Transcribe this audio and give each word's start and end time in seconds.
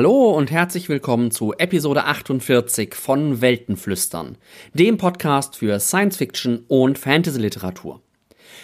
Hallo 0.00 0.30
und 0.30 0.50
herzlich 0.50 0.88
willkommen 0.88 1.30
zu 1.30 1.52
Episode 1.58 2.04
48 2.04 2.94
von 2.94 3.42
Weltenflüstern, 3.42 4.38
dem 4.72 4.96
Podcast 4.96 5.56
für 5.56 5.78
Science 5.78 6.16
Fiction 6.16 6.64
und 6.68 6.98
Fantasy 6.98 7.38
Literatur. 7.38 8.00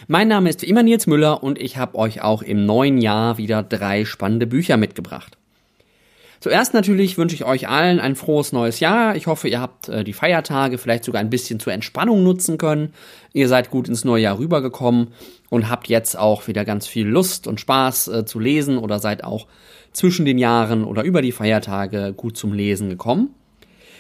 Mein 0.06 0.28
Name 0.28 0.48
ist 0.48 0.62
wie 0.62 0.66
immer 0.66 0.82
Nils 0.82 1.06
Müller 1.06 1.42
und 1.42 1.60
ich 1.60 1.76
habe 1.76 1.98
euch 1.98 2.22
auch 2.22 2.40
im 2.40 2.64
neuen 2.64 2.96
Jahr 2.96 3.36
wieder 3.36 3.62
drei 3.62 4.06
spannende 4.06 4.46
Bücher 4.46 4.78
mitgebracht. 4.78 5.36
Zuerst 6.40 6.72
natürlich 6.72 7.18
wünsche 7.18 7.34
ich 7.34 7.44
euch 7.44 7.68
allen 7.68 8.00
ein 8.00 8.16
frohes 8.16 8.52
neues 8.52 8.80
Jahr. 8.80 9.14
Ich 9.14 9.26
hoffe, 9.26 9.48
ihr 9.48 9.60
habt 9.60 9.90
äh, 9.90 10.04
die 10.04 10.14
Feiertage 10.14 10.78
vielleicht 10.78 11.04
sogar 11.04 11.20
ein 11.20 11.28
bisschen 11.28 11.60
zur 11.60 11.74
Entspannung 11.74 12.22
nutzen 12.24 12.56
können. 12.56 12.94
Ihr 13.34 13.48
seid 13.48 13.68
gut 13.68 13.88
ins 13.88 14.04
neue 14.06 14.22
Jahr 14.22 14.38
rübergekommen 14.38 15.08
und 15.50 15.68
habt 15.68 15.88
jetzt 15.88 16.18
auch 16.18 16.48
wieder 16.48 16.64
ganz 16.64 16.86
viel 16.86 17.06
Lust 17.06 17.46
und 17.46 17.60
Spaß 17.60 18.08
äh, 18.08 18.24
zu 18.24 18.38
lesen 18.38 18.78
oder 18.78 19.00
seid 19.00 19.22
auch 19.22 19.46
zwischen 19.96 20.24
den 20.24 20.38
Jahren 20.38 20.84
oder 20.84 21.02
über 21.02 21.22
die 21.22 21.32
Feiertage 21.32 22.12
gut 22.16 22.36
zum 22.36 22.52
Lesen 22.52 22.88
gekommen. 22.88 23.30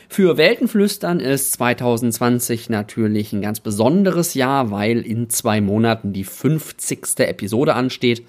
Für 0.08 0.36
Weltenflüstern 0.36 1.18
ist 1.18 1.52
2020 1.54 2.70
natürlich 2.70 3.32
ein 3.32 3.42
ganz 3.42 3.60
besonderes 3.60 4.34
Jahr, 4.34 4.70
weil 4.70 4.98
in 4.98 5.30
zwei 5.30 5.60
Monaten 5.60 6.12
die 6.12 6.24
50. 6.24 7.18
Episode 7.18 7.74
ansteht. 7.74 8.22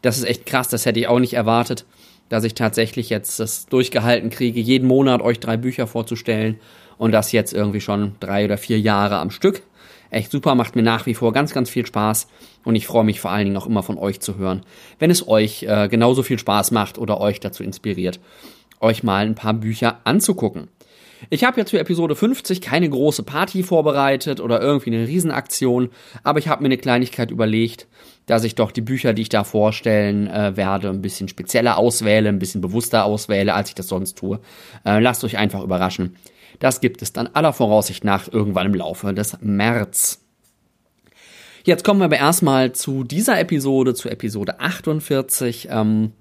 Das 0.00 0.18
ist 0.18 0.24
echt 0.24 0.46
krass, 0.46 0.68
das 0.68 0.84
hätte 0.84 0.98
ich 0.98 1.06
auch 1.06 1.20
nicht 1.20 1.34
erwartet 1.34 1.84
dass 2.32 2.44
ich 2.44 2.54
tatsächlich 2.54 3.10
jetzt 3.10 3.40
das 3.40 3.66
durchgehalten 3.66 4.30
kriege, 4.30 4.58
jeden 4.58 4.88
Monat 4.88 5.20
euch 5.20 5.38
drei 5.38 5.58
Bücher 5.58 5.86
vorzustellen 5.86 6.58
und 6.96 7.12
das 7.12 7.30
jetzt 7.30 7.52
irgendwie 7.52 7.82
schon 7.82 8.12
drei 8.20 8.46
oder 8.46 8.56
vier 8.56 8.80
Jahre 8.80 9.18
am 9.18 9.30
Stück. 9.30 9.62
Echt 10.12 10.30
super, 10.30 10.54
macht 10.54 10.76
mir 10.76 10.82
nach 10.82 11.06
wie 11.06 11.14
vor 11.14 11.32
ganz, 11.32 11.54
ganz 11.54 11.70
viel 11.70 11.86
Spaß 11.86 12.26
und 12.66 12.76
ich 12.76 12.86
freue 12.86 13.02
mich 13.02 13.18
vor 13.18 13.30
allen 13.30 13.46
Dingen 13.46 13.56
auch 13.56 13.66
immer 13.66 13.82
von 13.82 13.96
euch 13.96 14.20
zu 14.20 14.36
hören, 14.36 14.60
wenn 14.98 15.10
es 15.10 15.26
euch 15.26 15.62
äh, 15.62 15.88
genauso 15.88 16.22
viel 16.22 16.38
Spaß 16.38 16.70
macht 16.70 16.98
oder 16.98 17.18
euch 17.18 17.40
dazu 17.40 17.62
inspiriert, 17.62 18.20
euch 18.78 19.02
mal 19.02 19.24
ein 19.24 19.34
paar 19.34 19.54
Bücher 19.54 20.02
anzugucken. 20.04 20.68
Ich 21.30 21.44
habe 21.44 21.58
jetzt 21.58 21.70
für 21.70 21.78
Episode 21.78 22.14
50 22.14 22.60
keine 22.60 22.90
große 22.90 23.22
Party 23.22 23.62
vorbereitet 23.62 24.40
oder 24.40 24.60
irgendwie 24.60 24.94
eine 24.94 25.08
Riesenaktion, 25.08 25.88
aber 26.22 26.40
ich 26.40 26.48
habe 26.48 26.62
mir 26.62 26.66
eine 26.66 26.76
Kleinigkeit 26.76 27.30
überlegt, 27.30 27.86
dass 28.26 28.44
ich 28.44 28.54
doch 28.54 28.70
die 28.70 28.82
Bücher, 28.82 29.14
die 29.14 29.22
ich 29.22 29.30
da 29.30 29.44
vorstellen 29.44 30.26
äh, 30.26 30.58
werde, 30.58 30.90
ein 30.90 31.00
bisschen 31.00 31.28
spezieller 31.28 31.78
auswähle, 31.78 32.28
ein 32.28 32.38
bisschen 32.38 32.60
bewusster 32.60 33.06
auswähle, 33.06 33.54
als 33.54 33.70
ich 33.70 33.76
das 33.76 33.88
sonst 33.88 34.18
tue. 34.18 34.40
Äh, 34.84 35.00
lasst 35.00 35.24
euch 35.24 35.38
einfach 35.38 35.62
überraschen. 35.62 36.16
Das 36.58 36.80
gibt 36.80 37.02
es 37.02 37.12
dann 37.12 37.28
aller 37.28 37.52
Voraussicht 37.52 38.04
nach 38.04 38.32
irgendwann 38.32 38.66
im 38.66 38.74
Laufe 38.74 39.12
des 39.12 39.36
März. 39.40 40.20
Jetzt 41.64 41.84
kommen 41.84 42.00
wir 42.00 42.06
aber 42.06 42.16
erstmal 42.16 42.72
zu 42.72 43.04
dieser 43.04 43.38
Episode, 43.38 43.94
zu 43.94 44.08
Episode 44.08 44.58
48. 44.58 45.68
Ähm, 45.70 46.12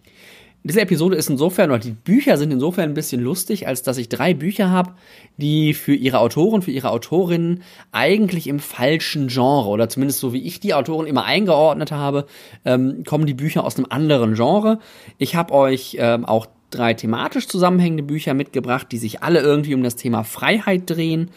diese 0.64 0.82
Episode 0.82 1.16
ist 1.16 1.28
insofern, 1.28 1.72
oder 1.72 1.80
die 1.80 1.92
Bücher 1.92 2.38
sind 2.38 2.52
insofern 2.52 2.90
ein 2.90 2.94
bisschen 2.94 3.22
lustig, 3.22 3.68
als 3.68 3.82
dass 3.82 3.98
ich 3.98 4.10
drei 4.10 4.36
Bücher 4.36 4.70
habe, 4.70 4.94
die 5.38 5.74
für 5.74 5.96
ihre 5.96 6.20
Autoren, 6.20 6.62
für 6.62 6.70
ihre 6.70 6.92
Autorinnen 6.92 7.64
eigentlich 7.92 8.46
im 8.46 8.60
falschen 8.60 9.28
Genre, 9.28 9.68
oder 9.70 9.90
zumindest 9.90 10.20
so 10.20 10.34
wie 10.34 10.46
ich 10.46 10.60
die 10.60 10.76
Autoren 10.76 11.08
immer 11.08 11.26
eingeordnet 11.26 11.92
habe, 11.92 12.28
ähm, 12.64 13.04
kommen 13.04 13.26
die 13.26 13.34
Bücher 13.34 13.64
aus 13.64 13.78
einem 13.78 13.88
anderen 13.90 14.36
Genre. 14.36 14.78
Ich 15.18 15.36
habe 15.36 15.52
euch 15.56 15.98
ähm, 16.00 16.26
auch 16.26 16.46
drei 16.72 16.94
thematisch 16.94 17.48
zusammenhängende 17.48 18.04
Bücher 18.04 18.34
mitgebracht, 18.34 18.88
die 18.92 18.98
sich 18.98 19.22
alle 19.22 19.40
irgendwie 19.40 19.76
um 19.76 19.84
das 19.84 19.96
Thema 19.96 20.24
Freiheit 20.24 20.90
drehen. 20.90 21.30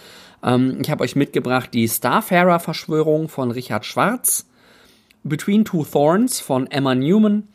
Ähm, 0.42 0.78
ich 0.80 0.90
habe 0.90 1.04
euch 1.04 1.16
mitgebracht 1.16 1.70
die 1.74 1.88
Starfarer-Verschwörung 1.88 3.28
von 3.28 3.50
Richard 3.50 3.84
Schwarz, 3.84 4.46
Between 5.22 5.64
Two 5.64 5.84
Thorns 5.84 6.40
von 6.40 6.66
Emma 6.70 6.94
Newman, 6.94 7.48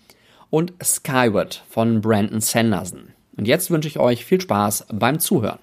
und 0.49 0.73
Skyward 0.83 1.63
von 1.69 2.01
Brandon 2.01 2.41
Sanderson. 2.41 3.09
Und 3.37 3.47
jetzt 3.47 3.71
wünsche 3.71 3.87
ich 3.87 3.99
euch 3.99 4.25
viel 4.25 4.41
Spaß 4.41 4.87
beim 4.91 5.19
Zuhören. 5.19 5.59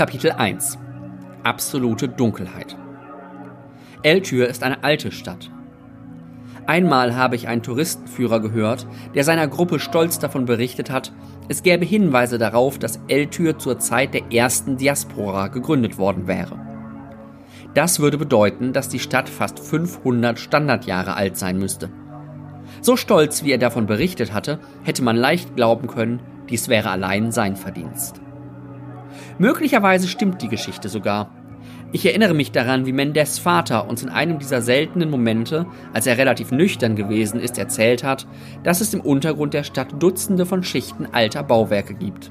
Kapitel 0.00 0.32
1 0.32 0.78
Absolute 1.42 2.08
Dunkelheit 2.08 2.74
Eltür 4.02 4.48
ist 4.48 4.62
eine 4.62 4.82
alte 4.82 5.12
Stadt. 5.12 5.50
Einmal 6.64 7.16
habe 7.16 7.36
ich 7.36 7.48
einen 7.48 7.62
Touristenführer 7.62 8.40
gehört, 8.40 8.86
der 9.14 9.24
seiner 9.24 9.46
Gruppe 9.46 9.78
stolz 9.78 10.18
davon 10.18 10.46
berichtet 10.46 10.88
hat, 10.88 11.12
es 11.50 11.62
gäbe 11.62 11.84
Hinweise 11.84 12.38
darauf, 12.38 12.78
dass 12.78 12.98
Eltür 13.08 13.58
zur 13.58 13.78
Zeit 13.78 14.14
der 14.14 14.32
ersten 14.32 14.78
Diaspora 14.78 15.48
gegründet 15.48 15.98
worden 15.98 16.26
wäre. 16.26 16.58
Das 17.74 18.00
würde 18.00 18.16
bedeuten, 18.16 18.72
dass 18.72 18.88
die 18.88 19.00
Stadt 19.00 19.28
fast 19.28 19.60
500 19.60 20.38
Standardjahre 20.38 21.14
alt 21.14 21.36
sein 21.36 21.58
müsste. 21.58 21.90
So 22.80 22.96
stolz, 22.96 23.44
wie 23.44 23.52
er 23.52 23.58
davon 23.58 23.84
berichtet 23.84 24.32
hatte, 24.32 24.60
hätte 24.82 25.04
man 25.04 25.16
leicht 25.16 25.56
glauben 25.56 25.88
können, 25.88 26.20
dies 26.48 26.70
wäre 26.70 26.88
allein 26.88 27.32
sein 27.32 27.54
Verdienst. 27.54 28.22
Möglicherweise 29.38 30.08
stimmt 30.08 30.42
die 30.42 30.48
Geschichte 30.48 30.88
sogar, 30.88 31.30
ich 31.92 32.06
erinnere 32.06 32.34
mich 32.34 32.52
daran, 32.52 32.86
wie 32.86 32.92
Mendes 32.92 33.40
Vater 33.40 33.88
uns 33.88 34.02
in 34.04 34.10
einem 34.10 34.38
dieser 34.38 34.62
seltenen 34.62 35.10
Momente, 35.10 35.66
als 35.92 36.06
er 36.06 36.18
relativ 36.18 36.52
nüchtern 36.52 36.94
gewesen 36.94 37.40
ist, 37.40 37.58
erzählt 37.58 38.04
hat, 38.04 38.28
dass 38.62 38.80
es 38.80 38.94
im 38.94 39.00
Untergrund 39.00 39.54
der 39.54 39.64
Stadt 39.64 40.00
Dutzende 40.00 40.46
von 40.46 40.62
Schichten 40.62 41.08
alter 41.10 41.42
Bauwerke 41.42 41.94
gibt. 41.94 42.30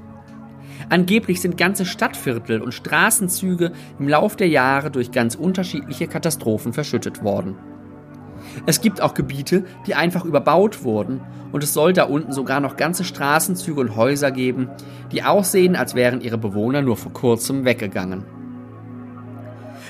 Angeblich 0.87 1.41
sind 1.41 1.57
ganze 1.57 1.85
Stadtviertel 1.85 2.61
und 2.61 2.73
Straßenzüge 2.73 3.73
im 3.99 4.07
Lauf 4.07 4.37
der 4.37 4.47
Jahre 4.47 4.91
durch 4.91 5.11
ganz 5.11 5.35
unterschiedliche 5.35 6.07
Katastrophen 6.07 6.71
verschüttet 6.71 7.21
worden. 7.21 7.57
Es 8.65 8.81
gibt 8.81 9.01
auch 9.01 9.13
Gebiete, 9.13 9.63
die 9.87 9.95
einfach 9.95 10.25
überbaut 10.25 10.83
wurden, 10.83 11.21
und 11.51 11.63
es 11.63 11.73
soll 11.73 11.93
da 11.93 12.03
unten 12.03 12.31
sogar 12.31 12.59
noch 12.59 12.75
ganze 12.77 13.03
Straßenzüge 13.03 13.79
und 13.79 13.95
Häuser 13.95 14.31
geben, 14.31 14.69
die 15.11 15.23
aussehen, 15.23 15.75
als 15.75 15.95
wären 15.95 16.21
ihre 16.21 16.37
Bewohner 16.37 16.81
nur 16.81 16.97
vor 16.97 17.13
kurzem 17.13 17.65
weggegangen. 17.65 18.23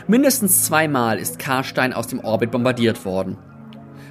Mindestens 0.07 0.65
zweimal 0.65 1.19
ist 1.19 1.37
Karstein 1.37 1.93
aus 1.93 2.07
dem 2.07 2.19
Orbit 2.19 2.51
bombardiert 2.51 3.05
worden. 3.05 3.37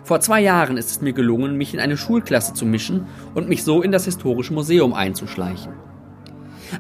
Vor 0.05 0.21
zwei 0.21 0.41
Jahren 0.41 0.77
ist 0.77 0.91
es 0.91 1.01
mir 1.01 1.13
gelungen, 1.13 1.57
mich 1.57 1.75
in 1.75 1.81
eine 1.81 1.97
Schulklasse 1.97 2.55
zu 2.55 2.65
mischen 2.65 3.07
und 3.35 3.49
mich 3.49 3.65
so 3.65 3.83
in 3.83 3.93
das 3.93 4.05
Historische 4.05 4.55
Museum 4.55 4.95
einzuschleichen. 4.95 5.73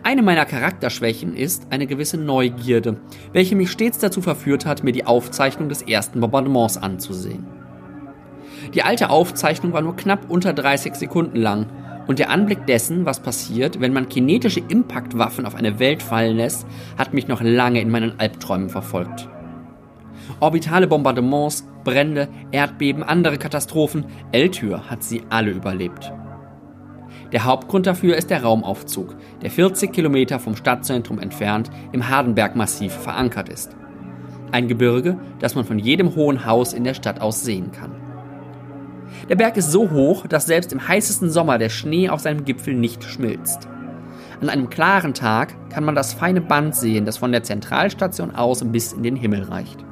Eine 0.02 0.22
meiner 0.22 0.44
Charakterschwächen 0.44 1.34
ist 1.34 1.68
eine 1.70 1.86
gewisse 1.86 2.18
Neugierde, 2.18 2.98
welche 3.32 3.56
mich 3.56 3.70
stets 3.70 3.98
dazu 3.98 4.20
verführt 4.20 4.66
hat, 4.66 4.84
mir 4.84 4.92
die 4.92 5.06
Aufzeichnung 5.06 5.68
des 5.68 5.82
ersten 5.82 6.20
Bombardements 6.20 6.76
anzusehen. 6.76 7.46
Die 8.74 8.82
alte 8.82 9.10
Aufzeichnung 9.10 9.72
war 9.72 9.82
nur 9.82 9.96
knapp 9.96 10.30
unter 10.30 10.52
30 10.52 10.94
Sekunden 10.94 11.36
lang 11.36 11.66
und 12.06 12.18
der 12.18 12.30
Anblick 12.30 12.66
dessen, 12.66 13.06
was 13.06 13.20
passiert, 13.20 13.80
wenn 13.80 13.92
man 13.92 14.08
kinetische 14.08 14.60
Impaktwaffen 14.60 15.46
auf 15.46 15.54
eine 15.54 15.78
Welt 15.78 16.02
fallen 16.02 16.36
lässt, 16.36 16.66
hat 16.96 17.14
mich 17.14 17.28
noch 17.28 17.40
lange 17.40 17.80
in 17.80 17.90
meinen 17.90 18.18
Albträumen 18.18 18.70
verfolgt. 18.70 19.28
Orbitale 20.40 20.86
Bombardements, 20.86 21.66
Brände, 21.84 22.28
Erdbeben, 22.50 23.02
andere 23.02 23.38
Katastrophen, 23.38 24.04
Eltür 24.32 24.90
hat 24.90 25.02
sie 25.02 25.22
alle 25.30 25.50
überlebt. 25.50 26.12
Der 27.32 27.44
Hauptgrund 27.44 27.86
dafür 27.86 28.16
ist 28.16 28.30
der 28.30 28.42
Raumaufzug, 28.42 29.14
der 29.42 29.50
40 29.50 29.92
Kilometer 29.92 30.38
vom 30.38 30.56
Stadtzentrum 30.56 31.18
entfernt 31.18 31.70
im 31.92 32.08
Hardenberg-Massiv 32.08 32.92
verankert 32.92 33.50
ist. 33.50 33.76
Ein 34.50 34.66
Gebirge, 34.66 35.18
das 35.38 35.54
man 35.54 35.66
von 35.66 35.78
jedem 35.78 36.14
hohen 36.14 36.46
Haus 36.46 36.72
in 36.72 36.84
der 36.84 36.94
Stadt 36.94 37.20
aus 37.20 37.42
sehen 37.44 37.70
kann. 37.70 37.94
Der 39.28 39.36
Berg 39.36 39.58
ist 39.58 39.70
so 39.70 39.90
hoch, 39.90 40.26
dass 40.26 40.46
selbst 40.46 40.72
im 40.72 40.88
heißesten 40.88 41.30
Sommer 41.30 41.58
der 41.58 41.68
Schnee 41.68 42.08
auf 42.08 42.20
seinem 42.20 42.46
Gipfel 42.46 42.74
nicht 42.74 43.04
schmilzt. 43.04 43.68
An 44.40 44.48
einem 44.48 44.70
klaren 44.70 45.12
Tag 45.12 45.54
kann 45.68 45.84
man 45.84 45.94
das 45.94 46.14
feine 46.14 46.40
Band 46.40 46.74
sehen, 46.74 47.04
das 47.04 47.18
von 47.18 47.32
der 47.32 47.42
Zentralstation 47.42 48.34
aus 48.34 48.64
bis 48.64 48.92
in 48.92 49.02
den 49.02 49.16
Himmel 49.16 49.42
reicht. 49.42 49.84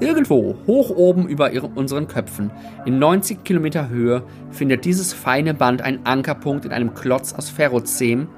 Irgendwo, 0.00 0.56
hoch 0.66 0.90
oben 0.90 1.28
über 1.28 1.50
unseren 1.76 2.08
Köpfen, 2.08 2.50
in 2.84 2.98
90 2.98 3.44
Kilometer 3.44 3.88
Höhe, 3.88 4.24
findet 4.50 4.84
dieses 4.84 5.12
feine 5.12 5.54
Band 5.54 5.82
einen 5.82 6.04
Ankerpunkt 6.04 6.64
in 6.64 6.72
einem 6.72 6.94
Klotz 6.94 7.32
aus 7.32 7.48
Ferrozem, 7.48 8.28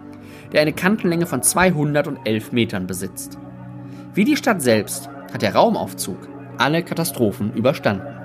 der 0.52 0.60
eine 0.60 0.74
Kantenlänge 0.74 1.26
von 1.26 1.42
211 1.42 2.52
Metern 2.52 2.86
besitzt. 2.86 3.38
Wie 4.12 4.24
die 4.24 4.36
Stadt 4.36 4.60
selbst 4.60 5.08
hat 5.32 5.42
der 5.42 5.54
Raumaufzug 5.54 6.28
alle 6.58 6.82
Katastrophen 6.82 7.52
überstanden. 7.54 8.16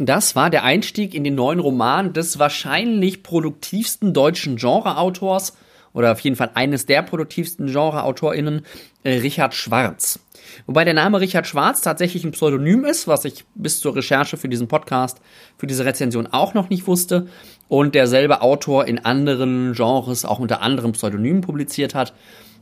Das 0.00 0.36
war 0.36 0.48
der 0.48 0.62
Einstieg 0.62 1.12
in 1.14 1.24
den 1.24 1.34
neuen 1.34 1.58
Roman 1.58 2.12
des 2.12 2.38
wahrscheinlich 2.38 3.24
produktivsten 3.24 4.12
deutschen 4.12 4.56
Genreautors 4.56 5.56
oder 5.92 6.12
auf 6.12 6.20
jeden 6.20 6.36
Fall 6.36 6.50
eines 6.54 6.86
der 6.86 7.02
produktivsten 7.02 7.66
Genre-AutorInnen, 7.66 8.62
äh, 9.04 9.18
Richard 9.18 9.54
Schwarz. 9.54 10.20
Wobei 10.66 10.84
der 10.84 10.94
Name 10.94 11.20
Richard 11.20 11.46
Schwarz 11.46 11.82
tatsächlich 11.82 12.24
ein 12.24 12.32
Pseudonym 12.32 12.84
ist, 12.84 13.06
was 13.06 13.24
ich 13.24 13.44
bis 13.54 13.80
zur 13.80 13.94
Recherche 13.96 14.36
für 14.36 14.48
diesen 14.48 14.68
Podcast, 14.68 15.20
für 15.56 15.66
diese 15.66 15.84
Rezension 15.84 16.26
auch 16.26 16.54
noch 16.54 16.70
nicht 16.70 16.86
wusste. 16.86 17.28
Und 17.68 17.94
derselbe 17.94 18.40
Autor 18.40 18.86
in 18.86 18.98
anderen 18.98 19.74
Genres 19.74 20.24
auch 20.24 20.38
unter 20.38 20.62
anderem 20.62 20.92
Pseudonymen 20.92 21.42
publiziert 21.42 21.94
hat. 21.94 22.14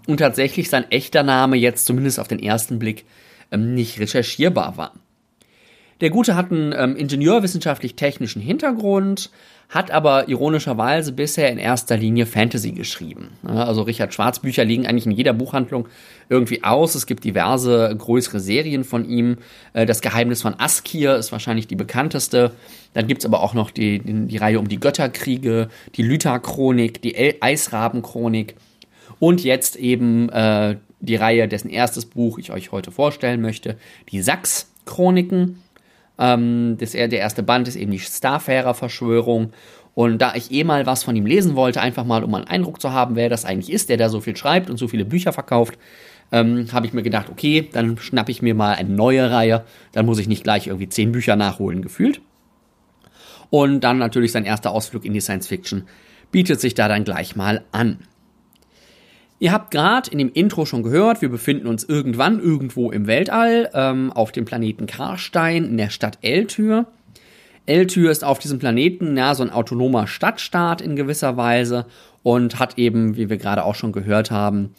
Und 0.06 0.18
tatsächlich 0.18 0.68
sein 0.68 0.90
echter 0.90 1.22
Name 1.22 1.56
jetzt 1.56 1.86
zumindest 1.86 2.18
auf 2.20 2.28
den 2.28 2.40
ersten 2.40 2.78
Blick 2.78 3.06
ähm, 3.50 3.74
nicht 3.74 4.00
recherchierbar 4.00 4.76
war. 4.76 4.92
Der 6.00 6.10
Gute 6.10 6.36
hat 6.36 6.52
einen 6.52 6.74
ähm, 6.76 6.94
ingenieurwissenschaftlich-technischen 6.94 8.42
Hintergrund, 8.42 9.30
hat 9.70 9.90
aber 9.90 10.28
ironischerweise 10.28 11.10
bisher 11.12 11.50
in 11.50 11.58
erster 11.58 11.96
Linie 11.96 12.26
Fantasy 12.26 12.72
geschrieben. 12.72 13.30
Also 13.44 13.82
Richard 13.82 14.12
Schwarz 14.12 14.38
Bücher 14.38 14.64
liegen 14.64 14.86
eigentlich 14.86 15.06
in 15.06 15.12
jeder 15.12 15.32
Buchhandlung 15.32 15.88
irgendwie 16.28 16.62
aus. 16.62 16.94
Es 16.94 17.06
gibt 17.06 17.24
diverse 17.24 17.94
größere 17.96 18.40
Serien 18.40 18.84
von 18.84 19.08
ihm. 19.08 19.38
Äh, 19.72 19.86
das 19.86 20.02
Geheimnis 20.02 20.42
von 20.42 20.54
Askir 20.58 21.16
ist 21.16 21.32
wahrscheinlich 21.32 21.66
die 21.66 21.76
bekannteste. 21.76 22.52
Dann 22.92 23.06
gibt's 23.06 23.24
aber 23.24 23.42
auch 23.42 23.54
noch 23.54 23.70
die, 23.70 23.98
die, 24.00 24.36
Reihe 24.36 24.60
um 24.60 24.68
die 24.68 24.78
Götterkriege, 24.78 25.68
die 25.94 26.02
Lyta-Chronik, 26.02 27.00
die 27.00 27.42
Eisraben-Chronik 27.42 28.54
und 29.18 29.42
jetzt 29.42 29.76
eben 29.76 30.28
äh, 30.28 30.76
die 31.00 31.16
Reihe, 31.16 31.48
dessen 31.48 31.70
erstes 31.70 32.06
Buch 32.06 32.38
ich 32.38 32.52
euch 32.52 32.70
heute 32.70 32.90
vorstellen 32.90 33.40
möchte, 33.40 33.76
die 34.10 34.20
Sachs-Chroniken. 34.20 35.62
Ähm, 36.18 36.76
das, 36.78 36.92
der 36.92 37.10
erste 37.12 37.42
Band 37.42 37.68
ist 37.68 37.76
eben 37.76 37.90
die 37.90 37.98
Starfarer-Verschwörung. 37.98 39.52
Und 39.94 40.18
da 40.18 40.34
ich 40.34 40.52
eh 40.52 40.64
mal 40.64 40.84
was 40.84 41.04
von 41.04 41.16
ihm 41.16 41.24
lesen 41.24 41.56
wollte, 41.56 41.80
einfach 41.80 42.04
mal, 42.04 42.22
um 42.22 42.34
einen 42.34 42.46
Eindruck 42.46 42.80
zu 42.80 42.92
haben, 42.92 43.16
wer 43.16 43.30
das 43.30 43.44
eigentlich 43.44 43.72
ist, 43.72 43.88
der 43.88 43.96
da 43.96 44.08
so 44.08 44.20
viel 44.20 44.36
schreibt 44.36 44.68
und 44.68 44.76
so 44.76 44.88
viele 44.88 45.06
Bücher 45.06 45.32
verkauft, 45.32 45.78
ähm, 46.32 46.68
habe 46.72 46.86
ich 46.86 46.92
mir 46.92 47.02
gedacht, 47.02 47.28
okay, 47.30 47.68
dann 47.72 47.96
schnappe 47.98 48.30
ich 48.30 48.42
mir 48.42 48.54
mal 48.54 48.74
eine 48.74 48.90
neue 48.90 49.30
Reihe. 49.30 49.64
Dann 49.92 50.06
muss 50.06 50.18
ich 50.18 50.28
nicht 50.28 50.44
gleich 50.44 50.66
irgendwie 50.66 50.88
zehn 50.88 51.12
Bücher 51.12 51.36
nachholen, 51.36 51.82
gefühlt. 51.82 52.20
Und 53.48 53.80
dann 53.80 53.98
natürlich 53.98 54.32
sein 54.32 54.44
erster 54.44 54.72
Ausflug 54.72 55.04
in 55.04 55.12
die 55.12 55.20
Science 55.20 55.46
Fiction 55.46 55.84
bietet 56.32 56.60
sich 56.60 56.74
da 56.74 56.88
dann 56.88 57.04
gleich 57.04 57.36
mal 57.36 57.64
an. 57.72 58.00
Ihr 59.38 59.52
habt 59.52 59.70
gerade 59.70 60.10
in 60.10 60.18
dem 60.18 60.32
Intro 60.32 60.64
schon 60.64 60.82
gehört, 60.82 61.20
wir 61.20 61.28
befinden 61.28 61.66
uns 61.66 61.84
irgendwann 61.84 62.40
irgendwo 62.40 62.90
im 62.90 63.06
Weltall 63.06 63.70
ähm, 63.74 64.10
auf 64.12 64.32
dem 64.32 64.46
Planeten 64.46 64.86
Karstein 64.86 65.64
in 65.64 65.76
der 65.76 65.90
Stadt 65.90 66.18
Eltür. 66.22 66.86
Eltür 67.66 68.10
ist 68.10 68.24
auf 68.24 68.38
diesem 68.38 68.58
Planeten 68.58 69.16
ja 69.16 69.34
so 69.34 69.42
ein 69.42 69.50
autonomer 69.50 70.06
Stadtstaat 70.06 70.80
in 70.80 70.96
gewisser 70.96 71.36
Weise 71.36 71.86
und 72.22 72.58
hat 72.58 72.78
eben, 72.78 73.16
wie 73.16 73.28
wir 73.28 73.36
gerade 73.36 73.64
auch 73.64 73.74
schon 73.74 73.92
gehört 73.92 74.30
haben, 74.30 74.70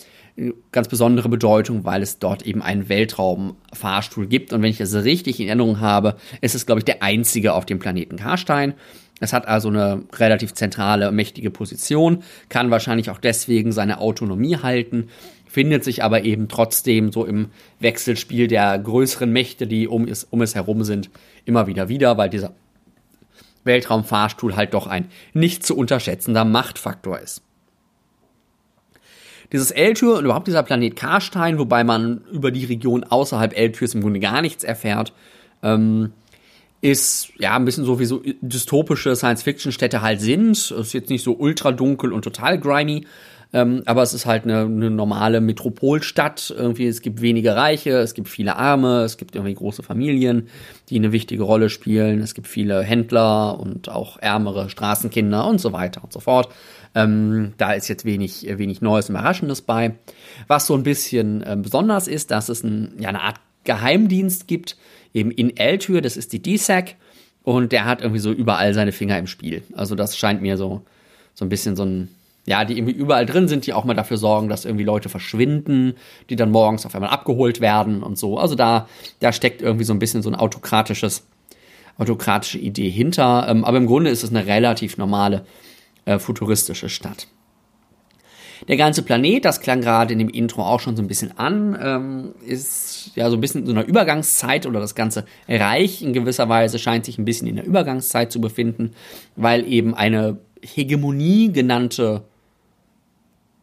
ganz 0.72 0.88
besondere 0.88 1.30
Bedeutung, 1.30 1.84
weil 1.84 2.02
es 2.02 2.20
dort 2.20 2.44
eben 2.44 2.62
einen 2.62 2.90
Weltraumfahrstuhl 2.90 4.28
gibt. 4.28 4.54
Und 4.54 4.62
wenn 4.62 4.70
ich 4.70 4.78
das 4.78 4.94
richtig 4.94 5.40
in 5.40 5.48
Erinnerung 5.48 5.80
habe, 5.80 6.16
ist 6.42 6.56
es, 6.56 6.66
glaube 6.66 6.80
ich, 6.80 6.86
der 6.86 7.04
einzige 7.04 7.54
auf 7.54 7.66
dem 7.66 7.80
Planeten 7.80 8.18
Karstein. 8.18 8.74
Es 9.20 9.34
hat 9.34 9.48
also 9.48 9.70
eine 9.70 10.04
relativ 10.14 10.54
zentrale, 10.54 11.12
mächtige 11.12 11.50
Position, 11.50 12.24
kann 12.50 12.70
wahrscheinlich 12.70 13.10
auch 13.10 13.18
deswegen 13.18 13.72
seine 13.72 14.00
Autonomie 14.00 14.58
halten, 14.58 15.10
findet 15.48 15.84
sich 15.84 16.04
aber 16.04 16.24
eben 16.24 16.48
trotzdem 16.50 17.12
so 17.12 17.26
im 17.26 17.48
Wechselspiel 17.80 18.48
der 18.48 18.78
größeren 18.78 19.32
Mächte, 19.32 19.66
die 19.66 19.88
um 19.88 20.08
es, 20.08 20.24
um 20.26 20.42
es 20.42 20.54
herum 20.54 20.84
sind, 20.84 21.10
immer 21.46 21.66
wieder 21.68 21.90
wieder, 21.90 22.18
weil 22.18 22.30
dieser 22.30 22.54
Weltraumfahrstuhl 23.64 24.56
halt 24.56 24.74
doch 24.74 24.88
ein 24.88 25.10
nicht 25.34 25.66
zu 25.66 25.76
unterschätzender 25.76 26.46
Machtfaktor 26.46 27.20
ist. 27.20 27.42
Dieses 29.52 29.72
Eltür 29.72 30.18
und 30.18 30.26
überhaupt 30.26 30.48
dieser 30.48 30.64
Planet 30.64 30.96
Karstein, 30.96 31.58
wobei 31.58 31.84
man 31.84 32.22
über 32.32 32.52
die 32.52 32.66
Region 32.66 33.04
außerhalb 33.04 33.58
Eltürs 33.58 33.96
im 33.96 34.02
Grunde 34.02 34.20
gar 34.20 34.42
nichts 34.42 34.64
erfährt, 34.64 35.14
ähm, 35.64 36.12
ist 36.82 37.30
ja 37.40 37.56
ein 37.56 37.66
bisschen 37.66 37.86
so 37.86 38.00
wie 38.00 38.06
so 38.06 38.22
dystopische 38.42 39.16
Science-Fiction-Städte 39.16 40.02
halt 40.02 40.22
sind. 40.22 40.52
Es 40.52 40.72
ist 40.72 40.94
jetzt 40.94 41.10
nicht 41.10 41.24
so 41.24 41.36
ultra 41.36 41.72
dunkel 41.72 42.14
und 42.14 42.22
total 42.22 42.60
grimy, 42.60 43.06
ähm, 43.54 43.82
aber 43.86 44.04
es 44.04 44.14
ist 44.14 44.26
halt 44.26 44.44
eine, 44.44 44.62
eine 44.62 44.92
normale 44.92 45.42
Metropolstadt. 45.42 46.54
Irgendwie, 46.56 46.86
es 46.88 47.02
gibt 47.02 47.22
wenige 47.22 47.56
Reiche, 47.56 47.92
es 47.92 48.14
gibt 48.14 48.28
viele 48.30 48.58
Arme, 48.58 49.02
es 49.02 49.18
gibt 49.18 49.36
irgendwie 49.36 49.56
große 49.56 49.84
Familien, 49.84 50.50
die 50.90 50.98
eine 50.98 51.12
wichtige 51.12 51.44
Rolle 51.44 51.70
spielen. 51.70 52.22
Es 52.22 52.34
gibt 52.34 52.48
viele 52.48 52.82
Händler 52.84 53.60
und 53.60 53.90
auch 53.90 54.18
ärmere 54.18 54.70
Straßenkinder 54.70 55.48
und 55.48 55.60
so 55.60 55.74
weiter 55.74 56.04
und 56.04 56.12
so 56.12 56.20
fort. 56.20 56.50
Ähm, 56.94 57.54
da 57.58 57.74
ist 57.74 57.88
jetzt 57.88 58.06
wenig, 58.06 58.46
wenig 58.50 58.82
Neues 58.82 59.10
und 59.10 59.16
Überraschendes 59.16 59.62
bei. 59.62 59.96
Was 60.48 60.68
so 60.68 60.76
ein 60.76 60.84
bisschen 60.84 61.42
äh, 61.42 61.58
besonders 61.60 62.08
ist, 62.08 62.32
dass 62.32 62.50
es 62.50 62.64
ein, 62.64 62.94
ja, 63.00 63.10
eine 63.10 63.22
Art 63.22 63.40
Geheimdienst 63.64 64.48
gibt, 64.48 64.78
eben 65.18 65.32
in 65.32 65.56
L-Tür, 65.58 66.02
das 66.02 66.18
ist 66.18 66.34
die 66.34 66.42
DSAC, 66.42 66.96
und 67.44 67.72
der 67.72 67.86
hat 67.86 68.02
irgendwie 68.02 68.20
so 68.20 68.32
überall 68.32 68.74
seine 68.74 68.92
Finger 68.92 69.18
im 69.18 69.28
Spiel. 69.28 69.64
Also 69.74 69.96
das 69.96 70.18
scheint 70.18 70.42
mir 70.42 70.58
so, 70.58 70.82
so 71.34 71.46
ein 71.46 71.50
bisschen 71.50 71.76
so 71.76 71.84
ein 71.84 72.10
ja, 72.48 72.64
die 72.64 72.78
irgendwie 72.78 72.94
überall 72.94 73.26
drin 73.26 73.50
sind, 73.50 73.68
die 73.68 73.74
auch 73.74 73.84
mal 73.84 73.94
dafür 73.94 74.18
sorgen, 74.18 74.48
dass 74.48 74.64
irgendwie 74.64 74.86
Leute 74.86 75.10
verschwinden, 75.10 75.96
die 76.30 76.38
dann 76.38 76.50
morgens 76.50 76.86
auf 76.86 76.96
einmal 76.96 77.10
abgeholt 77.10 77.60
werden 77.60 78.02
und 78.02 78.18
so. 78.18 78.38
Also 78.38 78.56
da, 78.56 78.88
da 79.20 79.34
steckt 79.34 79.62
irgendwie 79.62 79.84
so 79.84 79.92
ein 79.92 80.00
bisschen 80.00 80.22
so 80.22 80.30
ein 80.30 80.36
autokratisches, 80.36 81.28
autokratische 81.98 82.58
Idee 82.58 82.90
hinter. 82.90 83.48
Ähm, 83.50 83.66
aber 83.66 83.76
im 83.78 83.86
Grunde 83.86 84.12
ist 84.12 84.24
es 84.24 84.30
eine 84.30 84.46
relativ 84.46 84.98
normale 84.98 85.46
äh, 86.06 86.20
futuristische 86.20 86.88
Stadt. 86.88 87.28
Der 88.68 88.78
ganze 88.78 89.02
Planet, 89.02 89.46
das 89.46 89.62
klang 89.62 89.82
gerade 89.82 90.14
in 90.14 90.20
dem 90.20 90.30
Intro 90.30 90.64
auch 90.64 90.80
schon 90.80 90.96
so 90.96 91.04
ein 91.04 91.08
bisschen 91.08 91.38
an, 91.38 91.78
ähm, 91.82 92.36
ist 92.46 93.12
ja 93.16 93.30
so 93.30 93.38
ein 93.38 93.42
bisschen 93.42 93.62
in 93.62 93.68
so 93.68 93.74
einer 93.74 93.86
Übergangszeit 93.86 94.66
oder 94.66 94.80
das 94.80 94.96
ganze 94.96 95.26
Reich 95.48 96.02
in 96.02 96.14
gewisser 96.14 96.50
Weise 96.50 96.80
scheint 96.80 97.06
sich 97.06 97.18
ein 97.18 97.26
bisschen 97.26 97.48
in 97.48 97.56
der 97.56 97.66
Übergangszeit 97.66 98.32
zu 98.32 98.42
befinden, 98.42 98.92
weil 99.36 99.68
eben 99.72 99.94
eine 99.94 100.38
Hegemonie 100.62 101.52
genannte 101.52 102.24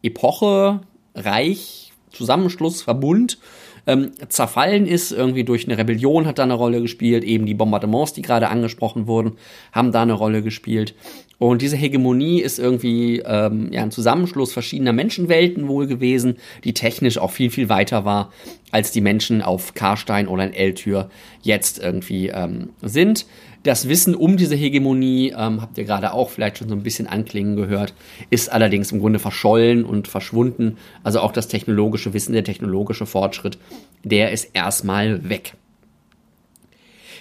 Epoche, 0.02 0.80
Reich, 1.14 1.92
Zusammenschluss, 2.10 2.82
Verbund 2.82 3.38
ähm, 3.86 4.12
zerfallen 4.28 4.86
ist. 4.86 5.12
Irgendwie 5.12 5.44
durch 5.44 5.66
eine 5.66 5.78
Rebellion 5.78 6.26
hat 6.26 6.38
da 6.38 6.42
eine 6.42 6.54
Rolle 6.54 6.80
gespielt. 6.80 7.24
Eben 7.24 7.46
die 7.46 7.54
Bombardements, 7.54 8.12
die 8.12 8.22
gerade 8.22 8.48
angesprochen 8.48 9.06
wurden, 9.06 9.32
haben 9.72 9.92
da 9.92 10.02
eine 10.02 10.14
Rolle 10.14 10.42
gespielt. 10.42 10.94
Und 11.38 11.62
diese 11.62 11.76
Hegemonie 11.76 12.40
ist 12.40 12.58
irgendwie 12.58 13.18
ähm, 13.18 13.68
ja, 13.72 13.82
ein 13.82 13.90
Zusammenschluss 13.90 14.52
verschiedener 14.52 14.92
Menschenwelten 14.92 15.68
wohl 15.68 15.86
gewesen, 15.86 16.36
die 16.62 16.74
technisch 16.74 17.18
auch 17.18 17.32
viel, 17.32 17.50
viel 17.50 17.68
weiter 17.68 18.04
war, 18.04 18.32
als 18.70 18.92
die 18.92 19.00
Menschen 19.00 19.42
auf 19.42 19.74
Karstein 19.74 20.28
oder 20.28 20.44
in 20.44 20.52
Eltür 20.52 21.10
jetzt 21.42 21.78
irgendwie 21.80 22.28
ähm, 22.28 22.70
sind. 22.82 23.26
Das 23.64 23.88
Wissen 23.88 24.14
um 24.14 24.36
diese 24.36 24.54
Hegemonie, 24.54 25.34
ähm, 25.36 25.62
habt 25.62 25.78
ihr 25.78 25.84
gerade 25.84 26.12
auch 26.12 26.28
vielleicht 26.28 26.58
schon 26.58 26.68
so 26.68 26.74
ein 26.74 26.82
bisschen 26.82 27.06
anklingen 27.06 27.56
gehört, 27.56 27.94
ist 28.28 28.52
allerdings 28.52 28.92
im 28.92 29.00
Grunde 29.00 29.18
verschollen 29.18 29.86
und 29.86 30.06
verschwunden. 30.06 30.76
Also 31.02 31.20
auch 31.20 31.32
das 31.32 31.48
technologische 31.48 32.12
Wissen, 32.12 32.34
der 32.34 32.44
technologische 32.44 33.06
Fortschritt, 33.06 33.58
der 34.02 34.32
ist 34.32 34.50
erstmal 34.52 35.30
weg. 35.30 35.54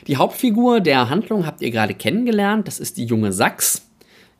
Die 0.08 0.18
Hauptfigur 0.18 0.82
der 0.82 1.10
Handlung 1.10 1.46
habt 1.46 1.62
ihr 1.62 1.72
gerade 1.72 1.94
kennengelernt, 1.94 2.68
das 2.68 2.78
ist 2.78 2.98
die 2.98 3.06
junge 3.06 3.32
Sachs. 3.32 3.88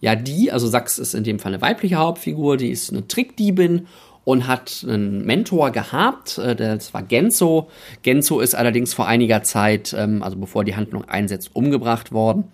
Ja, 0.02 0.18
die, 0.18 0.52
also 0.52 0.68
Sachs 0.68 1.00
ist 1.00 1.14
in 1.14 1.24
dem 1.24 1.40
Fall 1.40 1.54
eine 1.54 1.62
weibliche 1.62 1.96
Hauptfigur, 1.96 2.58
die 2.58 2.70
ist 2.70 2.92
eine 2.92 3.08
Trickdiebin 3.08 3.88
und 4.26 4.48
hat 4.48 4.86
einen 4.88 5.26
Mentor 5.26 5.72
gehabt, 5.72 6.38
äh, 6.38 6.56
das 6.56 6.94
war 6.94 7.04
Genzo. 7.04 7.70
Genzo 8.02 8.40
ist 8.40 8.56
allerdings 8.56 8.94
vor 8.94 9.08
einiger 9.08 9.44
Zeit, 9.44 9.94
ähm, 9.98 10.24
also 10.24 10.38
bevor 10.38 10.64
die 10.64 10.76
Handlung 10.76 11.06
einsetzt, 11.06 11.52
umgebracht 11.54 12.12
worden. 12.12 12.46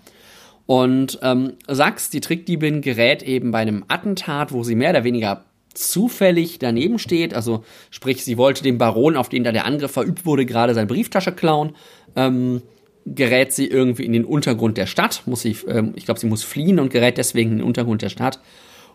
Und 0.66 1.20
ähm, 1.24 1.54
Sachs, 1.68 2.10
die 2.10 2.22
Trickdiebin, 2.22 2.82
gerät 2.82 3.24
eben 3.24 3.52
bei 3.52 3.60
einem 3.60 3.86
Attentat, 3.88 4.52
wo 4.52 4.64
sie 4.64 4.76
mehr 4.76 4.92
oder 4.92 5.04
weniger 5.04 5.46
zufällig 5.74 6.60
daneben 6.60 7.00
steht. 7.00 7.34
Also 7.34 7.64
sprich, 7.90 8.24
sie 8.24 8.38
wollte 8.38 8.64
dem 8.64 8.78
Baron, 8.78 9.16
auf 9.16 9.30
den 9.30 9.44
da 9.44 9.52
der 9.52 9.66
Angriff 9.66 9.92
verübt 9.92 10.26
wurde, 10.26 10.46
gerade 10.46 10.74
seine 10.74 10.88
Brieftasche 10.88 11.32
klauen. 11.32 11.76
Ähm, 12.16 12.62
gerät 13.06 13.54
sie 13.54 13.68
irgendwie 13.68 14.06
in 14.06 14.14
den 14.14 14.26
Untergrund 14.26 14.78
der 14.78 14.86
Stadt, 14.86 15.24
muss 15.26 15.42
sie, 15.42 15.56
ähm, 15.68 15.94
ich 15.96 16.06
glaube, 16.06 16.20
sie 16.20 16.28
muss 16.28 16.44
fliehen 16.44 16.80
und 16.80 16.92
gerät 16.92 17.18
deswegen 17.18 17.52
in 17.52 17.58
den 17.58 17.66
Untergrund 17.66 18.02
der 18.02 18.10
Stadt 18.10 18.40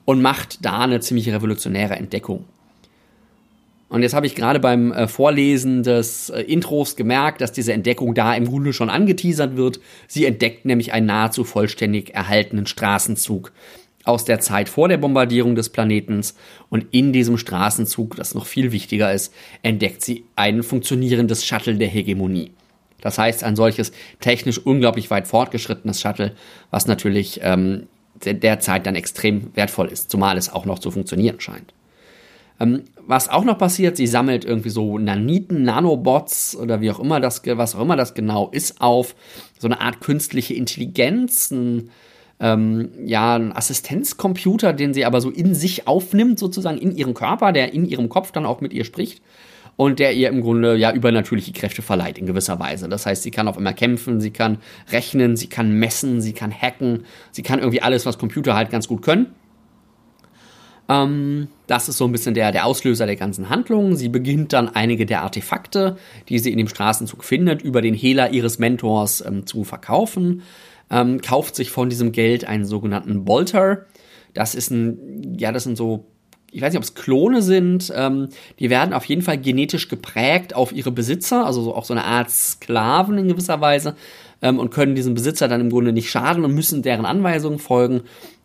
und 0.04 0.23
macht 0.23 0.64
da 0.64 0.81
eine 0.81 1.00
ziemlich 1.00 1.28
revolutionäre 1.33 1.97
Entdeckung. 1.97 2.45
Und 3.94 4.02
jetzt 4.02 4.12
habe 4.12 4.26
ich 4.26 4.34
gerade 4.34 4.58
beim 4.58 4.90
äh, 4.90 5.06
Vorlesen 5.06 5.84
des 5.84 6.28
äh, 6.28 6.40
Intros 6.40 6.96
gemerkt, 6.96 7.40
dass 7.40 7.52
diese 7.52 7.72
Entdeckung 7.72 8.12
da 8.12 8.34
im 8.34 8.44
Grunde 8.44 8.72
schon 8.72 8.90
angeteasert 8.90 9.56
wird. 9.56 9.78
Sie 10.08 10.24
entdeckt 10.24 10.64
nämlich 10.64 10.92
einen 10.92 11.06
nahezu 11.06 11.44
vollständig 11.44 12.12
erhaltenen 12.12 12.66
Straßenzug 12.66 13.52
aus 14.02 14.24
der 14.24 14.40
Zeit 14.40 14.68
vor 14.68 14.88
der 14.88 14.96
Bombardierung 14.96 15.54
des 15.54 15.68
Planetens. 15.68 16.34
Und 16.70 16.86
in 16.90 17.12
diesem 17.12 17.38
Straßenzug, 17.38 18.16
das 18.16 18.34
noch 18.34 18.46
viel 18.46 18.72
wichtiger 18.72 19.12
ist, 19.12 19.32
entdeckt 19.62 20.02
sie 20.02 20.24
ein 20.34 20.64
funktionierendes 20.64 21.46
Shuttle 21.46 21.76
der 21.76 21.86
Hegemonie. 21.86 22.50
Das 23.00 23.16
heißt, 23.16 23.44
ein 23.44 23.54
solches 23.54 23.92
technisch 24.18 24.58
unglaublich 24.58 25.08
weit 25.12 25.28
fortgeschrittenes 25.28 26.00
Shuttle, 26.00 26.32
was 26.72 26.88
natürlich 26.88 27.38
ähm, 27.44 27.86
derzeit 28.24 28.86
dann 28.86 28.96
extrem 28.96 29.54
wertvoll 29.54 29.86
ist, 29.86 30.10
zumal 30.10 30.36
es 30.36 30.52
auch 30.52 30.64
noch 30.64 30.80
zu 30.80 30.90
funktionieren 30.90 31.38
scheint. 31.38 31.72
Ähm, 32.58 32.84
was 33.06 33.28
auch 33.28 33.44
noch 33.44 33.58
passiert, 33.58 33.96
sie 33.96 34.06
sammelt 34.06 34.44
irgendwie 34.44 34.70
so 34.70 34.99
Naniten, 34.99 35.62
Nanobots 35.62 36.56
oder 36.56 36.80
wie 36.80 36.90
auch 36.90 37.00
immer 37.00 37.20
das, 37.20 37.42
was 37.44 37.75
auch 37.75 37.80
immer 37.80 37.96
das 37.96 38.14
genau 38.14 38.50
ist, 38.50 38.80
auf 38.80 39.14
so 39.58 39.68
eine 39.68 39.80
Art 39.80 40.00
künstliche 40.00 40.54
Intelligenz, 40.54 41.50
ein, 41.50 41.90
ähm, 42.40 42.90
ja, 43.04 43.37
ein 43.37 43.54
Assistenzcomputer, 43.54 44.73
den 44.73 44.94
sie 44.94 45.04
aber 45.04 45.20
so 45.20 45.30
in 45.30 45.54
sich 45.54 45.87
aufnimmt, 45.87 46.38
sozusagen 46.38 46.78
in 46.78 46.94
ihrem 46.94 47.14
Körper, 47.14 47.52
der 47.52 47.73
in 47.73 47.87
ihrem 47.87 48.08
Kopf 48.08 48.32
dann 48.32 48.46
auch 48.46 48.61
mit 48.61 48.73
ihr 48.73 48.84
spricht 48.84 49.23
und 49.76 49.99
der 49.99 50.12
ihr 50.14 50.28
im 50.28 50.40
Grunde 50.40 50.76
ja 50.76 50.92
übernatürliche 50.92 51.52
Kräfte 51.52 51.82
verleiht 51.82 52.18
in 52.18 52.26
gewisser 52.26 52.58
Weise. 52.58 52.88
Das 52.88 53.06
heißt, 53.06 53.23
sie 53.23 53.30
kann 53.30 53.49
auf 53.49 53.56
einmal 53.56 53.75
kämpfen, 53.75 54.20
sie 54.20 54.30
kann 54.30 54.58
rechnen, 54.90 55.37
sie 55.37 55.49
kann 55.49 55.73
messen, 55.73 56.20
sie 56.20 56.32
kann 56.32 56.52
hacken, 56.52 57.04
sie 57.32 57.42
kann 57.42 57.58
irgendwie 57.58 57.82
alles, 57.82 58.06
was 58.06 58.18
Computer 58.18 58.54
halt 58.54 58.70
ganz 58.70 58.88
gut 58.88 59.02
können. 59.02 59.34
Ähm, 60.88 61.48
das 61.66 61.88
ist 61.88 61.96
so 61.96 62.04
ein 62.04 62.12
bisschen 62.12 62.34
der, 62.34 62.52
der 62.52 62.66
Auslöser 62.66 63.06
der 63.06 63.16
ganzen 63.16 63.48
Handlung. 63.48 63.96
Sie 63.96 64.08
beginnt 64.08 64.52
dann 64.52 64.68
einige 64.68 65.06
der 65.06 65.22
Artefakte, 65.22 65.96
die 66.28 66.38
sie 66.38 66.52
in 66.52 66.58
dem 66.58 66.68
Straßenzug 66.68 67.24
findet, 67.24 67.62
über 67.62 67.80
den 67.80 67.94
Hehler 67.94 68.30
ihres 68.30 68.58
Mentors 68.58 69.24
ähm, 69.26 69.46
zu 69.46 69.64
verkaufen. 69.64 70.42
Ähm, 70.90 71.20
kauft 71.20 71.56
sich 71.56 71.70
von 71.70 71.88
diesem 71.88 72.12
Geld 72.12 72.44
einen 72.44 72.66
sogenannten 72.66 73.24
Bolter. 73.24 73.86
Das 74.34 74.54
ist 74.54 74.70
ein, 74.70 75.36
ja, 75.38 75.52
das 75.52 75.64
sind 75.64 75.76
so 75.76 76.06
ich 76.54 76.62
weiß 76.62 76.72
nicht, 76.72 76.78
ob 76.78 76.84
es 76.84 76.94
Klone 76.94 77.42
sind, 77.42 77.92
ähm, 77.96 78.28
die 78.60 78.70
werden 78.70 78.94
auf 78.94 79.04
jeden 79.06 79.22
Fall 79.22 79.38
genetisch 79.38 79.88
geprägt 79.88 80.54
auf 80.54 80.72
ihre 80.72 80.92
Besitzer, 80.92 81.44
also 81.44 81.62
so, 81.62 81.74
auch 81.74 81.84
so 81.84 81.94
eine 81.94 82.04
Art 82.04 82.30
Sklaven 82.30 83.18
in 83.18 83.26
gewisser 83.26 83.60
Weise 83.60 83.96
ähm, 84.40 84.60
und 84.60 84.70
können 84.70 84.94
diesem 84.94 85.14
Besitzer 85.14 85.48
dann 85.48 85.60
im 85.60 85.70
Grunde 85.70 85.92
nicht 85.92 86.08
schaden 86.10 86.44
und 86.44 86.54
müssen 86.54 86.82
deren 86.82 87.06
Anweisungen 87.06 87.58
folgen 87.58 88.02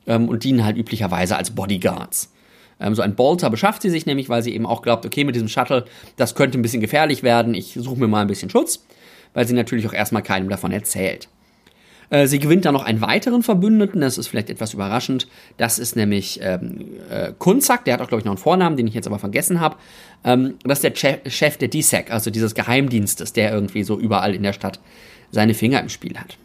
ähm, 0.08 0.28
und 0.30 0.44
dienen 0.44 0.66
halt 0.66 0.78
üblicherweise 0.78 1.38
als 1.38 1.52
Bodyguards. 1.52 2.32
Ähm, 2.80 2.96
so 2.96 3.02
ein 3.02 3.16
Bolter 3.16 3.50
beschafft 3.50 3.82
sie 3.82 3.90
sich 3.90 4.06
nämlich, 4.06 4.30
weil 4.30 4.44
sie 4.44 4.54
eben 4.54 4.66
auch 4.66 4.82
glaubt, 4.82 5.06
okay, 5.06 5.24
mit 5.24 5.36
diesem 5.36 5.48
Shuttle, 5.48 5.86
das 6.16 6.36
könnte 6.36 6.58
ein 6.58 6.62
bisschen 6.62 6.82
gefährlich 6.82 7.24
werden, 7.24 7.54
ich 7.54 7.74
suche 7.74 8.00
mir 8.00 8.08
mal 8.08 8.22
ein 8.22 8.28
bisschen 8.28 8.50
Schutz, 8.50 8.86
weil 9.34 9.48
sie 9.48 9.54
natürlich 9.54 9.88
auch 9.88 9.94
erstmal 9.94 10.24
keinem 10.24 10.50
davon 10.50 10.72
erzählt. 10.72 11.28
Äh, 12.10 12.28
sie 12.28 12.40
gewinnt 12.40 12.66
dann 12.66 12.74
noch 12.74 12.86
einen 12.86 13.02
weiteren 13.02 13.44
Verbündeten, 13.44 14.02
das 14.02 14.18
ist 14.18 14.28
vielleicht 14.28 14.50
etwas 14.50 14.74
überraschend. 14.74 15.28
Das 15.58 15.80
ist 15.80 15.96
nämlich 15.96 16.40
ähm, 16.42 16.86
äh, 17.10 17.34
Kunzak, 17.38 17.86
der 17.86 17.96
hat 17.96 18.02
auch, 18.02 18.08
glaube 18.08 18.20
ich, 18.20 18.26
noch 18.26 18.34
einen 18.34 18.40
Vornamen, 18.40 18.78
den 18.78 18.88
ich 18.88 18.94
jetzt 18.94 19.08
aber 19.08 19.20
vergessen 19.20 19.60
habe. 19.60 19.76
Ähm, 20.24 20.56
das 20.64 20.80
ist 20.80 20.84
der 20.84 20.96
Chef, 20.96 21.20
Chef 21.32 21.58
der 21.58 21.70
DSEC, 21.70 22.12
also 22.12 22.32
dieses 22.32 22.56
Geheimdienstes, 22.56 23.34
der 23.34 23.54
irgendwie 23.54 23.84
so 23.84 24.00
überall 24.00 24.34
in 24.34 24.44
der 24.44 24.54
Stadt 24.54 24.80
seine 25.32 25.54
Finger 25.54 25.82
im 25.82 25.90
Spiel 25.90 26.18
hat. 26.18 26.38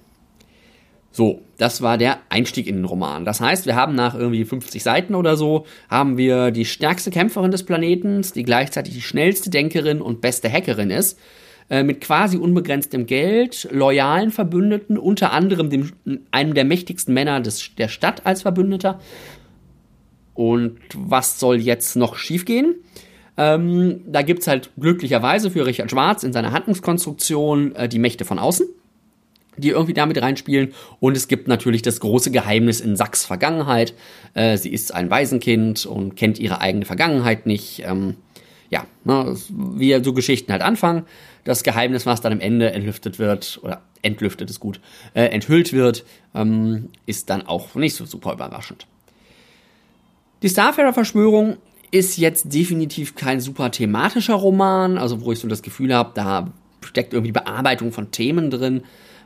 So, 1.16 1.42
das 1.58 1.80
war 1.80 1.96
der 1.96 2.18
Einstieg 2.28 2.66
in 2.66 2.74
den 2.74 2.84
Roman. 2.86 3.24
Das 3.24 3.40
heißt, 3.40 3.66
wir 3.66 3.76
haben 3.76 3.94
nach 3.94 4.16
irgendwie 4.16 4.44
50 4.44 4.82
Seiten 4.82 5.14
oder 5.14 5.36
so, 5.36 5.64
haben 5.88 6.16
wir 6.16 6.50
die 6.50 6.64
stärkste 6.64 7.12
Kämpferin 7.12 7.52
des 7.52 7.62
Planetens, 7.62 8.32
die 8.32 8.42
gleichzeitig 8.42 8.94
die 8.94 9.00
schnellste 9.00 9.48
Denkerin 9.48 10.00
und 10.00 10.20
beste 10.20 10.50
Hackerin 10.50 10.90
ist, 10.90 11.16
äh, 11.70 11.84
mit 11.84 12.00
quasi 12.00 12.36
unbegrenztem 12.36 13.06
Geld, 13.06 13.68
loyalen 13.70 14.32
Verbündeten, 14.32 14.98
unter 14.98 15.32
anderem 15.32 15.70
dem, 15.70 15.92
einem 16.32 16.52
der 16.52 16.64
mächtigsten 16.64 17.14
Männer 17.14 17.40
des, 17.40 17.76
der 17.76 17.86
Stadt 17.86 18.26
als 18.26 18.42
Verbündeter. 18.42 18.98
Und 20.34 20.80
was 20.96 21.38
soll 21.38 21.60
jetzt 21.60 21.94
noch 21.94 22.16
schiefgehen? 22.16 22.74
Ähm, 23.36 24.00
da 24.08 24.22
gibt's 24.22 24.48
halt 24.48 24.72
glücklicherweise 24.80 25.52
für 25.52 25.64
Richard 25.64 25.92
Schwarz 25.92 26.24
in 26.24 26.32
seiner 26.32 26.50
Handlungskonstruktion 26.50 27.76
äh, 27.76 27.88
die 27.88 28.00
Mächte 28.00 28.24
von 28.24 28.40
außen, 28.40 28.66
die 29.56 29.70
irgendwie 29.70 29.94
damit 29.94 30.20
reinspielen. 30.20 30.72
Und 31.00 31.16
es 31.16 31.28
gibt 31.28 31.48
natürlich 31.48 31.82
das 31.82 32.00
große 32.00 32.30
Geheimnis 32.30 32.80
in 32.80 32.96
Sachs 32.96 33.24
Vergangenheit. 33.24 33.94
Äh, 34.34 34.56
sie 34.56 34.72
ist 34.72 34.94
ein 34.94 35.10
Waisenkind 35.10 35.86
und 35.86 36.16
kennt 36.16 36.38
ihre 36.38 36.60
eigene 36.60 36.84
Vergangenheit 36.84 37.46
nicht. 37.46 37.82
Ähm, 37.86 38.16
ja, 38.70 38.86
ne, 39.04 39.36
wie 39.50 40.02
so 40.02 40.12
Geschichten 40.12 40.50
halt 40.50 40.62
anfangen. 40.62 41.04
Das 41.44 41.62
Geheimnis, 41.62 42.06
was 42.06 42.20
dann 42.20 42.32
am 42.32 42.40
Ende 42.40 42.72
entlüftet 42.72 43.18
wird, 43.18 43.60
oder 43.62 43.82
entlüftet 44.02 44.50
ist 44.50 44.60
gut, 44.60 44.80
äh, 45.14 45.26
enthüllt 45.26 45.72
wird, 45.72 46.04
ähm, 46.34 46.90
ist 47.06 47.30
dann 47.30 47.46
auch 47.46 47.74
nicht 47.74 47.94
so 47.94 48.04
super 48.04 48.32
überraschend. 48.32 48.86
Die 50.42 50.48
Starfarer-Verschwörung 50.48 51.56
ist 51.90 52.18
jetzt 52.18 52.52
definitiv 52.52 53.14
kein 53.14 53.40
super 53.40 53.70
thematischer 53.70 54.34
Roman, 54.34 54.98
also 54.98 55.22
wo 55.22 55.32
ich 55.32 55.38
so 55.38 55.48
das 55.48 55.62
Gefühl 55.62 55.94
habe, 55.94 56.10
da 56.14 56.52
steckt 56.84 57.12
irgendwie 57.12 57.32
Bearbeitung 57.32 57.92
von 57.92 58.10
Themen 58.10 58.50
drin. 58.50 58.82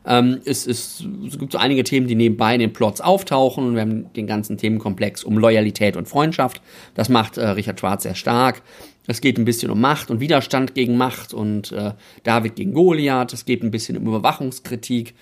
Ähm, 0.06 0.40
es, 0.44 0.66
ist, 0.66 1.04
es 1.26 1.38
gibt 1.38 1.52
so 1.52 1.58
einige 1.58 1.84
Themen, 1.84 2.06
die 2.06 2.14
nebenbei 2.14 2.54
in 2.54 2.60
den 2.60 2.72
Plots 2.72 3.00
auftauchen. 3.00 3.74
Wir 3.74 3.82
haben 3.82 4.12
den 4.14 4.26
ganzen 4.26 4.56
Themenkomplex 4.56 5.24
um 5.24 5.38
Loyalität 5.38 5.96
und 5.96 6.08
Freundschaft. 6.08 6.62
Das 6.94 7.08
macht 7.08 7.36
äh, 7.36 7.48
Richard 7.48 7.80
Schwarz 7.80 8.04
sehr 8.04 8.14
stark. 8.14 8.62
Es 9.06 9.20
geht 9.20 9.38
ein 9.38 9.44
bisschen 9.44 9.70
um 9.70 9.80
Macht 9.80 10.10
und 10.10 10.20
Widerstand 10.20 10.74
gegen 10.74 10.96
Macht 10.96 11.32
und 11.32 11.72
äh, 11.72 11.92
David 12.24 12.56
gegen 12.56 12.74
Goliath. 12.74 13.32
Es 13.32 13.46
geht 13.46 13.62
ein 13.62 13.70
bisschen 13.70 13.96
um 13.96 14.06
Überwachungskritik. 14.06 15.14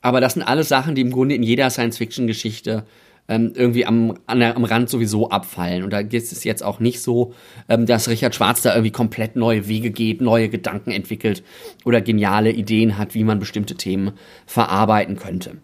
Aber 0.00 0.20
das 0.20 0.34
sind 0.34 0.42
alles 0.42 0.68
Sachen, 0.68 0.94
die 0.94 1.02
im 1.02 1.10
Grunde 1.10 1.34
in 1.34 1.42
jeder 1.42 1.68
Science-Fiction-Geschichte 1.70 2.84
ähm, 3.30 3.52
irgendwie 3.54 3.86
am, 3.86 4.18
der, 4.28 4.56
am 4.56 4.64
Rand 4.64 4.90
sowieso 4.90 5.30
abfallen. 5.30 5.84
Und 5.84 5.92
da 5.92 6.00
ist 6.00 6.32
es 6.32 6.42
jetzt 6.44 6.64
auch 6.64 6.80
nicht 6.80 7.00
so, 7.00 7.32
ähm, 7.68 7.86
dass 7.86 8.08
Richard 8.08 8.34
Schwarz 8.34 8.60
da 8.60 8.74
irgendwie 8.74 8.90
komplett 8.90 9.36
neue 9.36 9.68
Wege 9.68 9.92
geht, 9.92 10.20
neue 10.20 10.48
Gedanken 10.48 10.90
entwickelt 10.90 11.44
oder 11.84 12.00
geniale 12.00 12.50
Ideen 12.50 12.98
hat, 12.98 13.14
wie 13.14 13.22
man 13.22 13.38
bestimmte 13.38 13.76
Themen 13.76 14.12
verarbeiten 14.46 15.16
könnte. 15.16 15.58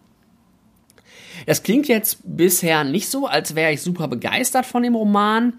Das 1.45 1.61
klingt 1.61 1.87
jetzt 1.89 2.19
bisher 2.23 2.85
nicht 2.85 3.09
so, 3.09 3.27
als 3.27 3.53
wäre 3.53 3.73
ich 3.73 3.81
super 3.81 4.07
begeistert 4.07 4.65
von 4.65 4.81
dem 4.81 4.95
Roman 4.95 5.53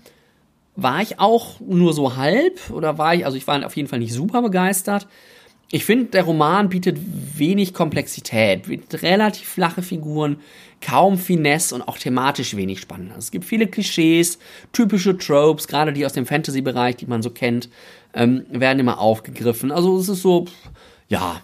war 0.80 1.02
ich 1.02 1.18
auch 1.18 1.58
nur 1.58 1.92
so 1.92 2.16
halb 2.16 2.70
oder 2.70 2.98
war 2.98 3.12
ich, 3.12 3.24
also 3.24 3.36
ich 3.36 3.48
war 3.48 3.66
auf 3.66 3.76
jeden 3.76 3.88
Fall 3.88 3.98
nicht 3.98 4.12
super 4.12 4.42
begeistert. 4.42 5.08
Ich 5.70 5.84
finde, 5.84 6.06
der 6.06 6.22
Roman 6.22 6.70
bietet 6.70 6.98
wenig 7.37 7.75
Komplexität, 7.75 8.62
relativ 9.02 9.48
flache 9.48 9.82
Figuren, 9.82 10.40
kaum 10.80 11.18
Finesse 11.18 11.75
und 11.75 11.82
auch 11.82 11.98
thematisch 11.98 12.56
wenig 12.56 12.80
spannend. 12.80 13.12
Es 13.18 13.30
gibt 13.30 13.44
viele 13.44 13.66
Klischees, 13.66 14.38
typische 14.72 15.18
Tropes, 15.18 15.68
gerade 15.68 15.92
die 15.92 16.06
aus 16.06 16.14
dem 16.14 16.25
Fantasy-Bereich, 16.25 16.96
die 16.96 17.06
man 17.06 17.20
so 17.20 17.28
kennt, 17.28 17.68
ähm, 18.14 18.46
werden 18.48 18.78
immer 18.78 18.98
aufgegriffen. 18.98 19.70
Also 19.70 19.98
es 19.98 20.08
ist 20.08 20.22
so, 20.22 20.46
ja, 21.08 21.42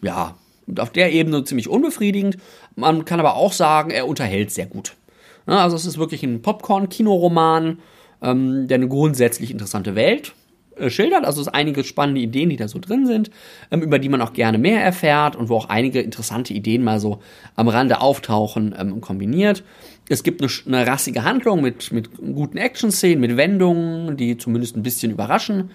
ja, 0.00 0.36
auf 0.78 0.90
der 0.90 1.12
Ebene 1.12 1.44
ziemlich 1.44 1.68
unbefriedigend. 1.68 2.38
Man 2.74 3.04
kann 3.04 3.20
aber 3.20 3.36
auch 3.36 3.52
sagen, 3.52 3.90
er 3.90 4.08
unterhält 4.08 4.50
sehr 4.50 4.66
gut. 4.66 4.96
also 5.44 5.76
es 5.76 5.84
ist 5.84 5.98
wirklich 5.98 6.22
ein 6.22 6.40
Popcorn-Kinoroman 6.40 7.78
ähm, 8.22 8.66
der 8.68 8.76
eine 8.76 8.88
grundsätzlich 8.88 9.50
interessante 9.50 9.94
Welt 9.94 10.34
äh, 10.78 10.90
schildert. 10.90 11.24
Also 11.24 11.40
es 11.40 11.44
sind 11.46 11.54
einige 11.54 11.84
spannende 11.84 12.20
Ideen, 12.20 12.50
die 12.50 12.56
da 12.56 12.68
so 12.68 12.78
drin 12.78 13.06
sind, 13.06 13.30
ähm, 13.70 13.82
über 13.82 13.98
die 13.98 14.08
man 14.08 14.20
auch 14.20 14.32
gerne 14.32 14.58
mehr 14.58 14.82
erfährt 14.82 15.36
und 15.36 15.48
wo 15.48 15.56
auch 15.56 15.68
einige 15.68 16.00
interessante 16.00 16.54
Ideen 16.54 16.84
mal 16.84 17.00
so 17.00 17.20
am 17.56 17.68
Rande 17.68 18.00
auftauchen 18.00 18.74
ähm, 18.78 19.00
kombiniert. 19.00 19.64
Es 20.08 20.22
gibt 20.22 20.42
eine, 20.42 20.50
eine 20.66 20.86
rassige 20.86 21.24
Handlung 21.24 21.60
mit, 21.60 21.92
mit 21.92 22.16
guten 22.16 22.56
Action-Szenen, 22.56 23.20
mit 23.20 23.36
Wendungen, 23.36 24.16
die 24.16 24.38
zumindest 24.38 24.76
ein 24.76 24.82
bisschen 24.82 25.12
überraschen. 25.12 25.70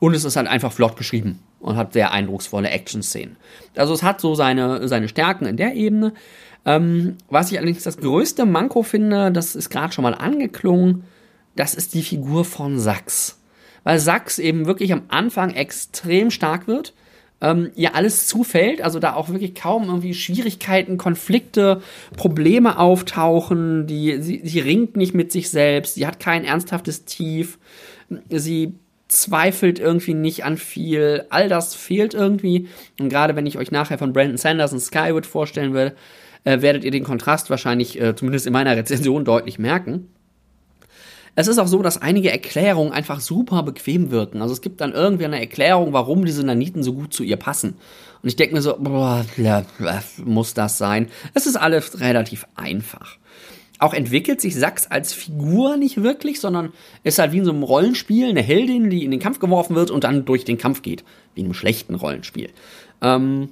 Und 0.00 0.14
es 0.14 0.24
ist 0.24 0.36
halt 0.36 0.48
einfach 0.48 0.72
flott 0.72 0.96
geschrieben 0.96 1.38
und 1.60 1.76
hat 1.76 1.92
sehr 1.92 2.10
eindrucksvolle 2.10 2.70
Action-Szenen. 2.70 3.36
Also 3.76 3.94
es 3.94 4.02
hat 4.02 4.20
so 4.20 4.34
seine, 4.34 4.88
seine 4.88 5.08
Stärken 5.08 5.46
in 5.46 5.56
der 5.56 5.74
Ebene. 5.74 6.12
Ähm, 6.64 7.16
was 7.28 7.50
ich 7.50 7.58
allerdings 7.58 7.84
das 7.84 7.98
größte 7.98 8.44
Manko 8.44 8.82
finde, 8.82 9.32
das 9.32 9.54
ist 9.54 9.70
gerade 9.70 9.92
schon 9.92 10.02
mal 10.02 10.14
angeklungen, 10.14 11.04
das 11.56 11.74
ist 11.74 11.94
die 11.94 12.02
Figur 12.02 12.44
von 12.44 12.78
Sachs. 12.78 13.38
Weil 13.84 13.98
Sachs 13.98 14.38
eben 14.38 14.66
wirklich 14.66 14.92
am 14.92 15.02
Anfang 15.08 15.54
extrem 15.54 16.30
stark 16.30 16.66
wird, 16.66 16.94
ähm, 17.40 17.72
ihr 17.74 17.94
alles 17.94 18.26
zufällt, 18.26 18.80
also 18.80 19.00
da 19.00 19.14
auch 19.14 19.28
wirklich 19.28 19.54
kaum 19.54 19.84
irgendwie 19.84 20.14
Schwierigkeiten, 20.14 20.96
Konflikte, 20.96 21.82
Probleme 22.16 22.78
auftauchen, 22.78 23.86
die, 23.86 24.22
sie, 24.22 24.40
sie 24.44 24.60
ringt 24.60 24.96
nicht 24.96 25.14
mit 25.14 25.32
sich 25.32 25.50
selbst, 25.50 25.96
sie 25.96 26.06
hat 26.06 26.20
kein 26.20 26.44
ernsthaftes 26.44 27.04
Tief, 27.04 27.58
sie 28.28 28.74
zweifelt 29.08 29.78
irgendwie 29.78 30.14
nicht 30.14 30.44
an 30.44 30.56
viel, 30.56 31.26
all 31.28 31.48
das 31.48 31.74
fehlt 31.74 32.14
irgendwie. 32.14 32.68
Und 32.98 33.08
gerade 33.08 33.36
wenn 33.36 33.46
ich 33.46 33.58
euch 33.58 33.70
nachher 33.70 33.98
von 33.98 34.12
Brandon 34.12 34.38
Sanders 34.38 34.72
und 34.72 34.80
Skywood 34.80 35.26
vorstellen 35.26 35.74
will, 35.74 35.94
äh, 36.44 36.62
werdet 36.62 36.84
ihr 36.84 36.90
den 36.90 37.04
Kontrast 37.04 37.50
wahrscheinlich, 37.50 38.00
äh, 38.00 38.14
zumindest 38.14 38.46
in 38.46 38.52
meiner 38.52 38.76
Rezension, 38.76 39.24
deutlich 39.24 39.58
merken. 39.58 40.08
Es 41.34 41.48
ist 41.48 41.58
auch 41.58 41.66
so, 41.66 41.82
dass 41.82 42.00
einige 42.00 42.30
Erklärungen 42.30 42.92
einfach 42.92 43.20
super 43.20 43.62
bequem 43.62 44.10
wirken. 44.10 44.42
Also 44.42 44.52
es 44.52 44.60
gibt 44.60 44.80
dann 44.80 44.92
irgendwie 44.92 45.24
eine 45.24 45.40
Erklärung, 45.40 45.92
warum 45.92 46.24
diese 46.24 46.44
Naniten 46.44 46.82
so 46.82 46.92
gut 46.92 47.14
zu 47.14 47.22
ihr 47.22 47.36
passen. 47.36 47.74
Und 48.22 48.28
ich 48.28 48.36
denke 48.36 48.54
mir 48.54 48.62
so, 48.62 48.76
boah, 48.78 49.24
muss 50.24 50.54
das 50.54 50.78
sein? 50.78 51.08
Es 51.34 51.46
ist 51.46 51.56
alles 51.56 52.00
relativ 52.00 52.46
einfach. 52.54 53.16
Auch 53.78 53.94
entwickelt 53.94 54.40
sich 54.40 54.54
Sachs 54.54 54.86
als 54.86 55.12
Figur 55.12 55.76
nicht 55.76 56.02
wirklich, 56.02 56.38
sondern 56.38 56.72
ist 57.02 57.18
halt 57.18 57.32
wie 57.32 57.38
in 57.38 57.44
so 57.44 57.50
einem 57.50 57.64
Rollenspiel 57.64 58.28
eine 58.28 58.42
Heldin, 58.42 58.90
die 58.90 59.04
in 59.04 59.10
den 59.10 59.18
Kampf 59.18 59.40
geworfen 59.40 59.74
wird 59.74 59.90
und 59.90 60.04
dann 60.04 60.24
durch 60.24 60.44
den 60.44 60.58
Kampf 60.58 60.82
geht. 60.82 61.02
Wie 61.34 61.40
in 61.40 61.46
einem 61.46 61.54
schlechten 61.54 61.96
Rollenspiel. 61.96 62.50
Ähm, 63.00 63.48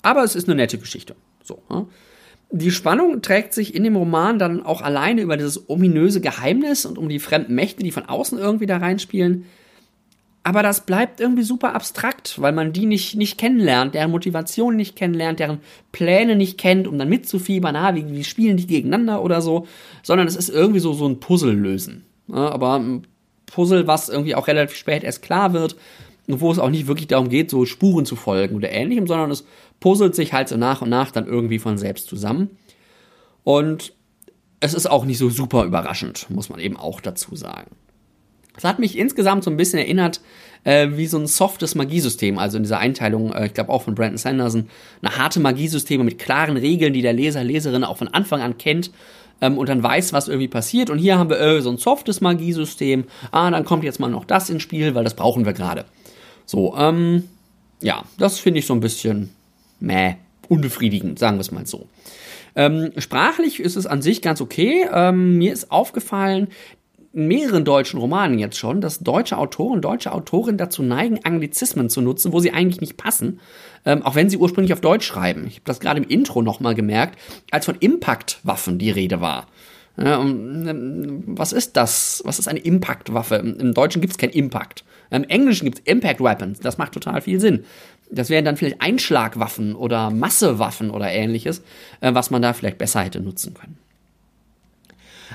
aber 0.00 0.24
es 0.24 0.34
ist 0.34 0.48
eine 0.48 0.56
nette 0.56 0.78
Geschichte. 0.78 1.14
So. 1.44 1.62
Ne? 1.70 1.86
Die 2.54 2.70
Spannung 2.70 3.22
trägt 3.22 3.54
sich 3.54 3.74
in 3.74 3.82
dem 3.82 3.96
Roman 3.96 4.38
dann 4.38 4.62
auch 4.62 4.82
alleine 4.82 5.22
über 5.22 5.38
dieses 5.38 5.70
ominöse 5.70 6.20
Geheimnis 6.20 6.84
und 6.84 6.98
um 6.98 7.08
die 7.08 7.18
fremden 7.18 7.54
Mächte, 7.54 7.82
die 7.82 7.90
von 7.90 8.04
außen 8.04 8.38
irgendwie 8.38 8.66
da 8.66 8.76
reinspielen. 8.76 9.46
Aber 10.44 10.62
das 10.62 10.84
bleibt 10.84 11.20
irgendwie 11.20 11.44
super 11.44 11.74
abstrakt, 11.74 12.40
weil 12.42 12.52
man 12.52 12.72
die 12.72 12.84
nicht, 12.84 13.16
nicht 13.16 13.38
kennenlernt, 13.38 13.94
deren 13.94 14.10
Motivation 14.10 14.76
nicht 14.76 14.96
kennenlernt, 14.96 15.38
deren 15.38 15.60
Pläne 15.92 16.36
nicht 16.36 16.58
kennt, 16.58 16.88
um 16.88 16.98
dann 16.98 17.08
mitzufiebern, 17.08 17.76
ah, 17.76 17.94
wie, 17.94 18.10
wie 18.10 18.24
spielen 18.24 18.56
die 18.56 18.66
gegeneinander 18.66 19.22
oder 19.22 19.40
so, 19.40 19.66
sondern 20.02 20.26
es 20.26 20.36
ist 20.36 20.50
irgendwie 20.50 20.80
so, 20.80 20.92
so 20.92 21.08
ein 21.08 21.20
Puzzle 21.20 21.54
lösen. 21.54 22.04
Ja, 22.28 22.50
aber 22.50 22.78
ein 22.78 23.06
Puzzle, 23.46 23.86
was 23.86 24.08
irgendwie 24.08 24.34
auch 24.34 24.48
relativ 24.48 24.76
spät 24.76 25.04
erst 25.04 25.22
klar 25.22 25.52
wird, 25.52 25.76
wo 26.26 26.50
es 26.50 26.58
auch 26.58 26.70
nicht 26.70 26.86
wirklich 26.86 27.06
darum 27.08 27.28
geht, 27.28 27.50
so 27.50 27.64
Spuren 27.64 28.04
zu 28.04 28.16
folgen 28.16 28.56
oder 28.56 28.70
ähnlichem, 28.70 29.06
sondern 29.06 29.30
es 29.30 29.44
puzzelt 29.82 30.14
sich 30.14 30.32
halt 30.32 30.48
so 30.48 30.56
nach 30.56 30.80
und 30.80 30.88
nach 30.88 31.10
dann 31.10 31.26
irgendwie 31.26 31.58
von 31.58 31.76
selbst 31.76 32.06
zusammen. 32.06 32.56
Und 33.44 33.92
es 34.60 34.74
ist 34.74 34.88
auch 34.88 35.04
nicht 35.04 35.18
so 35.18 35.28
super 35.28 35.64
überraschend, 35.64 36.30
muss 36.30 36.48
man 36.48 36.60
eben 36.60 36.76
auch 36.76 37.00
dazu 37.00 37.34
sagen. 37.34 37.72
Es 38.56 38.64
hat 38.64 38.78
mich 38.78 38.96
insgesamt 38.96 39.42
so 39.42 39.50
ein 39.50 39.56
bisschen 39.56 39.80
erinnert, 39.80 40.20
äh, 40.62 40.90
wie 40.92 41.06
so 41.06 41.18
ein 41.18 41.26
softes 41.26 41.74
Magiesystem, 41.74 42.38
also 42.38 42.58
in 42.58 42.62
dieser 42.62 42.78
Einteilung, 42.78 43.32
äh, 43.32 43.46
ich 43.46 43.54
glaube 43.54 43.72
auch 43.72 43.82
von 43.82 43.96
Brandon 43.96 44.18
Sanderson, 44.18 44.68
eine 45.02 45.16
harte 45.16 45.40
Magiesysteme 45.40 46.04
mit 46.04 46.20
klaren 46.20 46.56
Regeln, 46.56 46.92
die 46.92 47.02
der 47.02 47.12
Leser, 47.12 47.42
Leserin 47.42 47.82
auch 47.82 47.96
von 47.96 48.08
Anfang 48.08 48.40
an 48.40 48.58
kennt 48.58 48.92
ähm, 49.40 49.58
und 49.58 49.68
dann 49.68 49.82
weiß, 49.82 50.12
was 50.12 50.28
irgendwie 50.28 50.48
passiert. 50.48 50.90
Und 50.90 50.98
hier 50.98 51.18
haben 51.18 51.30
wir 51.30 51.40
äh, 51.40 51.60
so 51.60 51.70
ein 51.70 51.78
softes 51.78 52.20
Magiesystem. 52.20 53.04
Ah, 53.32 53.50
dann 53.50 53.64
kommt 53.64 53.82
jetzt 53.82 53.98
mal 53.98 54.10
noch 54.10 54.26
das 54.26 54.48
ins 54.48 54.62
Spiel, 54.62 54.94
weil 54.94 55.02
das 55.02 55.14
brauchen 55.14 55.44
wir 55.44 55.54
gerade. 55.54 55.86
So, 56.46 56.76
ähm, 56.76 57.24
ja, 57.80 58.04
das 58.18 58.38
finde 58.38 58.60
ich 58.60 58.66
so 58.66 58.74
ein 58.74 58.80
bisschen 58.80 59.30
meh, 59.82 60.14
unbefriedigend, 60.48 61.18
sagen 61.18 61.36
wir 61.36 61.42
es 61.42 61.52
mal 61.52 61.66
so. 61.66 61.88
Ähm, 62.54 62.92
sprachlich 62.98 63.60
ist 63.60 63.76
es 63.76 63.86
an 63.86 64.02
sich 64.02 64.22
ganz 64.22 64.40
okay. 64.40 64.86
Ähm, 64.92 65.38
mir 65.38 65.52
ist 65.52 65.70
aufgefallen, 65.70 66.48
in 67.14 67.28
mehreren 67.28 67.64
deutschen 67.64 68.00
Romanen 68.00 68.38
jetzt 68.38 68.56
schon, 68.56 68.80
dass 68.80 69.00
deutsche 69.00 69.36
Autoren, 69.36 69.82
deutsche 69.82 70.12
Autorinnen 70.12 70.56
dazu 70.56 70.82
neigen, 70.82 71.20
Anglizismen 71.24 71.90
zu 71.90 72.00
nutzen, 72.00 72.32
wo 72.32 72.40
sie 72.40 72.52
eigentlich 72.52 72.80
nicht 72.80 72.96
passen, 72.96 73.40
ähm, 73.84 74.02
auch 74.02 74.14
wenn 74.14 74.30
sie 74.30 74.38
ursprünglich 74.38 74.72
auf 74.72 74.80
Deutsch 74.80 75.06
schreiben. 75.06 75.46
Ich 75.46 75.56
habe 75.56 75.64
das 75.64 75.80
gerade 75.80 76.00
im 76.00 76.08
Intro 76.08 76.40
nochmal 76.42 76.74
gemerkt, 76.74 77.18
als 77.50 77.66
von 77.66 77.76
Impact-Waffen 77.78 78.78
die 78.78 78.90
Rede 78.90 79.20
war. 79.20 79.46
Ähm, 79.98 81.22
was 81.26 81.52
ist 81.52 81.76
das? 81.76 82.22
Was 82.24 82.38
ist 82.38 82.48
eine 82.48 82.60
Impact-Waffe? 82.60 83.36
Im 83.36 83.74
Deutschen 83.74 84.00
gibt 84.00 84.12
es 84.12 84.18
kein 84.18 84.30
Impact. 84.30 84.84
Im 85.10 85.24
Englischen 85.24 85.66
gibt 85.66 85.80
es 85.80 85.84
Impact 85.84 86.20
Weapons. 86.20 86.60
Das 86.60 86.78
macht 86.78 86.92
total 86.92 87.20
viel 87.20 87.38
Sinn. 87.38 87.64
Das 88.10 88.30
wären 88.30 88.44
dann 88.44 88.56
vielleicht 88.56 88.80
Einschlagwaffen 88.80 89.74
oder 89.74 90.10
Massewaffen 90.10 90.90
oder 90.90 91.10
ähnliches, 91.10 91.62
äh, 92.00 92.14
was 92.14 92.30
man 92.30 92.42
da 92.42 92.52
vielleicht 92.52 92.78
besser 92.78 93.00
hätte 93.00 93.20
nutzen 93.20 93.54
können. 93.54 93.78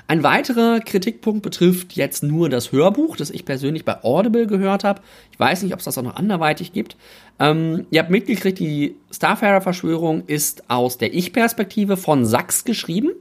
Ein 0.07 0.23
weiterer 0.23 0.79
Kritikpunkt 0.79 1.41
betrifft 1.41 1.93
jetzt 1.93 2.23
nur 2.23 2.49
das 2.49 2.71
Hörbuch, 2.71 3.17
das 3.17 3.29
ich 3.29 3.45
persönlich 3.45 3.83
bei 3.83 4.03
Audible 4.03 4.47
gehört 4.47 4.83
habe. 4.83 5.01
Ich 5.31 5.39
weiß 5.39 5.63
nicht, 5.63 5.73
ob 5.73 5.79
es 5.79 5.85
das 5.85 5.97
auch 5.97 6.03
noch 6.03 6.15
anderweitig 6.15 6.71
gibt. 6.71 6.95
Ähm, 7.39 7.87
ihr 7.89 7.99
habt 7.99 8.09
mitgekriegt, 8.09 8.59
die 8.59 8.95
Starfarer-Verschwörung 9.11 10.23
ist 10.27 10.69
aus 10.69 10.97
der 10.97 11.13
Ich-Perspektive 11.13 11.97
von 11.97 12.25
Sachs 12.25 12.63
geschrieben. 12.63 13.11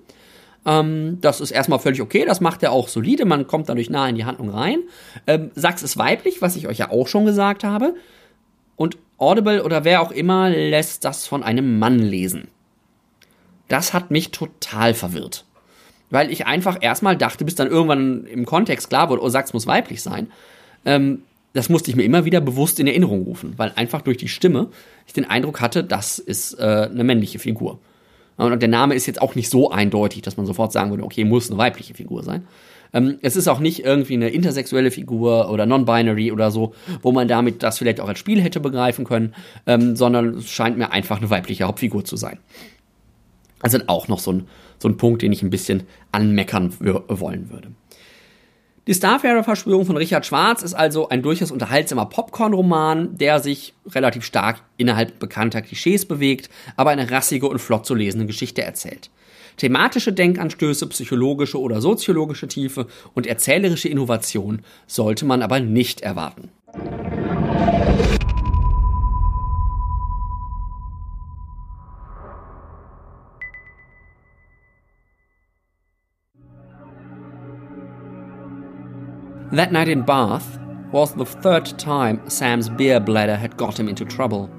Ähm, 0.67 1.19
das 1.21 1.41
ist 1.41 1.53
erstmal 1.53 1.79
völlig 1.79 2.03
okay, 2.03 2.25
das 2.27 2.41
macht 2.41 2.63
er 2.63 2.73
auch 2.73 2.89
solide, 2.89 3.25
man 3.25 3.47
kommt 3.47 3.69
dadurch 3.69 3.89
nah 3.89 4.09
in 4.09 4.17
die 4.17 4.25
Handlung 4.25 4.51
rein. 4.51 4.81
Ähm, 5.27 5.51
Sachs 5.55 5.83
ist 5.83 5.97
weiblich, 5.97 6.43
was 6.43 6.57
ich 6.57 6.69
euch 6.69 6.79
ja 6.79 6.91
auch 6.91 7.09
schon 7.09 7.25
gesagt 7.25 7.65
habe. 7.65 7.95
Und 8.75 8.99
Audible 9.17 9.65
oder 9.65 9.85
wer 9.85 10.03
auch 10.03 10.11
immer 10.11 10.51
lässt 10.51 11.05
das 11.05 11.27
von 11.27 11.43
einem 11.43 11.79
Mann 11.79 11.99
lesen. 11.99 12.49
Das 13.69 13.95
hat 13.95 14.11
mich 14.11 14.33
total 14.33 14.93
verwirrt 14.93 15.47
weil 16.11 16.31
ich 16.31 16.47
einfach 16.47 16.79
erstmal 16.81 17.17
dachte, 17.17 17.45
bis 17.45 17.55
dann 17.55 17.69
irgendwann 17.69 18.27
im 18.27 18.45
Kontext 18.47 18.89
klar 18.89 19.09
wurde, 19.09 19.23
oh, 19.23 19.29
Sachs 19.29 19.53
muss 19.53 19.67
weiblich 19.67 20.03
sein. 20.03 20.31
Ähm, 20.85 21.23
das 21.53 21.69
musste 21.69 21.91
ich 21.91 21.97
mir 21.97 22.05
immer 22.05 22.25
wieder 22.25 22.41
bewusst 22.41 22.79
in 22.79 22.87
Erinnerung 22.87 23.23
rufen, 23.23 23.55
weil 23.57 23.73
einfach 23.77 24.03
durch 24.03 24.19
die 24.19 24.29
Stimme 24.29 24.69
ich 25.07 25.15
den 25.15 25.25
Eindruck 25.25 25.61
hatte, 25.61 25.83
das 25.83 26.19
ist 26.19 26.55
äh, 26.55 26.89
eine 26.91 27.03
männliche 27.03 27.39
Figur. 27.39 27.79
Und 28.37 28.61
der 28.61 28.69
Name 28.69 28.95
ist 28.95 29.07
jetzt 29.07 29.23
auch 29.23 29.35
nicht 29.35 29.51
so 29.51 29.71
eindeutig, 29.71 30.23
dass 30.23 30.37
man 30.37 30.47
sofort 30.47 30.73
sagen 30.73 30.91
würde, 30.91 31.05
okay, 31.05 31.25
muss 31.25 31.51
eine 31.51 31.59
weibliche 31.59 31.95
Figur 31.95 32.23
sein. 32.23 32.47
Ähm, 32.93 33.19
es 33.23 33.37
ist 33.37 33.49
auch 33.49 33.61
nicht 33.61 33.85
irgendwie 33.85 34.15
eine 34.15 34.29
intersexuelle 34.29 34.91
Figur 34.91 35.51
oder 35.51 35.67
non-binary 35.67 36.33
oder 36.33 36.51
so, 36.51 36.75
wo 37.03 37.13
man 37.13 37.29
damit 37.29 37.63
das 37.63 37.79
vielleicht 37.79 38.01
auch 38.01 38.09
als 38.09 38.19
Spiel 38.19 38.41
hätte 38.41 38.61
begreifen 38.61 39.05
können, 39.05 39.35
ähm, 39.67 39.97
sondern 39.97 40.35
es 40.35 40.51
scheint 40.51 40.79
mir 40.79 40.93
einfach 40.93 41.19
eine 41.19 41.31
weibliche 41.31 41.65
Hauptfigur 41.65 42.05
zu 42.05 42.17
sein. 42.17 42.39
Also 43.61 43.79
auch 43.87 44.09
noch 44.09 44.19
so 44.19 44.33
ein, 44.33 44.49
so 44.79 44.89
ein 44.89 44.97
Punkt, 44.97 45.23
den 45.23 45.33
ich 45.33 45.43
ein 45.43 45.51
bisschen 45.51 45.85
anmeckern 46.13 46.75
wollen 46.79 47.51
würde. 47.51 47.69
Die 48.87 48.95
Starfarer-Verschwörung 48.95 49.85
von 49.85 49.97
Richard 49.97 50.27
Schwarz 50.27 50.63
ist 50.63 50.75
also 50.75 51.09
ein 51.09 51.21
durchaus 51.21 51.51
unterhaltsamer 51.51 52.07
Popcorn-Roman, 52.07 53.19
der 53.19 53.41
sich 53.41 53.75
relativ 53.85 54.25
stark 54.25 54.63
innerhalb 54.77 55.19
bekannter 55.19 55.61
Klischees 55.61 56.07
bewegt, 56.07 56.51
aber 56.77 56.91
eine 56.91 57.11
rassige 57.11 57.49
und 57.49 57.59
flott 57.59 57.85
zu 57.85 57.97
lesende 57.97 58.27
Geschichte 58.27 58.63
erzählt. 58.63 59.11
Thematische 59.57 60.13
Denkanstöße, 60.13 60.87
psychologische 60.87 61.59
oder 61.59 61.81
soziologische 61.81 62.47
Tiefe 62.47 62.87
und 63.13 63.27
erzählerische 63.27 63.89
Innovation 63.89 64.63
sollte 64.87 65.25
man 65.25 65.43
aber 65.43 65.59
nicht 65.59 66.03
erwarten. 66.03 66.51
That 79.57 79.73
night 79.73 79.89
in 79.89 80.03
Bath 80.03 80.59
was 80.93 81.15
the 81.15 81.25
third 81.25 81.65
time 81.79 82.29
Sam's 82.29 82.69
beer 82.69 83.01
bladder 83.01 83.37
had 83.37 83.57
got 83.57 83.81
him 83.81 83.89
into 83.89 84.05
trouble. 84.05 84.51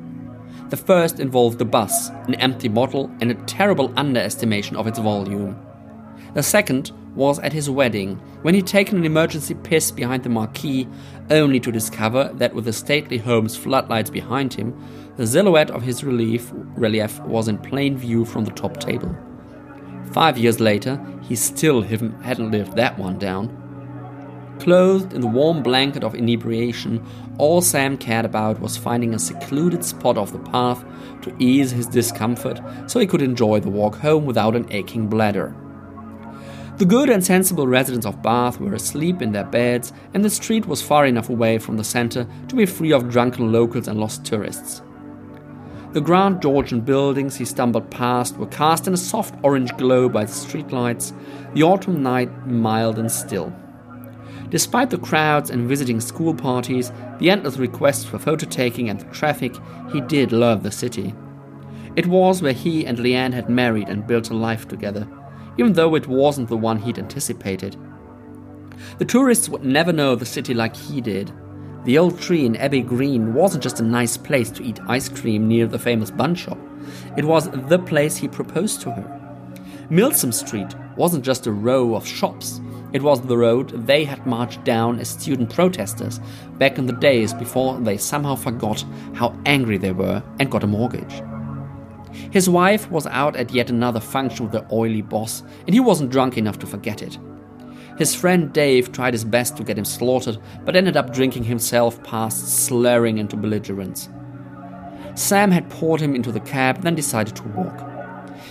The 0.70 0.76
first 0.76 1.20
involved 1.20 1.60
the 1.60 1.66
bus, 1.66 2.10
an 2.10 2.34
empty 2.34 2.68
bottle, 2.68 3.12
and 3.22 3.30
a 3.30 3.36
terrible 3.46 3.94
underestimation 3.96 4.76
of 4.76 4.88
its 4.88 4.98
volume. 4.98 5.56
The 6.34 6.42
second 6.42 6.94
was 7.14 7.38
at 7.38 7.54
his 7.54 7.70
wedding, 7.70 8.16
when 8.42 8.56
he'd 8.56 8.66
taken 8.66 8.98
an 8.98 9.06
emergency 9.06 9.54
piss 9.54 9.92
behind 9.92 10.24
the 10.24 10.30
marquee, 10.30 10.88
only 11.30 11.60
to 11.60 11.72
discover 11.72 12.32
that 12.34 12.56
with 12.56 12.66
the 12.66 12.74
stately 12.74 13.20
home's 13.20 13.56
floodlights 13.56 14.10
behind 14.10 14.56
him, 14.56 14.74
the 15.16 15.28
silhouette 15.28 15.70
of 15.70 15.84
his 15.84 16.04
relief, 16.04 16.52
relief 16.76 17.20
was 17.20 17.48
in 17.48 17.60
plain 17.60 18.00
view 18.00 18.26
from 18.26 18.46
the 18.46 18.52
top 18.52 18.80
table. 18.80 19.16
Five 20.12 20.40
years 20.40 20.60
later, 20.60 21.00
he 21.22 21.36
still 21.36 21.84
hadn't 21.84 22.50
lived 22.50 22.76
that 22.78 22.98
one 22.98 23.20
down. 23.20 23.57
Clothed 24.60 25.14
in 25.14 25.22
the 25.22 25.28
warm 25.28 25.62
blanket 25.62 26.04
of 26.04 26.16
inebriation, 26.16 27.06
all 27.38 27.62
Sam 27.62 27.98
cared 27.98 28.26
about 28.26 28.60
was 28.60 28.76
finding 28.76 29.14
a 29.14 29.20
secluded 29.20 29.86
spot 29.86 30.18
off 30.18 30.32
the 30.32 30.40
path 30.40 30.84
to 31.22 31.36
ease 31.40 31.72
his 31.72 31.88
discomfort 31.88 32.60
so 32.88 33.00
he 33.00 33.08
could 33.08 33.22
enjoy 33.22 33.60
the 33.60 33.70
walk 33.70 33.96
home 33.98 34.26
without 34.26 34.56
an 34.56 34.68
aching 34.72 35.08
bladder. 35.08 35.56
The 36.78 36.86
good 36.86 37.10
and 37.10 37.26
sensible 37.26 37.68
residents 37.68 38.06
of 38.06 38.22
Bath 38.22 38.60
were 38.60 38.76
asleep 38.76 39.22
in 39.22 39.32
their 39.32 39.46
beds, 39.46 39.94
and 40.14 40.24
the 40.24 40.30
street 40.30 40.68
was 40.68 40.82
far 40.82 41.08
enough 41.08 41.30
away 41.30 41.58
from 41.58 41.78
the 41.78 41.84
centre 41.84 42.28
to 42.50 42.56
be 42.56 42.68
free 42.68 42.94
of 42.94 43.10
drunken 43.10 43.52
locals 43.52 43.88
and 43.88 44.00
lost 44.00 44.26
tourists. 44.26 44.84
The 45.94 46.02
grand 46.02 46.42
Georgian 46.42 46.82
buildings 46.82 47.36
he 47.36 47.46
stumbled 47.46 47.90
past 47.90 48.38
were 48.38 48.46
cast 48.46 48.86
in 48.86 48.94
a 48.94 48.98
soft 48.98 49.34
orange 49.42 49.76
glow 49.78 50.08
by 50.08 50.26
the 50.26 50.32
streetlights, 50.32 51.14
the 51.56 51.64
autumn 51.64 52.04
night 52.04 52.46
mild 52.46 53.00
and 53.00 53.12
still. 53.12 53.52
Despite 54.50 54.90
the 54.90 54.98
crowds 54.98 55.50
and 55.50 55.68
visiting 55.68 56.00
school 56.00 56.34
parties, 56.34 56.92
the 57.20 57.30
endless 57.30 57.58
requests 57.58 58.06
for 58.06 58.18
photo 58.18 58.46
taking 58.48 58.90
and 58.90 59.00
the 59.00 59.06
traffic, 59.14 59.56
he 59.92 60.02
did 60.02 60.32
love 60.32 60.64
the 60.64 60.72
city. 60.72 61.14
It 61.96 62.08
was 62.08 62.42
where 62.42 62.54
he 62.54 62.86
and 62.86 62.98
Leanne 62.98 63.34
had 63.34 63.50
married 63.50 63.90
and 63.90 64.08
built 64.08 64.30
a 64.30 64.36
life 64.36 64.68
together, 64.68 65.08
even 65.58 65.74
though 65.74 65.96
it 65.96 66.08
wasn't 66.08 66.48
the 66.48 66.58
one 66.58 66.78
he'd 66.78 67.00
anticipated. 67.00 67.76
The 69.00 69.06
tourists 69.06 69.50
would 69.50 69.66
never 69.66 69.92
know 69.92 70.16
the 70.16 70.26
city 70.26 70.54
like 70.54 70.76
he 70.76 71.02
did. 71.02 71.32
The 71.84 71.98
old 71.98 72.20
tree 72.20 72.46
in 72.46 72.56
Abbey 72.56 72.82
Green 72.82 73.34
wasn't 73.34 73.64
just 73.64 73.80
a 73.80 73.84
nice 73.84 74.18
place 74.18 74.52
to 74.52 74.64
eat 74.64 74.80
ice 74.88 75.10
cream 75.10 75.48
near 75.48 75.68
the 75.68 75.80
famous 75.80 76.12
bun 76.12 76.36
shop, 76.36 76.60
it 77.18 77.26
was 77.26 77.50
the 77.50 77.80
place 77.80 78.18
he 78.18 78.28
proposed 78.28 78.82
to 78.82 78.92
her. 78.92 79.14
Milsom 79.90 80.32
Street 80.32 80.76
wasn't 80.96 81.26
just 81.26 81.48
a 81.48 81.52
row 81.52 81.96
of 81.96 82.06
shops, 82.06 82.60
it 82.94 83.02
was 83.02 83.22
the 83.22 83.38
road 83.38 83.70
they 83.86 84.06
had 84.06 84.26
marched 84.26 84.64
down 84.64 85.00
as 85.00 85.10
student 85.10 85.54
protesters 85.54 86.20
back 86.58 86.78
in 86.78 86.86
the 86.86 86.94
days 86.94 87.34
before 87.34 87.78
they 87.80 87.98
somehow 87.98 88.36
forgot 88.36 88.84
how 89.14 89.38
angry 89.46 89.78
they 89.78 89.92
were 89.92 90.24
and 90.40 90.50
got 90.50 90.64
a 90.64 90.68
mortgage. 90.68 91.22
His 92.32 92.50
wife 92.50 92.90
was 92.90 93.06
out 93.08 93.36
at 93.36 93.52
yet 93.52 93.70
another 93.70 94.00
function 94.00 94.46
with 94.46 94.54
the 94.54 94.66
oily 94.74 95.02
boss, 95.02 95.44
and 95.66 95.74
he 95.74 95.80
wasn't 95.80 96.12
drunk 96.12 96.38
enough 96.38 96.60
to 96.60 96.68
forget 96.68 97.02
it. 97.02 97.18
His 97.98 98.16
friend 98.16 98.54
Dave 98.54 98.92
tried 98.92 99.14
his 99.14 99.26
best 99.26 99.58
to 99.58 99.64
get 99.64 99.78
him 99.78 99.86
slaughtered, 99.86 100.38
but 100.64 100.76
ended 100.76 100.96
up 100.96 101.14
drinking 101.14 101.44
himself 101.44 102.02
past 102.04 102.66
slurring 102.66 103.18
into 103.18 103.36
belligerence. 103.36 104.10
Sam 105.16 105.52
had 105.52 105.70
poured 105.70 106.00
him 106.00 106.16
into 106.16 106.32
the 106.32 106.40
cab, 106.40 106.82
then 106.82 106.96
decided 106.96 107.36
to 107.36 107.48
walk. 107.50 107.84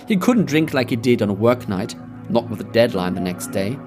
He 0.09 0.16
couldn't 0.16 0.46
drink 0.46 0.75
like 0.75 0.90
he 0.90 0.96
did 0.96 1.22
on 1.22 1.31
a 1.31 1.35
work 1.35 1.68
night, 1.68 1.94
not 2.29 2.51
with 2.51 2.61
a 2.61 2.72
deadline 2.72 3.14
the 3.14 3.20
next 3.20 3.49
day. 3.49 3.79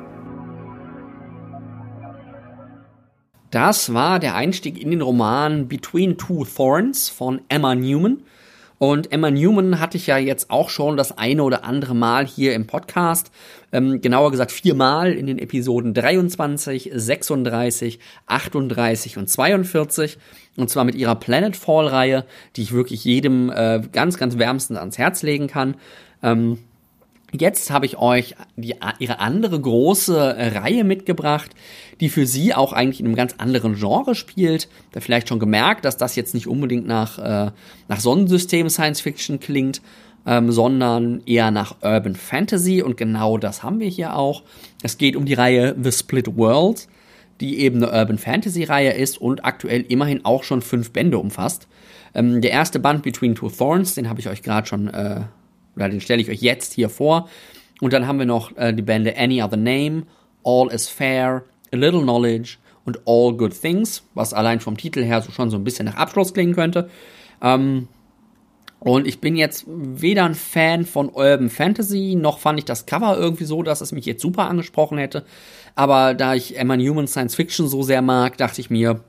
Das 3.51 3.95
war 3.95 4.19
der 4.19 4.35
Einstieg 4.35 4.79
in 4.79 4.91
den 4.91 5.01
Roman 5.01 5.67
Between 5.67 6.17
Two 6.17 6.45
Thorns 6.45 7.09
von 7.09 7.41
Emma 7.49 7.73
Newman. 7.73 8.21
Und 8.77 9.11
Emma 9.11 9.31
Newman 9.31 9.79
hatte 9.79 9.97
ich 9.97 10.07
ja 10.07 10.17
jetzt 10.17 10.51
auch 10.51 10.69
schon 10.69 10.97
das 10.97 11.17
eine 11.17 11.43
oder 11.43 11.65
andere 11.65 11.95
Mal 11.95 12.27
hier 12.27 12.53
im 12.53 12.67
Podcast. 12.67 13.31
Ähm, 13.71 14.01
genauer 14.01 14.31
gesagt 14.31 14.51
viermal 14.51 15.13
in 15.13 15.25
den 15.25 15.39
Episoden 15.39 15.95
23, 15.95 16.91
36, 16.93 17.99
38 18.27 19.17
und 19.17 19.27
42. 19.27 20.17
Und 20.55 20.69
zwar 20.69 20.85
mit 20.85 20.95
ihrer 20.95 21.15
Planetfall-Reihe, 21.15 22.25
die 22.55 22.61
ich 22.61 22.71
wirklich 22.71 23.03
jedem 23.03 23.49
äh, 23.49 23.81
ganz, 23.91 24.17
ganz 24.17 24.37
wärmstens 24.37 24.77
ans 24.77 24.97
Herz 24.99 25.23
legen 25.23 25.47
kann. 25.47 25.75
Ähm, 26.21 26.59
Jetzt 27.31 27.69
habe 27.69 27.85
ich 27.85 27.97
euch 27.97 28.35
die, 28.55 28.75
ihre 28.99 29.19
andere 29.19 29.59
große 29.59 30.17
äh, 30.17 30.57
Reihe 30.57 30.83
mitgebracht, 30.83 31.51
die 31.99 32.09
für 32.09 32.25
sie 32.25 32.53
auch 32.53 32.73
eigentlich 32.73 32.99
in 32.99 33.05
einem 33.05 33.15
ganz 33.15 33.35
anderen 33.37 33.75
Genre 33.75 34.15
spielt. 34.15 34.67
Da 34.91 34.99
vielleicht 34.99 35.29
schon 35.29 35.39
gemerkt, 35.39 35.85
dass 35.85 35.97
das 35.97 36.15
jetzt 36.15 36.33
nicht 36.33 36.47
unbedingt 36.47 36.87
nach, 36.87 37.19
äh, 37.19 37.51
nach 37.87 37.99
Sonnensystem 37.99 38.69
Science 38.69 39.01
Fiction 39.01 39.39
klingt, 39.39 39.81
ähm, 40.25 40.51
sondern 40.51 41.21
eher 41.25 41.51
nach 41.51 41.77
Urban 41.81 42.15
Fantasy 42.15 42.81
und 42.81 42.97
genau 42.97 43.37
das 43.37 43.63
haben 43.63 43.79
wir 43.79 43.89
hier 43.89 44.15
auch. 44.15 44.43
Es 44.81 44.97
geht 44.97 45.15
um 45.15 45.25
die 45.25 45.33
Reihe 45.33 45.75
The 45.81 45.91
Split 45.91 46.35
World, 46.35 46.87
die 47.41 47.59
eben 47.59 47.83
eine 47.83 47.91
Urban 47.91 48.17
Fantasy 48.17 48.63
Reihe 48.63 48.91
ist 48.91 49.19
und 49.19 49.45
aktuell 49.45 49.81
immerhin 49.87 50.25
auch 50.25 50.43
schon 50.43 50.61
fünf 50.61 50.91
Bände 50.91 51.19
umfasst. 51.19 51.67
Ähm, 52.13 52.41
der 52.41 52.51
erste 52.51 52.79
Band 52.79 53.03
Between 53.03 53.35
Two 53.35 53.49
Thorns, 53.49 53.95
den 53.95 54.09
habe 54.09 54.19
ich 54.19 54.29
euch 54.29 54.41
gerade 54.41 54.67
schon 54.67 54.87
äh, 54.87 55.21
oder 55.79 55.89
den 55.89 56.01
stelle 56.01 56.21
ich 56.21 56.29
euch 56.29 56.41
jetzt 56.41 56.73
hier 56.73 56.89
vor. 56.89 57.29
Und 57.81 57.93
dann 57.93 58.07
haben 58.07 58.19
wir 58.19 58.25
noch 58.25 58.55
äh, 58.57 58.73
die 58.73 58.81
Bände 58.81 59.17
Any 59.17 59.41
Other 59.41 59.57
Name, 59.57 60.03
All 60.43 60.69
is 60.71 60.87
Fair, 60.87 61.43
A 61.71 61.75
Little 61.75 62.01
Knowledge 62.01 62.57
und 62.85 62.99
All 63.05 63.33
Good 63.33 63.59
Things, 63.59 64.03
was 64.13 64.33
allein 64.33 64.59
vom 64.59 64.77
Titel 64.77 65.03
her 65.03 65.21
so 65.21 65.31
schon 65.31 65.49
so 65.49 65.57
ein 65.57 65.63
bisschen 65.63 65.85
nach 65.85 65.95
Abschluss 65.95 66.33
klingen 66.33 66.55
könnte. 66.55 66.89
Ähm, 67.41 67.87
und 68.79 69.07
ich 69.07 69.19
bin 69.19 69.35
jetzt 69.35 69.65
weder 69.67 70.23
ein 70.23 70.35
Fan 70.35 70.85
von 70.85 71.09
Urban 71.09 71.49
Fantasy, 71.49 72.15
noch 72.15 72.39
fand 72.39 72.59
ich 72.59 72.65
das 72.65 72.85
Cover 72.85 73.17
irgendwie 73.17 73.43
so, 73.43 73.61
dass 73.61 73.81
es 73.81 73.91
mich 73.91 74.05
jetzt 74.05 74.21
super 74.21 74.47
angesprochen 74.47 74.97
hätte. 74.97 75.25
Aber 75.75 76.13
da 76.13 76.33
ich 76.33 76.57
Emma 76.57 76.77
Newman 76.77 77.07
Science 77.07 77.35
Fiction 77.35 77.67
so 77.67 77.83
sehr 77.83 78.01
mag, 78.01 78.37
dachte 78.37 78.61
ich 78.61 78.69
mir, 78.69 79.03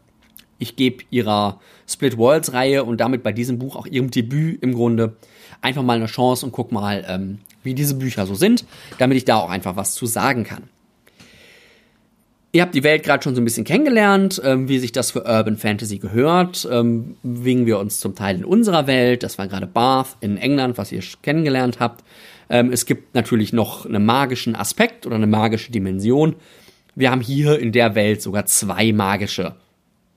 ich 0.58 0.76
gebe 0.76 1.04
ihrer 1.10 1.60
Split 1.86 2.18
Worlds 2.18 2.52
Reihe 2.52 2.84
und 2.84 3.00
damit 3.00 3.22
bei 3.22 3.32
diesem 3.32 3.58
Buch 3.58 3.76
auch 3.76 3.86
ihrem 3.86 4.10
Debüt 4.10 4.62
im 4.62 4.74
Grunde 4.74 5.16
einfach 5.62 5.82
mal 5.82 5.96
eine 5.96 6.06
Chance 6.06 6.46
und 6.46 6.52
guck 6.52 6.72
mal, 6.72 7.04
ähm, 7.08 7.38
wie 7.62 7.74
diese 7.74 7.94
Bücher 7.94 8.26
so 8.26 8.34
sind, 8.34 8.64
damit 8.98 9.16
ich 9.16 9.24
da 9.24 9.36
auch 9.36 9.50
einfach 9.50 9.76
was 9.76 9.94
zu 9.94 10.06
sagen 10.06 10.44
kann. 10.44 10.64
Ihr 12.52 12.62
habt 12.62 12.74
die 12.74 12.82
Welt 12.82 13.04
gerade 13.04 13.22
schon 13.22 13.36
so 13.36 13.40
ein 13.40 13.44
bisschen 13.44 13.64
kennengelernt, 13.64 14.42
ähm, 14.44 14.68
wie 14.68 14.80
sich 14.80 14.90
das 14.90 15.12
für 15.12 15.24
Urban 15.24 15.56
Fantasy 15.56 15.98
gehört. 15.98 16.68
Ähm, 16.70 17.16
wingen 17.22 17.66
wir 17.66 17.78
uns 17.78 18.00
zum 18.00 18.16
Teil 18.16 18.36
in 18.36 18.44
unserer 18.44 18.88
Welt. 18.88 19.22
Das 19.22 19.38
war 19.38 19.46
gerade 19.46 19.68
Bath 19.68 20.16
in 20.20 20.36
England, 20.36 20.76
was 20.76 20.90
ihr 20.90 21.00
kennengelernt 21.22 21.78
habt. 21.78 22.04
Ähm, 22.48 22.72
es 22.72 22.86
gibt 22.86 23.14
natürlich 23.14 23.52
noch 23.52 23.86
einen 23.86 24.04
magischen 24.04 24.56
Aspekt 24.56 25.06
oder 25.06 25.14
eine 25.14 25.28
magische 25.28 25.70
Dimension. 25.70 26.34
Wir 26.96 27.12
haben 27.12 27.20
hier 27.20 27.60
in 27.60 27.70
der 27.70 27.94
Welt 27.94 28.20
sogar 28.20 28.46
zwei 28.46 28.92
magische 28.92 29.54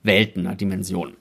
Welten, 0.01 0.58
Dimensionen. 0.58 1.13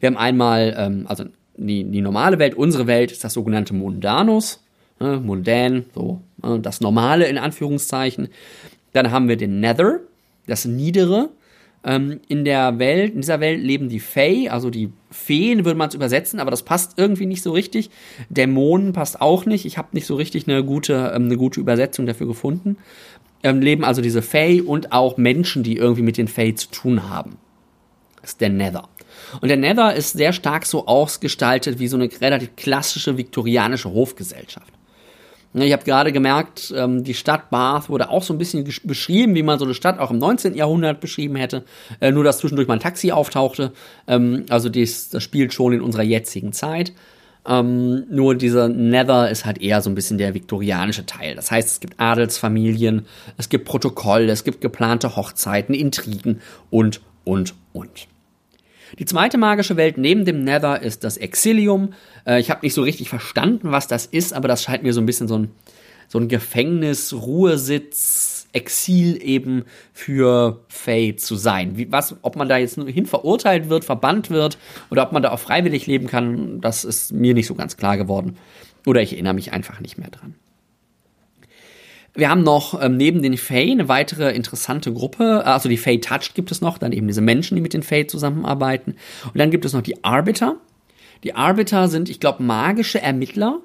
Wir 0.00 0.08
haben 0.08 0.16
einmal, 0.16 0.74
ähm, 0.76 1.06
also 1.08 1.24
die, 1.58 1.84
die 1.84 2.00
normale 2.00 2.38
Welt, 2.38 2.54
unsere 2.54 2.86
Welt 2.86 3.12
ist 3.12 3.24
das 3.24 3.34
sogenannte 3.34 3.74
Mundanus, 3.74 4.62
ne, 5.00 5.20
mundän, 5.20 5.86
so 5.94 6.20
ne, 6.42 6.60
das 6.60 6.80
Normale 6.80 7.26
in 7.26 7.38
Anführungszeichen. 7.38 8.28
Dann 8.92 9.10
haben 9.10 9.28
wir 9.28 9.36
den 9.36 9.60
Nether, 9.60 10.00
das 10.46 10.64
Niedere. 10.64 11.30
Ähm, 11.84 12.20
in 12.28 12.44
der 12.44 12.78
Welt, 12.78 13.14
in 13.14 13.20
dieser 13.20 13.40
Welt 13.40 13.62
leben 13.62 13.88
die 13.88 14.00
Fae, 14.00 14.48
also 14.48 14.70
die 14.70 14.90
Feen 15.10 15.64
würde 15.64 15.78
man 15.78 15.88
es 15.88 15.94
übersetzen, 15.94 16.40
aber 16.40 16.50
das 16.50 16.64
passt 16.64 16.98
irgendwie 16.98 17.26
nicht 17.26 17.42
so 17.42 17.52
richtig. 17.52 17.90
Dämonen 18.30 18.92
passt 18.92 19.20
auch 19.20 19.46
nicht. 19.46 19.64
Ich 19.64 19.78
habe 19.78 19.88
nicht 19.92 20.06
so 20.06 20.16
richtig 20.16 20.48
eine 20.48 20.64
gute, 20.64 21.12
ähm, 21.14 21.26
eine 21.26 21.36
gute 21.36 21.60
Übersetzung 21.60 22.06
dafür 22.06 22.26
gefunden. 22.26 22.76
Ähm, 23.44 23.60
leben 23.60 23.84
also 23.84 24.02
diese 24.02 24.22
Fae 24.22 24.60
und 24.60 24.92
auch 24.92 25.16
Menschen, 25.16 25.62
die 25.62 25.76
irgendwie 25.76 26.02
mit 26.02 26.16
den 26.16 26.28
Fae 26.28 26.54
zu 26.54 26.68
tun 26.70 27.08
haben. 27.08 27.36
Das 28.20 28.30
ist 28.30 28.40
der 28.40 28.48
Nether. 28.48 28.88
Und 29.40 29.48
der 29.48 29.56
Nether 29.56 29.94
ist 29.94 30.12
sehr 30.12 30.32
stark 30.32 30.66
so 30.66 30.86
ausgestaltet 30.86 31.78
wie 31.78 31.88
so 31.88 31.96
eine 31.96 32.08
relativ 32.20 32.56
klassische 32.56 33.16
viktorianische 33.16 33.90
Hofgesellschaft. 33.90 34.72
Ich 35.54 35.72
habe 35.72 35.84
gerade 35.84 36.12
gemerkt, 36.12 36.72
ähm, 36.76 37.04
die 37.04 37.14
Stadt 37.14 37.50
Bath 37.50 37.88
wurde 37.88 38.10
auch 38.10 38.22
so 38.22 38.34
ein 38.34 38.38
bisschen 38.38 38.68
beschrieben, 38.84 39.34
wie 39.34 39.42
man 39.42 39.58
so 39.58 39.64
eine 39.64 39.72
Stadt 39.72 39.98
auch 39.98 40.10
im 40.10 40.18
19. 40.18 40.54
Jahrhundert 40.54 41.00
beschrieben 41.00 41.36
hätte, 41.36 41.64
äh, 42.00 42.10
nur 42.12 42.22
dass 42.22 42.38
zwischendurch 42.38 42.68
mal 42.68 42.74
ein 42.74 42.80
Taxi 42.80 43.12
auftauchte. 43.12 43.72
Ähm, 44.06 44.44
also 44.50 44.68
das, 44.68 45.08
das 45.08 45.22
spielt 45.22 45.54
schon 45.54 45.72
in 45.72 45.80
unserer 45.80 46.02
jetzigen 46.02 46.52
Zeit. 46.52 46.92
Ähm, 47.46 48.04
nur 48.10 48.34
dieser 48.34 48.68
Nether 48.68 49.30
ist 49.30 49.46
halt 49.46 49.60
eher 49.62 49.80
so 49.80 49.88
ein 49.88 49.94
bisschen 49.94 50.18
der 50.18 50.34
viktorianische 50.34 51.06
Teil. 51.06 51.34
Das 51.34 51.50
heißt, 51.50 51.68
es 51.68 51.80
gibt 51.80 51.94
Adelsfamilien, 51.98 53.06
es 53.38 53.48
gibt 53.48 53.64
Protokolle, 53.64 54.30
es 54.30 54.44
gibt 54.44 54.60
geplante 54.60 55.16
Hochzeiten, 55.16 55.74
Intrigen 55.74 56.42
und, 56.68 57.00
und, 57.24 57.54
und. 57.72 58.06
Die 58.98 59.04
zweite 59.04 59.38
magische 59.38 59.76
Welt 59.76 59.98
neben 59.98 60.24
dem 60.24 60.44
Nether 60.44 60.80
ist 60.80 61.04
das 61.04 61.16
Exilium. 61.16 61.94
Äh, 62.26 62.40
ich 62.40 62.50
habe 62.50 62.60
nicht 62.62 62.74
so 62.74 62.82
richtig 62.82 63.08
verstanden, 63.08 63.70
was 63.72 63.86
das 63.86 64.06
ist, 64.06 64.32
aber 64.32 64.48
das 64.48 64.62
scheint 64.62 64.82
mir 64.82 64.92
so 64.92 65.00
ein 65.00 65.06
bisschen 65.06 65.28
so 65.28 65.38
ein, 65.38 65.50
so 66.08 66.18
ein 66.18 66.28
Gefängnis, 66.28 67.12
Ruhesitz, 67.12 68.38
Exil 68.52 69.22
eben 69.22 69.64
für 69.92 70.64
Faye 70.68 71.16
zu 71.16 71.36
sein. 71.36 71.76
Wie, 71.76 71.92
was, 71.92 72.16
ob 72.22 72.36
man 72.36 72.48
da 72.48 72.56
jetzt 72.56 72.78
nur 72.78 72.88
hin 72.88 73.06
verurteilt 73.06 73.68
wird, 73.68 73.84
verbannt 73.84 74.30
wird 74.30 74.58
oder 74.90 75.02
ob 75.02 75.12
man 75.12 75.22
da 75.22 75.32
auch 75.32 75.38
freiwillig 75.38 75.86
leben 75.86 76.06
kann, 76.06 76.60
das 76.60 76.84
ist 76.84 77.12
mir 77.12 77.34
nicht 77.34 77.46
so 77.46 77.54
ganz 77.54 77.76
klar 77.76 77.98
geworden. 77.98 78.36
Oder 78.86 79.02
ich 79.02 79.12
erinnere 79.12 79.34
mich 79.34 79.52
einfach 79.52 79.80
nicht 79.80 79.98
mehr 79.98 80.08
dran. 80.08 80.34
Wir 82.18 82.30
haben 82.30 82.42
noch 82.42 82.82
ähm, 82.82 82.96
neben 82.96 83.22
den 83.22 83.36
Fae 83.36 83.70
eine 83.70 83.88
weitere 83.88 84.34
interessante 84.34 84.92
Gruppe. 84.92 85.46
Also 85.46 85.68
die 85.68 85.76
Fae 85.76 85.98
Touched 85.98 86.34
gibt 86.34 86.50
es 86.50 86.60
noch, 86.60 86.76
dann 86.76 86.90
eben 86.90 87.06
diese 87.06 87.20
Menschen, 87.20 87.54
die 87.54 87.60
mit 87.60 87.74
den 87.74 87.84
Fae 87.84 88.08
zusammenarbeiten. 88.08 88.96
Und 89.26 89.38
dann 89.38 89.52
gibt 89.52 89.64
es 89.64 89.72
noch 89.72 89.82
die 89.82 90.02
Arbiter. 90.02 90.56
Die 91.22 91.36
Arbiter 91.36 91.86
sind, 91.86 92.08
ich 92.08 92.18
glaube, 92.18 92.42
magische 92.42 93.00
Ermittler, 93.00 93.60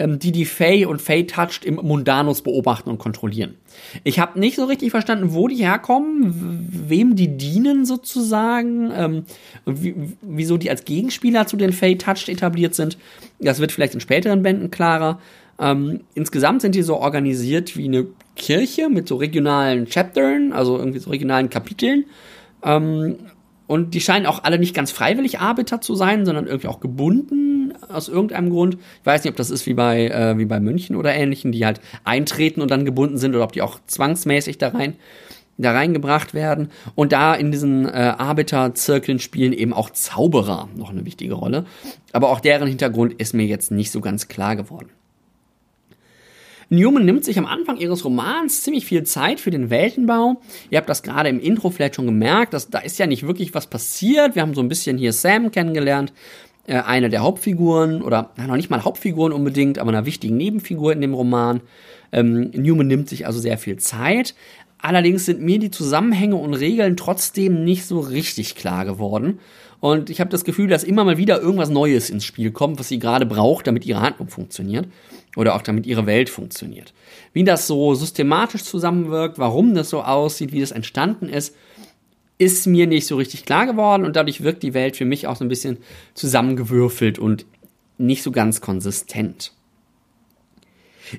ähm, 0.00 0.18
die 0.18 0.32
die 0.32 0.46
Fae 0.46 0.84
und 0.84 1.00
Fae 1.00 1.22
Touched 1.28 1.64
im 1.64 1.76
Mundanus 1.76 2.42
beobachten 2.42 2.90
und 2.90 2.98
kontrollieren. 2.98 3.54
Ich 4.02 4.18
habe 4.18 4.40
nicht 4.40 4.56
so 4.56 4.64
richtig 4.64 4.90
verstanden, 4.90 5.32
wo 5.32 5.46
die 5.46 5.54
herkommen, 5.54 6.68
wem 6.88 7.14
die 7.14 7.36
dienen 7.36 7.84
sozusagen, 7.84 8.90
ähm, 8.96 9.24
wie, 9.64 9.94
wieso 10.22 10.56
die 10.56 10.70
als 10.70 10.84
Gegenspieler 10.84 11.46
zu 11.46 11.56
den 11.56 11.72
Fae 11.72 11.94
Touched 11.94 12.28
etabliert 12.28 12.74
sind. 12.74 12.98
Das 13.38 13.60
wird 13.60 13.70
vielleicht 13.70 13.94
in 13.94 14.00
späteren 14.00 14.42
Bänden 14.42 14.72
klarer. 14.72 15.20
Ähm, 15.58 16.00
insgesamt 16.14 16.62
sind 16.62 16.74
die 16.74 16.82
so 16.82 16.96
organisiert 16.96 17.76
wie 17.76 17.84
eine 17.84 18.06
Kirche 18.36 18.88
mit 18.88 19.08
so 19.08 19.16
regionalen 19.16 19.86
Chaptern, 19.86 20.52
also 20.52 20.78
irgendwie 20.78 20.98
so 20.98 21.10
regionalen 21.10 21.50
Kapiteln. 21.50 22.06
Ähm, 22.62 23.16
und 23.66 23.94
die 23.94 24.00
scheinen 24.00 24.26
auch 24.26 24.44
alle 24.44 24.58
nicht 24.58 24.74
ganz 24.74 24.90
freiwillig 24.90 25.38
Arbeiter 25.40 25.80
zu 25.80 25.94
sein, 25.94 26.26
sondern 26.26 26.46
irgendwie 26.46 26.68
auch 26.68 26.80
gebunden 26.80 27.72
aus 27.88 28.08
irgendeinem 28.08 28.50
Grund. 28.50 28.74
Ich 28.74 29.06
weiß 29.06 29.24
nicht, 29.24 29.30
ob 29.30 29.36
das 29.36 29.50
ist 29.50 29.66
wie 29.66 29.74
bei, 29.74 30.08
äh, 30.08 30.36
wie 30.36 30.44
bei 30.44 30.60
Mönchen 30.60 30.96
oder 30.96 31.14
ähnlichen, 31.14 31.52
die 31.52 31.64
halt 31.64 31.80
eintreten 32.04 32.60
und 32.60 32.70
dann 32.70 32.84
gebunden 32.84 33.18
sind 33.18 33.34
oder 33.34 33.44
ob 33.44 33.52
die 33.52 33.62
auch 33.62 33.78
zwangsmäßig 33.86 34.58
da 34.58 34.68
rein 34.68 34.96
da 35.58 35.72
reingebracht 35.72 36.34
werden. 36.34 36.70
Und 36.94 37.12
da 37.12 37.34
in 37.34 37.52
diesen 37.52 37.86
äh, 37.86 38.14
Arbeiterzirkeln 38.18 39.18
spielen 39.18 39.52
eben 39.52 39.72
auch 39.72 39.90
Zauberer 39.90 40.68
noch 40.74 40.90
eine 40.90 41.04
wichtige 41.04 41.34
Rolle. 41.34 41.66
Aber 42.12 42.30
auch 42.30 42.40
deren 42.40 42.68
Hintergrund 42.68 43.14
ist 43.14 43.34
mir 43.34 43.46
jetzt 43.46 43.70
nicht 43.70 43.90
so 43.90 44.00
ganz 44.00 44.28
klar 44.28 44.56
geworden. 44.56 44.88
Newman 46.72 47.04
nimmt 47.04 47.22
sich 47.22 47.38
am 47.38 47.44
Anfang 47.44 47.76
ihres 47.76 48.02
Romans 48.02 48.62
ziemlich 48.62 48.86
viel 48.86 49.02
Zeit 49.02 49.40
für 49.40 49.50
den 49.50 49.68
Weltenbau. 49.68 50.40
Ihr 50.70 50.78
habt 50.78 50.88
das 50.88 51.02
gerade 51.02 51.28
im 51.28 51.38
Intro 51.38 51.68
vielleicht 51.68 51.96
schon 51.96 52.06
gemerkt, 52.06 52.54
dass 52.54 52.70
da 52.70 52.78
ist 52.78 52.98
ja 52.98 53.06
nicht 53.06 53.26
wirklich 53.26 53.52
was 53.52 53.66
passiert. 53.66 54.34
Wir 54.34 54.40
haben 54.40 54.54
so 54.54 54.62
ein 54.62 54.68
bisschen 54.68 54.96
hier 54.96 55.12
Sam 55.12 55.50
kennengelernt, 55.50 56.14
äh, 56.66 56.76
eine 56.76 57.10
der 57.10 57.20
Hauptfiguren 57.20 58.00
oder 58.00 58.30
na, 58.36 58.46
noch 58.46 58.56
nicht 58.56 58.70
mal 58.70 58.84
Hauptfiguren 58.84 59.34
unbedingt, 59.34 59.78
aber 59.78 59.90
einer 59.90 60.06
wichtigen 60.06 60.38
Nebenfigur 60.38 60.94
in 60.94 61.02
dem 61.02 61.12
Roman. 61.12 61.60
Ähm, 62.10 62.50
Newman 62.54 62.86
nimmt 62.86 63.10
sich 63.10 63.26
also 63.26 63.38
sehr 63.38 63.58
viel 63.58 63.76
Zeit. 63.76 64.34
Allerdings 64.78 65.26
sind 65.26 65.42
mir 65.42 65.58
die 65.58 65.70
Zusammenhänge 65.70 66.36
und 66.36 66.54
Regeln 66.54 66.96
trotzdem 66.96 67.64
nicht 67.64 67.84
so 67.84 68.00
richtig 68.00 68.54
klar 68.54 68.86
geworden. 68.86 69.40
Und 69.78 70.08
ich 70.08 70.20
habe 70.20 70.30
das 70.30 70.44
Gefühl, 70.44 70.68
dass 70.68 70.84
immer 70.84 71.04
mal 71.04 71.18
wieder 71.18 71.40
irgendwas 71.40 71.68
Neues 71.68 72.08
ins 72.08 72.24
Spiel 72.24 72.50
kommt, 72.50 72.78
was 72.78 72.88
sie 72.88 72.98
gerade 72.98 73.26
braucht, 73.26 73.66
damit 73.66 73.84
ihre 73.84 74.00
Handlung 74.00 74.28
funktioniert 74.28 74.86
oder 75.36 75.54
auch 75.54 75.62
damit 75.62 75.86
ihre 75.86 76.06
Welt 76.06 76.28
funktioniert. 76.28 76.92
Wie 77.32 77.44
das 77.44 77.66
so 77.66 77.94
systematisch 77.94 78.64
zusammenwirkt, 78.64 79.38
warum 79.38 79.74
das 79.74 79.90
so 79.90 80.02
aussieht, 80.02 80.52
wie 80.52 80.60
das 80.60 80.72
entstanden 80.72 81.28
ist, 81.28 81.54
ist 82.38 82.66
mir 82.66 82.86
nicht 82.86 83.06
so 83.06 83.16
richtig 83.16 83.44
klar 83.44 83.66
geworden 83.66 84.04
und 84.04 84.16
dadurch 84.16 84.42
wirkt 84.42 84.62
die 84.62 84.74
Welt 84.74 84.96
für 84.96 85.04
mich 85.04 85.26
auch 85.26 85.36
so 85.36 85.44
ein 85.44 85.48
bisschen 85.48 85.78
zusammengewürfelt 86.14 87.18
und 87.18 87.46
nicht 87.98 88.22
so 88.22 88.32
ganz 88.32 88.60
konsistent. 88.60 89.52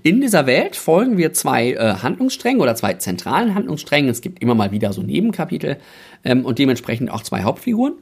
In 0.02 0.21
dieser 0.21 0.47
Welt 0.47 0.76
folgen 0.76 1.17
wir 1.17 1.34
zwei 1.34 1.73
äh, 1.73 1.95
Handlungssträngen 2.02 2.62
oder 2.62 2.76
zwei 2.76 2.95
zentralen 2.95 3.54
Handlungssträngen. 3.54 4.10
Es 4.10 4.21
gibt 4.21 4.41
immer 4.41 4.56
mal 4.56 4.71
wieder 4.71 4.91
so 4.91 5.04
Nebenkapitel 5.04 5.78
ähm, 6.23 6.45
und 6.45 6.58
dementsprechend 6.58 7.12
auch 7.12 7.21
zwei 7.21 7.43
Hauptfiguren. 7.43 7.93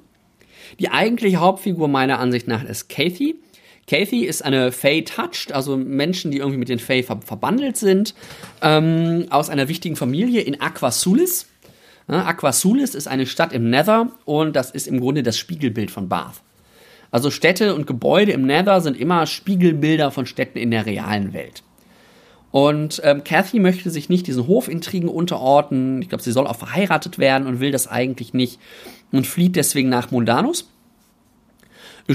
Die 0.79 0.89
eigentliche 0.89 1.37
Hauptfigur 1.37 1.89
meiner 1.89 2.19
Ansicht 2.19 2.47
nach 2.47 2.63
ist 2.63 2.87
Kathy. 2.87 3.35
Kathy 3.87 4.25
ist 4.25 4.43
eine 4.43 4.71
Fae 4.71 5.01
Touched, 5.01 5.51
also 5.51 5.75
Menschen, 5.75 6.31
die 6.31 6.37
irgendwie 6.37 6.59
mit 6.59 6.69
den 6.69 6.79
Fae 6.79 7.03
ver 7.03 7.19
verbandelt 7.21 7.77
sind, 7.77 8.13
ähm, 8.61 9.25
aus 9.29 9.49
einer 9.49 9.67
wichtigen 9.67 9.95
Familie 9.95 10.41
in 10.41 10.61
Aqua 10.61 10.91
Sulis. 10.91 11.47
Ja, 12.07 12.25
Aqua 12.25 12.51
Sulis 12.53 12.95
ist 12.95 13.07
eine 13.07 13.25
Stadt 13.25 13.53
im 13.53 13.69
Nether 13.69 14.11
und 14.25 14.55
das 14.55 14.71
ist 14.71 14.87
im 14.87 14.99
Grunde 14.99 15.23
das 15.23 15.37
Spiegelbild 15.37 15.91
von 15.91 16.09
Bath. 16.09 16.41
Also 17.11 17.29
Städte 17.29 17.75
und 17.75 17.87
Gebäude 17.87 18.31
im 18.31 18.45
Nether 18.45 18.79
sind 18.79 18.97
immer 18.97 19.25
Spiegelbilder 19.25 20.11
von 20.11 20.25
Städten 20.25 20.57
in 20.57 20.71
der 20.71 20.85
realen 20.85 21.33
Welt. 21.33 21.63
Und 22.51 23.01
ähm, 23.03 23.23
Kathy 23.23 23.59
möchte 23.59 23.89
sich 23.89 24.09
nicht 24.09 24.27
diesen 24.27 24.47
Hofintrigen 24.47 25.09
unterordnen. 25.09 26.01
Ich 26.01 26.09
glaube, 26.09 26.23
sie 26.23 26.31
soll 26.31 26.47
auch 26.47 26.57
verheiratet 26.57 27.17
werden 27.17 27.47
und 27.47 27.59
will 27.59 27.71
das 27.71 27.87
eigentlich 27.87 28.33
nicht 28.33 28.59
und 29.11 29.25
flieht 29.25 29.55
deswegen 29.55 29.89
nach 29.89 30.11
Mundanus. 30.11 30.70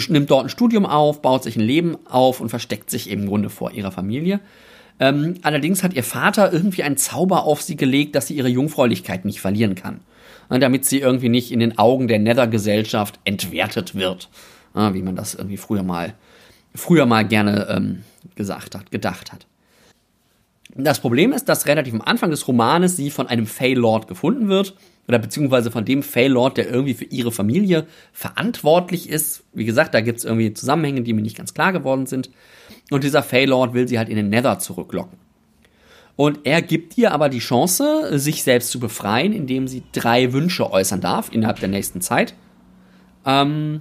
Nimmt 0.09 0.31
dort 0.31 0.47
ein 0.47 0.49
Studium 0.49 0.87
auf, 0.87 1.23
baut 1.23 1.45
sich 1.45 1.57
ein 1.57 1.63
Leben 1.63 1.97
auf 2.07 2.41
und 2.41 2.49
versteckt 2.49 2.91
sich 2.91 3.11
im 3.11 3.27
Grunde 3.27 3.51
vor 3.51 3.73
ihrer 3.73 3.93
Familie. 3.93 4.41
Ähm, 4.99 5.35
allerdings 5.43 5.83
hat 5.83 5.95
ihr 5.95 6.05
Vater 6.05 6.53
irgendwie 6.53 6.83
einen 6.83 6.97
Zauber 6.97 7.45
auf 7.45 7.63
sie 7.63 7.77
gelegt, 7.77 8.15
dass 8.15 8.29
sie 8.29 8.35
ihre 8.35 8.49
Jungfräulichkeit 8.49 9.25
nicht 9.25 9.41
verlieren 9.41 9.75
kann. 9.75 10.01
Und 10.49 10.63
damit 10.63 10.85
sie 10.85 11.01
irgendwie 11.01 11.29
nicht 11.29 11.51
in 11.51 11.61
den 11.61 11.77
Augen 11.77 12.09
der 12.09 12.19
Nether-Gesellschaft 12.19 13.19
entwertet 13.25 13.95
wird. 13.95 14.29
Ja, 14.75 14.95
wie 14.95 15.03
man 15.03 15.17
das 15.17 15.35
irgendwie 15.35 15.57
früher 15.57 15.83
mal, 15.83 16.15
früher 16.75 17.07
mal 17.07 17.27
gerne 17.27 17.67
ähm, 17.69 18.03
gesagt 18.37 18.75
hat, 18.75 18.91
gedacht 18.91 19.33
hat. 19.33 19.47
Das 20.79 21.01
Problem 21.01 21.33
ist, 21.33 21.49
dass 21.49 21.67
relativ 21.67 21.95
am 21.95 22.03
Anfang 22.03 22.31
des 22.31 22.47
Romanes 22.47 22.97
sie 22.97 23.11
von 23.11 23.29
einem 23.29 23.47
Fey 23.47 23.73
Lord 23.73 24.09
gefunden 24.09 24.49
wird 24.49 24.77
oder 25.09 25.19
beziehungsweise 25.19 25.71
von 25.71 25.85
dem 25.87 26.03
Fey 26.03 26.27
Lord, 26.27 26.59
der 26.59 26.69
irgendwie 26.69 26.93
für 26.93 27.05
ihre 27.05 27.33
Familie 27.33 27.87
verantwortlich 28.13 29.09
ist. 29.09 29.45
Wie 29.55 29.65
gesagt, 29.65 29.95
da 29.95 30.03
gibt 30.03 30.19
es 30.19 30.25
irgendwie 30.25 30.53
Zusammenhänge, 30.53 31.03
die 31.03 31.15
mir 31.15 31.23
nicht 31.23 31.37
ganz 31.37 31.55
klar 31.55 31.73
geworden 31.73 32.07
sind. 32.07 32.31
Und 32.91 33.05
dieser 33.05 33.23
Fey 33.23 33.47
Lord 33.47 33.73
will 33.73 33.89
sie 33.89 33.99
halt 33.99 34.11
in 34.11 34.17
den 34.17 34.29
Nether 34.29 34.59
zurücklocken. 34.59 35.19
Und 36.17 36.41
er 36.45 36.61
gibt 36.63 36.97
ihr 36.99 37.13
aber 37.13 37.29
die 37.29 37.39
Chance, 37.39 38.19
sich 38.19 38.43
selbst 38.43 38.71
zu 38.71 38.81
befreien, 38.81 39.33
indem 39.33 39.69
sie 39.69 39.83
drei 39.93 40.33
Wünsche 40.33 40.71
äußern 40.71 41.01
darf 41.01 41.31
innerhalb 41.33 41.61
der 41.61 41.69
nächsten 41.69 42.01
Zeit. 42.01 42.35
Ähm, 43.25 43.81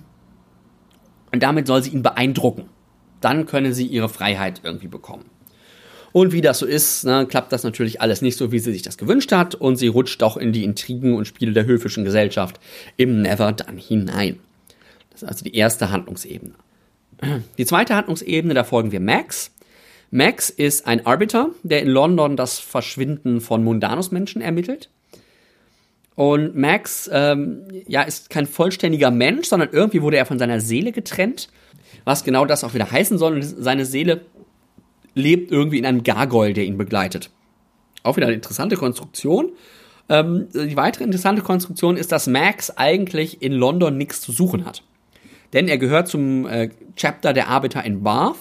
und 1.31 1.43
damit 1.43 1.67
soll 1.67 1.81
sie 1.83 1.91
ihn 1.91 2.03
beeindrucken. 2.03 2.69
Dann 3.19 3.45
könne 3.45 3.73
sie 3.73 3.85
ihre 3.85 4.09
Freiheit 4.09 4.61
irgendwie 4.63 4.87
bekommen. 4.87 5.25
Und 6.15 6.31
wie 6.31 6.39
das 6.39 6.59
so 6.59 6.65
ist, 6.65 7.03
ne, 7.03 7.27
klappt 7.29 7.51
das 7.51 7.63
natürlich 7.63 7.99
alles 7.99 8.21
nicht 8.21 8.37
so, 8.37 8.53
wie 8.53 8.59
sie 8.59 8.71
sich 8.71 8.83
das 8.83 8.97
gewünscht 8.97 9.33
hat. 9.33 9.53
Und 9.53 9.75
sie 9.75 9.87
rutscht 9.87 10.23
auch 10.23 10.37
in 10.37 10.53
die 10.53 10.63
Intrigen 10.63 11.13
und 11.13 11.25
Spiele 11.25 11.51
der 11.51 11.65
höfischen 11.65 12.05
Gesellschaft 12.05 12.57
im 12.95 13.21
Never 13.21 13.51
dann 13.51 13.77
hinein. 13.77 14.39
Das 15.11 15.23
ist 15.23 15.27
also 15.27 15.43
die 15.43 15.53
erste 15.57 15.91
Handlungsebene. 15.91 16.53
Die 17.57 17.65
zweite 17.65 17.97
Handlungsebene, 17.97 18.53
da 18.53 18.63
folgen 18.63 18.93
wir 18.93 19.01
Max. 19.01 19.51
Max 20.09 20.49
ist 20.49 20.87
ein 20.87 21.05
Arbiter, 21.05 21.49
der 21.63 21.81
in 21.81 21.89
London 21.89 22.37
das 22.37 22.59
Verschwinden 22.59 23.41
von 23.41 23.65
Mundanus-Menschen 23.65 24.41
ermittelt. 24.41 24.89
Und 26.15 26.55
Max, 26.55 27.09
ähm, 27.11 27.63
ja, 27.87 28.03
ist 28.03 28.29
kein 28.29 28.45
vollständiger 28.45 29.11
Mensch, 29.11 29.49
sondern 29.49 29.67
irgendwie 29.73 30.01
wurde 30.01 30.15
er 30.15 30.25
von 30.25 30.39
seiner 30.39 30.61
Seele 30.61 30.93
getrennt. 30.93 31.49
Was 32.05 32.23
genau 32.23 32.45
das 32.45 32.63
auch 32.63 32.73
wieder 32.73 32.89
heißen 32.89 33.17
soll. 33.17 33.43
Seine 33.43 33.85
Seele 33.85 34.21
lebt 35.15 35.51
irgendwie 35.51 35.79
in 35.79 35.85
einem 35.85 36.03
Gargoyle, 36.03 36.53
der 36.53 36.65
ihn 36.65 36.77
begleitet. 36.77 37.31
Auch 38.03 38.17
wieder 38.17 38.27
eine 38.27 38.35
interessante 38.35 38.75
Konstruktion. 38.75 39.51
Ähm, 40.07 40.47
die 40.53 40.77
weitere 40.77 41.03
interessante 41.03 41.41
Konstruktion 41.41 41.97
ist, 41.97 42.11
dass 42.11 42.27
Max 42.27 42.69
eigentlich 42.69 43.41
in 43.41 43.53
London 43.53 43.97
nichts 43.97 44.21
zu 44.21 44.31
suchen 44.31 44.65
hat. 44.65 44.83
Denn 45.53 45.67
er 45.67 45.77
gehört 45.77 46.07
zum 46.07 46.45
äh, 46.45 46.69
Chapter 46.95 47.33
der 47.33 47.47
Arbeiter 47.47 47.83
in 47.83 48.03
Bath 48.03 48.35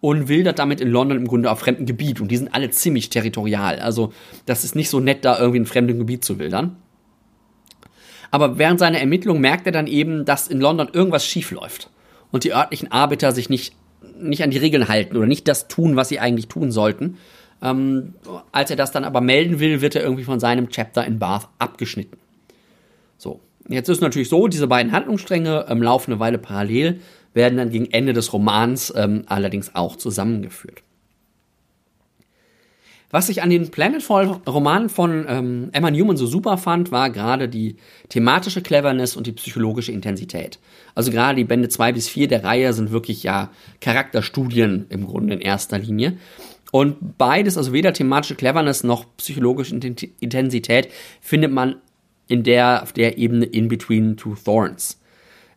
und 0.00 0.28
wildert 0.28 0.58
damit 0.58 0.80
in 0.80 0.88
London 0.88 1.18
im 1.18 1.26
Grunde 1.26 1.50
auf 1.50 1.58
fremdem 1.58 1.84
Gebiet. 1.84 2.20
Und 2.20 2.30
die 2.30 2.36
sind 2.36 2.54
alle 2.54 2.70
ziemlich 2.70 3.10
territorial. 3.10 3.80
Also 3.80 4.12
das 4.46 4.64
ist 4.64 4.76
nicht 4.76 4.88
so 4.88 5.00
nett, 5.00 5.24
da 5.24 5.38
irgendwie 5.38 5.58
in 5.58 5.66
fremdem 5.66 5.98
Gebiet 5.98 6.24
zu 6.24 6.38
wildern. 6.38 6.76
Aber 8.30 8.58
während 8.58 8.78
seiner 8.78 9.00
Ermittlung 9.00 9.40
merkt 9.40 9.66
er 9.66 9.72
dann 9.72 9.86
eben, 9.86 10.24
dass 10.24 10.48
in 10.48 10.60
London 10.60 10.88
irgendwas 10.92 11.26
schief 11.26 11.50
läuft 11.50 11.90
und 12.30 12.44
die 12.44 12.52
örtlichen 12.52 12.92
Arbeiter 12.92 13.32
sich 13.32 13.48
nicht 13.48 13.74
nicht 14.18 14.42
an 14.42 14.50
die 14.50 14.58
Regeln 14.58 14.88
halten 14.88 15.16
oder 15.16 15.26
nicht 15.26 15.48
das 15.48 15.68
tun, 15.68 15.96
was 15.96 16.08
sie 16.08 16.20
eigentlich 16.20 16.48
tun 16.48 16.70
sollten. 16.70 17.18
Ähm, 17.62 18.14
als 18.52 18.70
er 18.70 18.76
das 18.76 18.92
dann 18.92 19.04
aber 19.04 19.20
melden 19.20 19.60
will, 19.60 19.80
wird 19.80 19.96
er 19.96 20.02
irgendwie 20.02 20.24
von 20.24 20.40
seinem 20.40 20.68
Chapter 20.70 21.04
in 21.04 21.18
Bath 21.18 21.48
abgeschnitten. 21.58 22.18
So, 23.16 23.40
jetzt 23.68 23.88
ist 23.88 24.00
natürlich 24.00 24.28
so, 24.28 24.46
diese 24.46 24.68
beiden 24.68 24.92
Handlungsstränge 24.92 25.66
ähm, 25.68 25.82
laufen 25.82 26.12
eine 26.12 26.20
Weile 26.20 26.38
parallel, 26.38 27.00
werden 27.34 27.58
dann 27.58 27.70
gegen 27.70 27.90
Ende 27.90 28.12
des 28.12 28.32
Romans 28.32 28.92
ähm, 28.96 29.24
allerdings 29.26 29.74
auch 29.74 29.96
zusammengeführt. 29.96 30.82
Was 33.10 33.30
ich 33.30 33.42
an 33.42 33.48
den 33.48 33.70
Planetfall-Romanen 33.70 34.90
von 34.90 35.24
ähm, 35.28 35.68
Emma 35.72 35.90
Newman 35.90 36.18
so 36.18 36.26
super 36.26 36.58
fand, 36.58 36.92
war 36.92 37.08
gerade 37.08 37.48
die 37.48 37.76
thematische 38.10 38.60
Cleverness 38.60 39.16
und 39.16 39.26
die 39.26 39.32
psychologische 39.32 39.92
Intensität. 39.92 40.58
Also 40.94 41.10
gerade 41.10 41.36
die 41.36 41.44
Bände 41.44 41.70
2 41.70 41.92
bis 41.92 42.08
4 42.08 42.28
der 42.28 42.44
Reihe 42.44 42.72
sind 42.74 42.90
wirklich 42.90 43.22
ja 43.22 43.50
Charakterstudien 43.80 44.86
im 44.90 45.06
Grunde 45.06 45.34
in 45.34 45.40
erster 45.40 45.78
Linie. 45.78 46.18
Und 46.70 47.16
beides, 47.16 47.56
also 47.56 47.72
weder 47.72 47.94
thematische 47.94 48.34
Cleverness 48.34 48.84
noch 48.84 49.06
psychologische 49.16 49.74
Intensität, 49.74 50.88
findet 51.22 51.50
man 51.50 51.76
in 52.26 52.42
der, 52.42 52.82
auf 52.82 52.92
der 52.92 53.16
Ebene 53.16 53.46
in 53.46 53.68
between 53.68 54.18
two 54.18 54.34
thorns. 54.34 55.00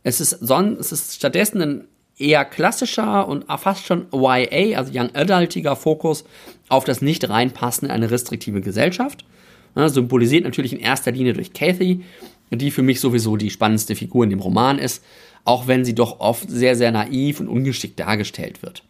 Es 0.03 0.21
ist, 0.21 0.31
son 0.31 0.77
es 0.79 0.93
ist 0.93 1.15
stattdessen 1.15 1.61
ein 1.61 1.87
eher 2.21 2.45
klassischer 2.45 3.27
und 3.27 3.45
fast 3.57 3.85
schon 3.85 4.07
YA, 4.13 4.77
also 4.77 4.91
Young 4.93 5.09
Adultiger 5.13 5.75
Fokus 5.75 6.23
auf 6.69 6.83
das 6.83 7.01
Nicht-Reinpassen 7.01 7.87
in 7.87 7.91
eine 7.91 8.11
restriktive 8.11 8.61
Gesellschaft. 8.61 9.25
Ja, 9.75 9.89
symbolisiert 9.89 10.43
natürlich 10.43 10.73
in 10.73 10.79
erster 10.79 11.11
Linie 11.11 11.33
durch 11.33 11.53
Kathy, 11.53 12.03
die 12.51 12.71
für 12.71 12.83
mich 12.83 12.99
sowieso 12.99 13.37
die 13.37 13.49
spannendste 13.49 13.95
Figur 13.95 14.23
in 14.23 14.29
dem 14.29 14.39
Roman 14.39 14.77
ist, 14.77 15.03
auch 15.45 15.67
wenn 15.67 15.85
sie 15.85 15.95
doch 15.95 16.19
oft 16.19 16.49
sehr, 16.49 16.75
sehr 16.75 16.91
naiv 16.91 17.39
und 17.39 17.47
ungeschickt 17.47 17.99
dargestellt 17.99 18.61
wird. 18.61 18.83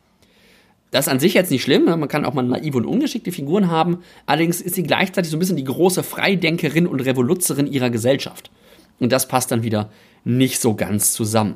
Das 0.90 1.08
ist 1.08 1.12
an 1.12 1.20
sich 1.20 1.34
jetzt 1.34 1.52
nicht 1.52 1.64
schlimm, 1.64 1.86
man 1.86 2.08
kann 2.10 2.26
auch 2.26 2.34
mal 2.34 2.42
naive 2.42 2.78
und 2.78 2.86
ungeschickte 2.86 3.32
Figuren 3.32 3.70
haben, 3.70 4.00
allerdings 4.26 4.60
ist 4.60 4.76
sie 4.76 4.84
gleichzeitig 4.84 5.32
so 5.32 5.38
ein 5.38 5.40
bisschen 5.40 5.56
die 5.56 5.64
große 5.64 6.04
Freidenkerin 6.04 6.86
und 6.86 7.00
Revoluzerin 7.00 7.68
ihrer 7.68 7.90
Gesellschaft. 7.90 8.52
Und 9.00 9.12
das 9.12 9.28
passt 9.28 9.52
dann 9.52 9.64
wieder 9.64 9.90
nicht 10.26 10.60
so 10.60 10.76
ganz 10.76 11.14
zusammen. 11.14 11.56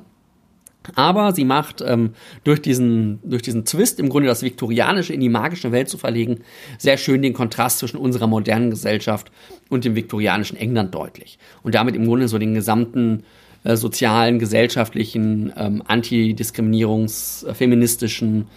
Aber 0.93 1.33
sie 1.33 1.45
macht 1.45 1.81
ähm, 1.85 2.11
durch, 2.43 2.61
diesen, 2.61 3.19
durch 3.23 3.41
diesen 3.41 3.65
Twist, 3.65 3.99
im 3.99 4.09
Grunde 4.09 4.27
das 4.27 4.43
Viktorianische 4.43 5.13
in 5.13 5.21
die 5.21 5.29
magische 5.29 5.71
Welt 5.71 5.89
zu 5.89 5.97
verlegen, 5.97 6.41
sehr 6.77 6.97
schön 6.97 7.21
den 7.21 7.33
Kontrast 7.33 7.79
zwischen 7.79 7.97
unserer 7.97 8.27
modernen 8.27 8.69
Gesellschaft 8.69 9.31
und 9.69 9.85
dem 9.85 9.95
viktorianischen 9.95 10.57
England 10.57 10.93
deutlich. 10.93 11.39
Und 11.63 11.75
damit 11.75 11.95
im 11.95 12.05
Grunde 12.05 12.27
so 12.27 12.37
den 12.37 12.53
gesamten 12.53 13.23
äh, 13.63 13.75
sozialen, 13.75 14.37
gesellschaftlichen, 14.37 15.51
ähm, 15.57 15.81
antidiskriminierungs-, 15.87 17.51
feministischen, 17.53 18.47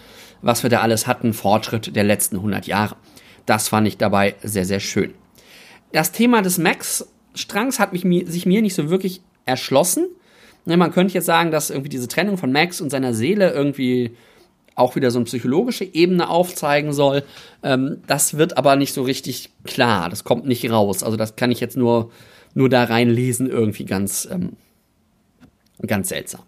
was 0.43 0.63
wir 0.63 0.71
da 0.71 0.81
alles 0.81 1.07
hatten, 1.07 1.33
Fortschritt 1.33 1.97
der 1.97 2.05
letzten 2.05 2.37
100 2.37 2.67
Jahre. 2.67 2.97
Das 3.47 3.69
fand 3.69 3.89
ich 3.89 3.97
dabei 3.97 4.35
sehr, 4.43 4.67
sehr 4.67 4.81
schön. 4.81 5.15
Das 5.93 6.13
Thema 6.13 6.43
des 6.43 6.59
Max-Strangs 6.59 7.81
hat 7.81 7.95
mich, 7.95 8.05
sich 8.29 8.45
mir 8.45 8.61
nicht 8.61 8.75
so 8.75 8.91
wirklich 8.91 9.23
erschlossen 9.47 10.09
Ne, 10.69 10.77
man 10.77 10.93
könnte 10.93 11.15
jetzt 11.15 11.25
sagen, 11.25 11.51
dass 11.51 11.71
irgendwie 11.71 11.89
diese 11.89 12.09
Trennung 12.09 12.37
von 12.37 12.53
Max 12.53 12.83
und 12.83 12.91
seiner 12.91 13.15
Seele 13.15 13.53
irgendwie 13.53 14.11
auch 14.75 14.97
wieder 14.97 15.11
so 15.11 15.19
eine 15.19 15.25
psychologische 15.25 15.85
Ebene 15.85 16.29
aufzeigen 16.29 16.93
soll. 16.93 17.25
Ähm, 17.63 18.03
das 18.07 18.37
wird 18.37 18.59
aber 18.59 18.77
nicht 18.77 18.93
so 18.93 19.03
richtig 19.03 19.49
klar. 19.65 20.11
Das 20.11 20.25
kommt 20.25 20.47
nicht 20.47 20.71
raus. 20.71 21.03
Also 21.03 21.17
das 21.17 21.37
kann 21.37 21.51
ich 21.51 21.61
jetzt 21.61 21.79
nur, 21.79 22.11
nur 22.53 22.69
da 22.69 22.85
reinlesen, 22.85 23.49
irgendwie 23.49 23.87
ganz, 23.87 24.29
ähm, 24.31 24.59
ganz 25.87 26.11
seltsam. 26.11 26.43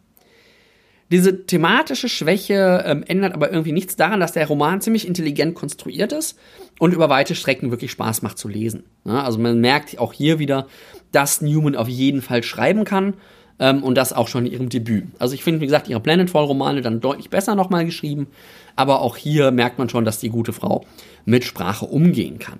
Diese 1.11 1.47
thematische 1.47 2.11
Schwäche 2.11 2.85
ähm, 2.85 3.03
ändert 3.09 3.33
aber 3.33 3.51
irgendwie 3.51 3.73
nichts 3.73 3.97
daran, 3.97 4.21
dass 4.21 4.33
der 4.33 4.47
Roman 4.49 4.83
ziemlich 4.83 5.09
intelligent 5.09 5.55
konstruiert 5.55 6.13
ist 6.13 6.39
und 6.79 6.93
über 6.93 7.09
weite 7.09 7.35
Strecken 7.35 7.71
wirklich 7.71 7.91
Spaß 7.91 8.21
macht 8.21 8.37
zu 8.37 8.49
lesen. 8.49 8.85
Ja, 9.07 9.25
also 9.25 9.39
man 9.39 9.61
merkt 9.61 9.99
auch 9.99 10.13
hier 10.13 10.39
wieder, 10.39 10.67
dass 11.11 11.41
Newman 11.41 11.75
auf 11.75 11.89
jeden 11.89 12.21
Fall 12.21 12.43
schreiben 12.43 12.85
kann 12.85 13.15
ähm, 13.61 13.85
und 13.85 13.95
das 13.95 14.13
auch 14.13 14.27
schon 14.27 14.47
in 14.47 14.53
ihrem 14.53 14.69
Debüt. 14.69 15.05
Also 15.19 15.35
ich 15.35 15.45
finde, 15.45 15.61
wie 15.61 15.67
gesagt, 15.67 15.89
ihre 15.89 16.01
Planetfall-Romane 16.01 16.81
dann 16.81 17.01
deutlich 17.01 17.31
besser 17.31 17.55
nochmal 17.55 17.85
geschrieben, 17.85 18.27
aber 18.75 19.03
auch 19.03 19.17
hier 19.17 19.53
merkt 19.53 19.79
man 19.79 19.89
schon, 19.89 20.05
dass 20.05 20.19
die 20.19 20.31
gute 20.31 20.53
Frau 20.53 20.85
mit 21.27 21.45
Sprache 21.45 21.85
umgehen 21.85 22.39
kann. 22.39 22.59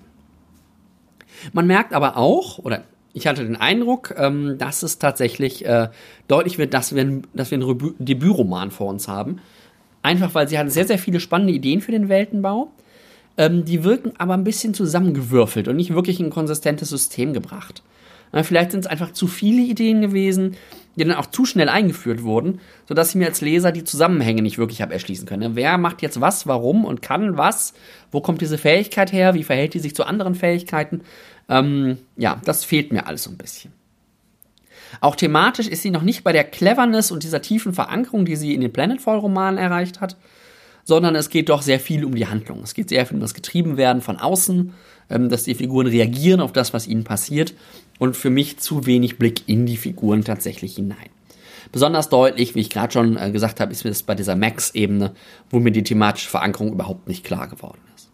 Man 1.51 1.67
merkt 1.67 1.93
aber 1.93 2.17
auch, 2.17 2.59
oder 2.59 2.83
ich 3.13 3.27
hatte 3.27 3.43
den 3.43 3.55
Eindruck, 3.55 4.13
ähm, 4.17 4.57
dass 4.57 4.83
es 4.83 4.99
tatsächlich 4.99 5.65
äh, 5.65 5.89
deutlich 6.27 6.57
wird, 6.57 6.73
dass 6.73 6.95
wir, 6.95 7.21
dass 7.33 7.51
wir 7.51 7.59
einen 7.59 7.95
Debütroman 7.99 8.71
vor 8.71 8.87
uns 8.87 9.07
haben. 9.07 9.41
Einfach 10.03 10.33
weil 10.33 10.47
sie 10.47 10.57
hat 10.57 10.71
sehr, 10.71 10.87
sehr 10.87 10.99
viele 10.99 11.19
spannende 11.19 11.53
Ideen 11.53 11.81
für 11.81 11.91
den 11.91 12.09
Weltenbau. 12.09 12.71
Ähm, 13.37 13.65
die 13.65 13.83
wirken 13.83 14.13
aber 14.17 14.33
ein 14.35 14.43
bisschen 14.43 14.73
zusammengewürfelt 14.73 15.67
und 15.67 15.77
nicht 15.77 15.93
wirklich 15.93 16.19
in 16.19 16.27
ein 16.27 16.31
konsistentes 16.31 16.89
System 16.89 17.33
gebracht. 17.33 17.81
Äh, 18.31 18.43
vielleicht 18.43 18.71
sind 18.71 18.81
es 18.81 18.87
einfach 18.87 19.13
zu 19.13 19.27
viele 19.27 19.61
Ideen 19.61 20.01
gewesen, 20.01 20.55
die 20.95 21.05
dann 21.05 21.15
auch 21.15 21.27
zu 21.27 21.45
schnell 21.45 21.69
eingeführt 21.69 22.23
wurden, 22.23 22.59
sodass 22.87 23.09
ich 23.09 23.15
mir 23.15 23.27
als 23.27 23.41
Leser 23.41 23.71
die 23.71 23.83
Zusammenhänge 23.83 24.41
nicht 24.41 24.57
wirklich 24.57 24.81
habe 24.81 24.93
erschließen 24.93 25.27
können. 25.27 25.55
Wer 25.55 25.77
macht 25.77 26.01
jetzt 26.01 26.19
was, 26.19 26.47
warum 26.47 26.85
und 26.85 27.01
kann 27.01 27.37
was? 27.37 27.73
Wo 28.11 28.21
kommt 28.21 28.41
diese 28.41 28.57
Fähigkeit 28.57 29.11
her? 29.11 29.33
Wie 29.33 29.43
verhält 29.43 29.73
die 29.73 29.79
sich 29.79 29.95
zu 29.95 30.03
anderen 30.03 30.35
Fähigkeiten? 30.35 31.01
Ähm, 31.49 31.97
ja, 32.17 32.41
das 32.43 32.65
fehlt 32.65 32.91
mir 32.91 33.07
alles 33.07 33.23
so 33.23 33.29
ein 33.29 33.37
bisschen. 33.37 33.73
Auch 34.99 35.15
thematisch 35.15 35.67
ist 35.67 35.83
sie 35.83 35.91
noch 35.91 36.01
nicht 36.01 36.23
bei 36.23 36.33
der 36.33 36.43
Cleverness 36.43 37.11
und 37.11 37.23
dieser 37.23 37.41
tiefen 37.41 37.73
Verankerung, 37.73 38.25
die 38.25 38.35
sie 38.35 38.53
in 38.53 38.61
den 38.61 38.73
Planetfall-Romanen 38.73 39.57
erreicht 39.57 40.01
hat, 40.01 40.17
sondern 40.83 41.15
es 41.15 41.29
geht 41.29 41.47
doch 41.47 41.61
sehr 41.61 41.79
viel 41.79 42.03
um 42.03 42.15
die 42.15 42.27
Handlung. 42.27 42.61
Es 42.63 42.73
geht 42.73 42.89
sehr 42.89 43.05
viel 43.05 43.15
um 43.15 43.21
das 43.21 43.33
Getriebenwerden 43.33 44.01
von 44.01 44.17
außen, 44.17 44.73
ähm, 45.11 45.29
dass 45.29 45.43
die 45.43 45.55
Figuren 45.55 45.87
reagieren 45.87 46.41
auf 46.41 46.53
das, 46.53 46.73
was 46.73 46.87
ihnen 46.87 47.03
passiert 47.03 47.53
und 47.99 48.17
für 48.17 48.29
mich 48.29 48.57
zu 48.57 48.85
wenig 48.85 49.17
Blick 49.17 49.43
in 49.47 49.65
die 49.65 49.77
Figuren 49.77 50.23
tatsächlich 50.23 50.75
hinein. 50.75 51.09
Besonders 51.71 52.09
deutlich, 52.09 52.55
wie 52.55 52.61
ich 52.61 52.69
gerade 52.69 52.91
schon 52.91 53.17
äh, 53.17 53.31
gesagt 53.31 53.59
habe, 53.59 53.71
ist 53.71 53.83
mir 53.83 53.91
das 53.91 54.03
bei 54.03 54.15
dieser 54.15 54.35
Max-Ebene, 54.35 55.13
wo 55.49 55.59
mir 55.59 55.71
die 55.71 55.83
thematische 55.83 56.29
Verankerung 56.29 56.73
überhaupt 56.73 57.07
nicht 57.07 57.23
klar 57.23 57.47
geworden 57.47 57.79
ist. 57.95 58.09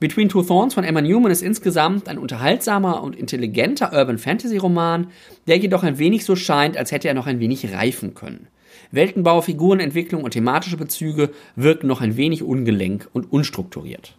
Between 0.00 0.28
Two 0.28 0.42
Thorns 0.42 0.74
von 0.74 0.82
Emma 0.82 1.00
Newman 1.00 1.30
ist 1.30 1.42
insgesamt 1.42 2.08
ein 2.08 2.18
unterhaltsamer 2.18 3.02
und 3.04 3.14
intelligenter 3.14 3.92
Urban 3.92 4.18
Fantasy 4.18 4.56
Roman, 4.56 5.06
der 5.46 5.58
jedoch 5.58 5.84
ein 5.84 5.98
wenig 5.98 6.24
so 6.24 6.34
scheint, 6.34 6.76
als 6.76 6.90
hätte 6.90 7.06
er 7.06 7.14
noch 7.14 7.28
ein 7.28 7.38
wenig 7.38 7.72
reifen 7.72 8.14
können. 8.14 8.48
Weltenbau, 8.90 9.40
Figurenentwicklung 9.40 10.24
und 10.24 10.32
thematische 10.32 10.76
Bezüge 10.76 11.30
wirken 11.54 11.86
noch 11.86 12.00
ein 12.00 12.16
wenig 12.16 12.42
ungelenk 12.42 13.08
und 13.12 13.32
unstrukturiert. 13.32 14.16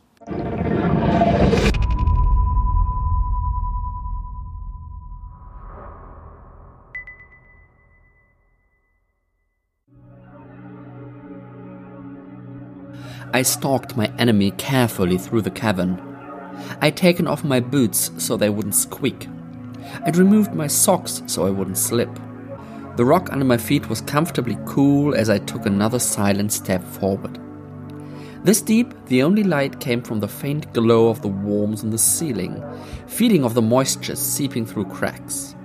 I 13.33 13.41
stalked 13.41 13.97
my 13.97 14.13
enemy 14.19 14.51
carefully 14.51 15.17
through 15.17 15.41
the 15.41 15.49
cavern. 15.49 15.99
I'd 16.81 16.95
taken 16.95 17.27
off 17.27 17.43
my 17.43 17.59
boots 17.59 18.11
so 18.19 18.37
they 18.37 18.51
wouldn't 18.51 18.75
squeak. 18.75 19.27
I'd 20.05 20.17
removed 20.17 20.53
my 20.53 20.67
socks 20.67 21.23
so 21.25 21.47
I 21.47 21.49
wouldn't 21.49 21.79
slip. 21.79 22.13
The 22.95 23.05
rock 23.05 23.31
under 23.31 23.43
my 23.43 23.57
feet 23.57 23.89
was 23.89 24.01
comfortably 24.01 24.55
cool 24.67 25.15
as 25.15 25.31
I 25.31 25.39
took 25.39 25.65
another 25.65 25.97
silent 25.97 26.53
step 26.53 26.83
forward. 26.83 27.39
This 28.43 28.61
deep, 28.61 28.93
the 29.07 29.23
only 29.23 29.43
light 29.43 29.79
came 29.79 30.03
from 30.03 30.19
the 30.19 30.27
faint 30.27 30.71
glow 30.73 31.07
of 31.07 31.23
the 31.23 31.29
worms 31.29 31.81
in 31.81 31.89
the 31.89 31.97
ceiling, 31.97 32.63
feeding 33.07 33.43
off 33.43 33.55
the 33.55 33.63
moisture 33.63 34.15
seeping 34.15 34.63
through 34.63 34.85
cracks. 34.85 35.55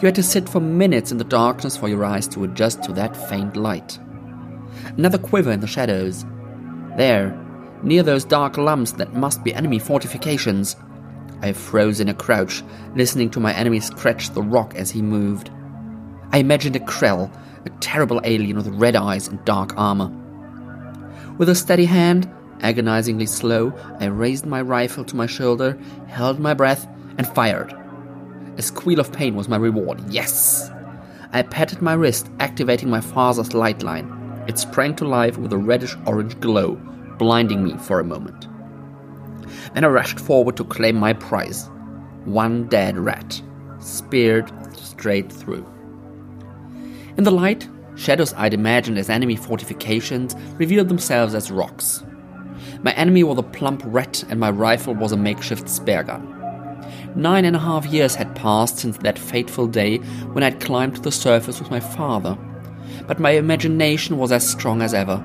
You 0.00 0.06
had 0.06 0.14
to 0.14 0.22
sit 0.22 0.48
for 0.48 0.60
minutes 0.60 1.12
in 1.12 1.18
the 1.18 1.24
darkness 1.24 1.76
for 1.76 1.88
your 1.88 2.04
eyes 2.04 2.26
to 2.28 2.44
adjust 2.44 2.82
to 2.84 2.92
that 2.94 3.14
faint 3.28 3.56
light. 3.56 3.98
Another 4.96 5.18
quiver 5.18 5.50
in 5.50 5.60
the 5.60 5.66
shadows, 5.66 6.24
there, 6.96 7.38
near 7.82 8.02
those 8.02 8.24
dark 8.24 8.56
lumps 8.56 8.92
that 8.92 9.14
must 9.14 9.44
be 9.44 9.54
enemy 9.54 9.78
fortifications. 9.78 10.76
I 11.42 11.52
froze 11.52 12.00
in 12.00 12.08
a 12.08 12.14
crouch, 12.14 12.62
listening 12.94 13.30
to 13.30 13.40
my 13.40 13.52
enemy 13.54 13.80
scratch 13.80 14.30
the 14.30 14.42
rock 14.42 14.74
as 14.74 14.90
he 14.90 15.02
moved. 15.02 15.50
I 16.32 16.38
imagined 16.38 16.76
a 16.76 16.80
Krell, 16.80 17.30
a 17.66 17.70
terrible 17.80 18.20
alien 18.24 18.56
with 18.56 18.68
red 18.68 18.96
eyes 18.96 19.28
and 19.28 19.44
dark 19.44 19.76
armor. 19.76 20.10
With 21.38 21.48
a 21.48 21.54
steady 21.54 21.84
hand, 21.84 22.30
agonizingly 22.60 23.26
slow, 23.26 23.72
I 24.00 24.06
raised 24.06 24.46
my 24.46 24.62
rifle 24.62 25.04
to 25.04 25.16
my 25.16 25.26
shoulder, 25.26 25.78
held 26.06 26.40
my 26.40 26.54
breath, 26.54 26.86
and 27.18 27.26
fired. 27.26 27.74
A 28.56 28.62
squeal 28.62 29.00
of 29.00 29.12
pain 29.12 29.34
was 29.34 29.48
my 29.48 29.56
reward. 29.56 30.00
Yes! 30.08 30.70
I 31.32 31.42
patted 31.42 31.82
my 31.82 31.94
wrist, 31.94 32.30
activating 32.38 32.88
my 32.88 33.00
father's 33.00 33.52
light 33.52 33.82
line. 33.82 34.23
It 34.46 34.58
sprang 34.58 34.94
to 34.96 35.08
life 35.08 35.38
with 35.38 35.52
a 35.52 35.58
reddish 35.58 35.96
orange 36.06 36.38
glow, 36.40 36.74
blinding 37.18 37.64
me 37.64 37.78
for 37.78 37.98
a 37.98 38.04
moment. 38.04 38.46
Then 39.72 39.84
I 39.84 39.88
rushed 39.88 40.20
forward 40.20 40.56
to 40.56 40.64
claim 40.64 40.96
my 40.96 41.12
prize 41.12 41.70
one 42.24 42.66
dead 42.68 42.96
rat, 42.96 43.42
speared 43.80 44.50
straight 44.74 45.30
through. 45.30 45.66
In 47.18 47.24
the 47.24 47.30
light, 47.30 47.68
shadows 47.96 48.32
I'd 48.34 48.54
imagined 48.54 48.98
as 48.98 49.10
enemy 49.10 49.36
fortifications 49.36 50.34
revealed 50.54 50.88
themselves 50.88 51.34
as 51.34 51.50
rocks. 51.50 52.02
My 52.82 52.92
enemy 52.94 53.24
was 53.24 53.38
a 53.38 53.42
plump 53.42 53.82
rat, 53.84 54.24
and 54.30 54.40
my 54.40 54.50
rifle 54.50 54.94
was 54.94 55.12
a 55.12 55.18
makeshift 55.18 55.68
spare 55.68 56.02
gun. 56.02 56.30
Nine 57.14 57.44
and 57.44 57.56
a 57.56 57.60
half 57.60 57.84
years 57.86 58.14
had 58.14 58.34
passed 58.34 58.78
since 58.78 58.96
that 58.98 59.18
fateful 59.18 59.66
day 59.66 59.98
when 60.32 60.42
I'd 60.42 60.60
climbed 60.60 60.96
to 60.96 61.02
the 61.02 61.12
surface 61.12 61.60
with 61.60 61.70
my 61.70 61.80
father 61.80 62.38
but 63.06 63.18
my 63.18 63.32
imagination 63.32 64.18
was 64.18 64.32
as 64.32 64.48
strong 64.48 64.82
as 64.82 64.94
ever. 64.94 65.22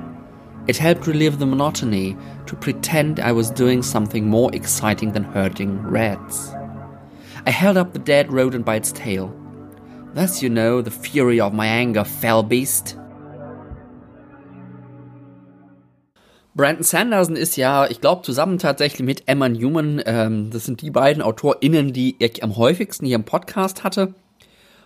It 0.67 0.77
helped 0.77 1.07
relieve 1.07 1.39
the 1.39 1.45
monotony 1.45 2.15
to 2.45 2.55
pretend 2.55 3.19
I 3.19 3.31
was 3.31 3.49
doing 3.49 3.81
something 3.81 4.27
more 4.27 4.53
exciting 4.53 5.13
than 5.13 5.23
hurting 5.23 5.81
rats. 5.81 6.53
I 7.45 7.51
held 7.51 7.77
up 7.77 7.93
the 7.93 7.99
dead 7.99 8.31
rodent 8.31 8.65
by 8.65 8.75
its 8.75 8.91
tail. 8.91 9.33
Thus, 10.13 10.43
you 10.43 10.49
know, 10.49 10.81
the 10.81 10.91
fury 10.91 11.39
of 11.39 11.53
my 11.53 11.67
anger, 11.67 12.03
fell 12.03 12.43
beast. 12.43 12.97
Brandon 16.55 16.83
Sanderson 16.83 17.35
ist 17.35 17.55
ja, 17.55 17.87
ich 17.87 18.01
glaube, 18.01 18.23
zusammen 18.23 18.57
tatsächlich 18.57 19.05
mit 19.05 19.23
Emma 19.27 19.47
Newman, 19.47 20.01
ähm, 20.05 20.49
das 20.51 20.65
sind 20.65 20.81
die 20.81 20.91
beiden 20.91 21.23
AutorInnen, 21.23 21.93
die 21.93 22.15
ich 22.19 22.43
am 22.43 22.57
häufigsten 22.57 23.05
hier 23.05 23.15
im 23.15 23.23
Podcast 23.23 23.83
hatte. 23.83 24.13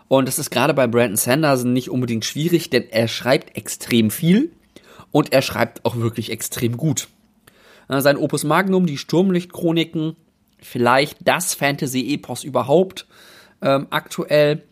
Und 0.07 0.27
das 0.27 0.39
ist 0.39 0.51
gerade 0.51 0.73
bei 0.73 0.87
Brandon 0.87 1.15
Sanderson 1.15 1.73
nicht 1.73 1.89
unbedingt 1.89 2.25
schwierig, 2.25 2.69
denn 2.69 2.89
er 2.89 3.07
schreibt 3.07 3.57
extrem 3.57 4.11
viel 4.11 4.51
und 5.11 5.33
er 5.33 5.41
schreibt 5.41 5.85
auch 5.85 5.95
wirklich 5.95 6.31
extrem 6.31 6.77
gut. 6.77 7.07
Sein 7.87 8.17
Opus 8.17 8.43
Magnum, 8.43 8.85
die 8.85 8.97
Sturmlichtchroniken, 8.97 10.15
vielleicht 10.59 11.17
das 11.27 11.53
Fantasy-Epos 11.53 12.43
überhaupt 12.43 13.05
ähm, 13.61 13.87
aktuell, 13.89 14.63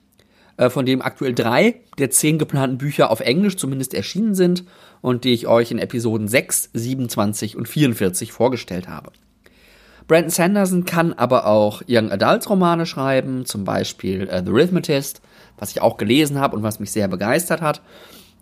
äh, 0.57 0.69
von 0.69 0.85
dem 0.85 1.01
aktuell 1.01 1.33
drei 1.33 1.81
der 1.97 2.09
zehn 2.09 2.39
geplanten 2.39 2.77
Bücher 2.77 3.11
auf 3.11 3.19
Englisch 3.19 3.57
zumindest 3.57 3.93
erschienen 3.93 4.33
sind 4.33 4.63
und 5.01 5.23
die 5.23 5.33
ich 5.33 5.47
euch 5.47 5.71
in 5.71 5.77
Episoden 5.77 6.27
6, 6.27 6.71
27 6.73 7.55
und 7.55 7.67
44 7.67 8.31
vorgestellt 8.31 8.87
habe. 8.87 9.11
Brandon 10.11 10.29
Sanderson 10.29 10.83
kann 10.83 11.13
aber 11.13 11.45
auch 11.45 11.83
Young 11.87 12.11
Adult 12.11 12.49
Romane 12.49 12.85
schreiben, 12.85 13.45
zum 13.45 13.63
Beispiel 13.63 14.23
uh, 14.23 14.43
The 14.43 14.51
Rhythmatist, 14.51 15.21
was 15.57 15.71
ich 15.71 15.81
auch 15.81 15.95
gelesen 15.95 16.37
habe 16.37 16.57
und 16.57 16.63
was 16.63 16.81
mich 16.81 16.91
sehr 16.91 17.07
begeistert 17.07 17.61
hat. 17.61 17.81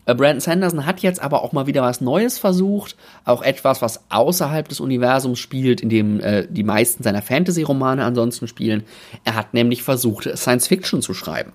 Uh, 0.10 0.16
Brandon 0.16 0.40
Sanderson 0.40 0.88
hat 0.88 1.02
jetzt 1.02 1.22
aber 1.22 1.44
auch 1.44 1.52
mal 1.52 1.68
wieder 1.68 1.84
was 1.84 2.02
Neues 2.02 2.40
versucht, 2.40 2.96
auch 3.24 3.44
etwas, 3.44 3.84
was 3.84 4.04
außerhalb 4.10 4.68
des 4.68 4.80
Universums 4.80 5.38
spielt, 5.38 5.80
in 5.82 5.90
dem 5.90 6.20
äh, 6.22 6.48
die 6.50 6.64
meisten 6.64 7.04
seiner 7.04 7.22
Fantasy-Romane 7.22 8.04
ansonsten 8.04 8.48
spielen. 8.48 8.84
Er 9.24 9.36
hat 9.36 9.54
nämlich 9.54 9.84
versucht, 9.84 10.28
Science 10.40 10.68
Fiction 10.68 11.04
zu 11.04 11.14
schreiben. 11.14 11.54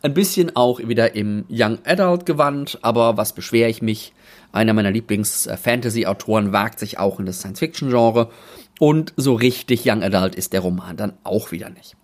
Ein 0.00 0.14
bisschen 0.14 0.56
auch 0.56 0.80
wieder 0.80 1.14
im 1.14 1.44
Young 1.50 1.80
Adult 1.84 2.24
Gewand, 2.24 2.78
aber 2.80 3.18
was 3.18 3.34
beschwere 3.34 3.68
ich 3.68 3.82
mich? 3.82 4.14
Einer 4.52 4.72
meiner 4.72 4.90
Lieblings-Fantasy-Autoren 4.90 6.52
wagt 6.52 6.78
sich 6.78 6.98
auch 6.98 7.20
in 7.20 7.26
das 7.26 7.40
Science-Fiction-Genre 7.40 8.30
und 8.78 9.12
so 9.16 9.34
richtig 9.34 9.82
Young 9.86 10.02
Adult 10.02 10.34
ist 10.34 10.52
der 10.52 10.60
Roman 10.60 10.96
dann 10.96 11.14
auch 11.24 11.52
wieder 11.52 11.70
nicht. 11.70 11.96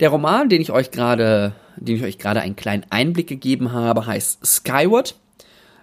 Der 0.00 0.08
Roman, 0.08 0.48
den 0.48 0.60
ich 0.60 0.72
euch 0.72 0.90
gerade, 0.90 1.54
den 1.76 1.96
ich 1.96 2.02
euch 2.02 2.18
gerade 2.18 2.40
einen 2.40 2.56
kleinen 2.56 2.84
Einblick 2.90 3.28
gegeben 3.28 3.72
habe, 3.72 4.06
heißt 4.06 4.44
Skyward 4.44 5.14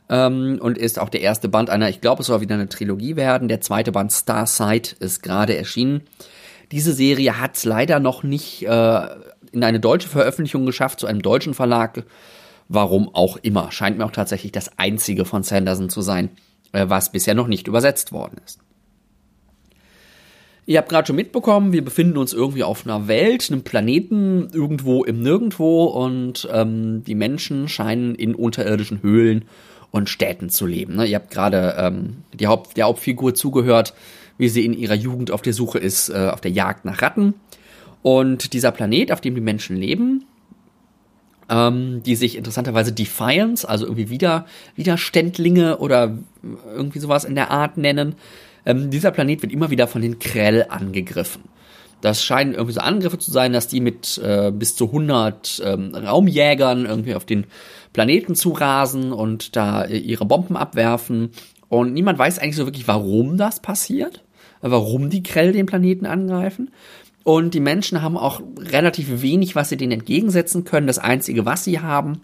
ähm, 0.09 0.59
und 0.61 0.77
ist 0.77 0.99
auch 0.99 1.09
der 1.09 1.21
erste 1.21 1.47
Band 1.47 1.69
einer, 1.69 1.89
ich 1.89 2.01
glaube, 2.01 2.21
es 2.21 2.27
soll 2.27 2.41
wieder 2.41 2.55
eine 2.55 2.69
Trilogie 2.69 3.15
werden. 3.15 3.47
Der 3.47 3.61
zweite 3.61 3.91
Band 3.91 4.11
Starsight 4.11 4.93
ist 4.99 5.23
gerade 5.23 5.55
erschienen. 5.57 6.01
Diese 6.71 6.93
Serie 6.93 7.39
hat 7.39 7.55
es 7.55 7.65
leider 7.65 7.99
noch 7.99 8.23
nicht 8.23 8.65
äh, 8.65 9.07
in 9.51 9.63
eine 9.63 9.79
deutsche 9.79 10.09
Veröffentlichung 10.09 10.65
geschafft, 10.65 10.99
zu 10.99 11.07
einem 11.07 11.21
deutschen 11.21 11.53
Verlag. 11.53 12.03
Warum 12.67 13.13
auch 13.13 13.37
immer. 13.37 13.71
Scheint 13.71 13.97
mir 13.97 14.05
auch 14.05 14.11
tatsächlich 14.11 14.53
das 14.53 14.77
einzige 14.77 15.25
von 15.25 15.43
Sanderson 15.43 15.89
zu 15.89 16.01
sein, 16.01 16.29
äh, 16.71 16.85
was 16.87 17.11
bisher 17.11 17.33
noch 17.33 17.47
nicht 17.47 17.67
übersetzt 17.67 18.11
worden 18.11 18.39
ist. 18.45 18.59
Ihr 20.67 20.77
habt 20.77 20.89
gerade 20.89 21.07
schon 21.07 21.15
mitbekommen, 21.15 21.73
wir 21.73 21.83
befinden 21.83 22.17
uns 22.17 22.33
irgendwie 22.33 22.63
auf 22.63 22.85
einer 22.85 23.07
Welt, 23.07 23.49
einem 23.49 23.63
Planeten, 23.63 24.49
irgendwo 24.53 25.03
im 25.03 25.21
Nirgendwo 25.21 25.85
und 25.85 26.47
ähm, 26.51 27.03
die 27.03 27.15
Menschen 27.15 27.67
scheinen 27.67 28.15
in 28.15 28.35
unterirdischen 28.35 29.01
Höhlen 29.01 29.45
und 29.89 30.07
Städten 30.09 30.49
zu 30.49 30.65
leben. 30.65 30.95
Ne? 30.95 31.05
Ihr 31.05 31.15
habt 31.15 31.31
gerade 31.31 31.75
ähm, 31.77 32.17
die 32.33 32.47
Haupt, 32.47 32.77
der 32.77 32.85
Hauptfigur 32.85 33.33
zugehört, 33.33 33.93
wie 34.37 34.49
sie 34.49 34.65
in 34.65 34.73
ihrer 34.73 34.95
Jugend 34.95 35.31
auf 35.31 35.41
der 35.41 35.53
Suche 35.53 35.79
ist, 35.79 36.09
äh, 36.09 36.29
auf 36.31 36.41
der 36.41 36.51
Jagd 36.51 36.85
nach 36.85 37.01
Ratten. 37.01 37.33
Und 38.01 38.53
dieser 38.53 38.71
Planet, 38.71 39.11
auf 39.11 39.21
dem 39.21 39.35
die 39.35 39.41
Menschen 39.41 39.75
leben, 39.75 40.25
ähm, 41.49 42.01
die 42.03 42.15
sich 42.15 42.37
interessanterweise 42.37 42.93
Defiance, 42.93 43.67
also 43.67 43.85
irgendwie 43.85 44.09
wieder 44.09 44.45
Widerständlinge 44.75 45.77
oder 45.77 46.17
irgendwie 46.73 46.99
sowas 46.99 47.25
in 47.25 47.35
der 47.35 47.51
Art 47.51 47.77
nennen. 47.77 48.15
Ähm, 48.65 48.89
dieser 48.89 49.11
Planet 49.11 49.41
wird 49.41 49.53
immer 49.53 49.69
wieder 49.69 49.87
von 49.87 50.01
den 50.01 50.19
Krell 50.19 50.65
angegriffen. 50.69 51.43
Das 52.01 52.23
scheinen 52.23 52.53
irgendwie 52.53 52.73
so 52.73 52.81
Angriffe 52.81 53.19
zu 53.19 53.31
sein, 53.31 53.53
dass 53.53 53.67
die 53.67 53.79
mit 53.79 54.19
äh, 54.23 54.51
bis 54.51 54.75
zu 54.75 54.87
100 54.87 55.61
ähm, 55.63 55.93
Raumjägern 55.93 56.85
irgendwie 56.85 57.13
auf 57.13 57.25
den 57.25 57.45
Planeten 57.93 58.35
zu 58.35 58.51
rasen 58.51 59.11
und 59.11 59.55
da 59.55 59.83
äh, 59.83 59.97
ihre 59.97 60.25
Bomben 60.25 60.57
abwerfen. 60.57 61.29
Und 61.69 61.93
niemand 61.93 62.17
weiß 62.17 62.39
eigentlich 62.39 62.55
so 62.55 62.65
wirklich, 62.65 62.87
warum 62.87 63.37
das 63.37 63.59
passiert, 63.59 64.23
warum 64.61 65.09
die 65.09 65.23
Krell 65.23 65.51
den 65.51 65.67
Planeten 65.67 66.05
angreifen. 66.05 66.71
Und 67.23 67.53
die 67.53 67.59
Menschen 67.59 68.01
haben 68.01 68.17
auch 68.17 68.41
relativ 68.57 69.21
wenig, 69.21 69.55
was 69.55 69.69
sie 69.69 69.77
denen 69.77 69.91
entgegensetzen 69.91 70.63
können. 70.63 70.87
Das 70.87 70.97
Einzige, 70.97 71.45
was 71.45 71.63
sie 71.63 71.79
haben, 71.79 72.21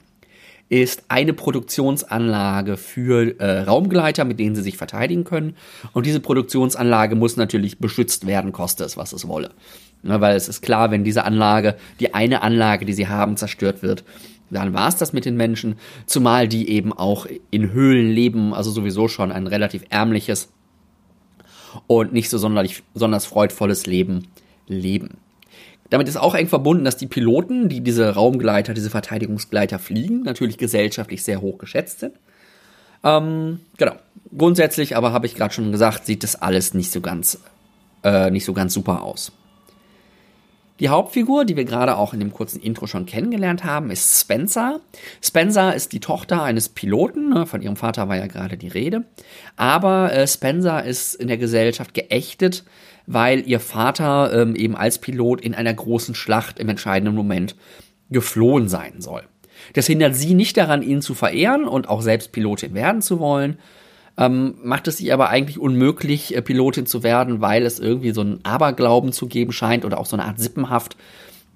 ist 0.70 1.04
eine 1.08 1.34
Produktionsanlage 1.34 2.78
für 2.78 3.40
äh, 3.40 3.62
Raumgleiter, 3.62 4.26
mit 4.26 4.40
denen 4.40 4.56
sie 4.56 4.62
sich 4.62 4.78
verteidigen 4.78 5.24
können. 5.24 5.56
Und 5.94 6.06
diese 6.06 6.20
Produktionsanlage 6.20 7.16
muss 7.16 7.38
natürlich 7.38 7.80
beschützt 7.80 8.28
werden, 8.28 8.52
koste 8.52 8.84
es, 8.84 8.98
was 8.98 9.14
es 9.14 9.28
wolle. 9.28 9.52
Ja, 10.04 10.22
weil 10.22 10.36
es 10.36 10.48
ist 10.48 10.62
klar, 10.62 10.92
wenn 10.92 11.04
diese 11.04 11.24
Anlage, 11.24 11.78
die 12.00 12.14
eine 12.14 12.42
Anlage, 12.42 12.86
die 12.86 12.94
sie 12.94 13.08
haben, 13.08 13.38
zerstört 13.38 13.82
wird, 13.82 14.04
dann 14.50 14.74
war 14.74 14.88
es 14.88 14.96
das 14.96 15.14
mit 15.14 15.26
den 15.26 15.36
Menschen, 15.36 15.76
zumal 16.06 16.48
die 16.48 16.70
eben 16.70 16.94
auch 16.94 17.28
in 17.52 17.72
Höhlen 17.72 18.10
leben, 18.10 18.54
also 18.54 18.72
sowieso 18.72 19.08
schon 19.08 19.32
ein 19.32 19.48
relativ 19.48 19.84
ärmliches 19.90 20.50
und 21.88 22.14
nicht 22.14 22.30
so 22.30 22.38
sonderlich, 22.38 22.84
besonders 22.94 23.26
freudvolles 23.26 23.86
Leben 23.86 24.28
leben. 24.68 25.18
Damit 25.90 26.08
ist 26.08 26.18
auch 26.18 26.36
eng 26.36 26.48
verbunden, 26.48 26.84
dass 26.84 26.98
die 26.98 27.08
Piloten, 27.08 27.70
die 27.70 27.82
diese 27.82 28.14
Raumgleiter, 28.14 28.74
diese 28.74 28.90
Verteidigungsgleiter 28.90 29.80
fliegen, 29.80 30.24
natürlich 30.24 30.58
gesellschaftlich 30.58 31.24
sehr 31.24 31.42
hoch 31.42 31.58
geschätzt 31.58 32.00
sind. 32.00 32.14
Ähm, 33.04 33.60
genau. 33.78 33.94
Grundsätzlich, 34.38 34.98
aber 34.98 35.14
habe 35.14 35.26
ich 35.26 35.36
gerade 35.36 35.54
schon 35.54 35.72
gesagt, 35.72 36.06
sieht 36.06 36.24
das 36.24 36.36
alles 36.36 36.74
nicht 36.74 36.92
so 36.92 37.00
ganz, 37.00 37.40
äh, 38.04 38.30
nicht 38.30 38.44
so 38.44 38.54
ganz 38.54 38.74
super 38.74 39.04
aus. 39.04 39.32
Die 40.80 40.90
Hauptfigur, 40.90 41.46
die 41.46 41.56
wir 41.56 41.66
gerade 41.66 41.98
auch 41.98 42.14
in 42.14 42.20
dem 42.20 42.32
kurzen 42.32 42.62
Intro 42.62 42.86
schon 42.86 43.08
kennengelernt 43.08 43.64
haben, 43.64 43.90
ist 43.90 44.22
Spencer. 44.22 44.80
Spencer 45.22 45.74
ist 45.74 45.92
die 45.92 46.00
Tochter 46.00 46.44
eines 46.44 46.70
Piloten, 46.70 47.30
ne? 47.30 47.48
von 47.48 47.64
ihrem 47.64 47.78
Vater 47.78 48.10
war 48.10 48.18
ja 48.18 48.28
gerade 48.28 48.58
die 48.58 48.68
Rede. 48.68 49.04
Aber 49.56 50.14
äh, 50.14 50.28
Spencer 50.28 50.84
ist 50.84 51.16
in 51.16 51.30
der 51.30 51.38
Gesellschaft 51.38 51.96
geächtet, 51.96 52.64
weil 53.08 53.48
ihr 53.48 53.60
Vater 53.60 54.32
ähm, 54.34 54.56
eben 54.56 54.76
als 54.76 55.00
Pilot 55.00 55.42
in 55.42 55.56
einer 55.56 55.74
großen 55.74 56.14
Schlacht 56.14 56.60
im 56.60 56.70
entscheidenden 56.70 57.16
Moment 57.16 57.56
geflohen 58.12 58.68
sein 58.68 59.02
soll. 59.02 59.24
Das 59.74 59.88
hindert 59.88 60.16
sie 60.16 60.34
nicht 60.34 60.58
daran, 60.58 60.84
ihn 60.84 61.02
zu 61.02 61.16
verehren 61.16 61.66
und 61.66 61.90
auch 61.90 62.02
selbst 62.02 62.32
Pilotin 62.32 62.74
werden 62.74 63.02
zu 63.02 63.20
wollen. 63.20 63.58
Ähm, 64.18 64.56
macht 64.64 64.88
es 64.88 65.00
ihr 65.00 65.14
aber 65.14 65.30
eigentlich 65.30 65.60
unmöglich, 65.60 66.36
äh, 66.36 66.42
Pilotin 66.42 66.86
zu 66.86 67.04
werden, 67.04 67.40
weil 67.40 67.66
es 67.66 67.80
irgendwie 67.80 68.12
so 68.12 68.22
einen 68.22 68.44
Aberglauben 68.44 69.12
zu 69.12 69.28
geben 69.28 69.52
scheint 69.52 69.86
oder 69.86 70.00
auch 70.00 70.06
so 70.06 70.16
eine 70.16 70.26
Art 70.26 70.40
Sippenhaft 70.40 70.98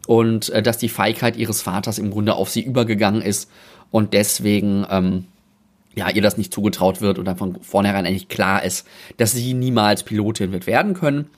und 0.07 0.49
äh, 0.49 0.61
dass 0.61 0.77
die 0.77 0.89
Feigheit 0.89 1.37
ihres 1.37 1.61
Vaters 1.61 1.97
im 1.97 2.11
Grunde 2.11 2.35
auf 2.35 2.49
sie 2.49 2.61
übergegangen 2.61 3.21
ist 3.21 3.49
und 3.89 4.13
deswegen 4.13 4.85
ähm, 4.89 5.25
ja, 5.95 6.09
ihr 6.09 6.21
das 6.21 6.37
nicht 6.37 6.53
zugetraut 6.53 7.01
wird 7.01 7.19
und 7.19 7.25
dann 7.25 7.37
von 7.37 7.61
vornherein 7.61 8.05
eigentlich 8.05 8.29
klar 8.29 8.63
ist, 8.63 8.87
dass 9.17 9.33
sie 9.33 9.53
niemals 9.53 10.03
Pilotin 10.03 10.51
wird 10.51 10.67
werden 10.67 10.93
können. 10.93 11.29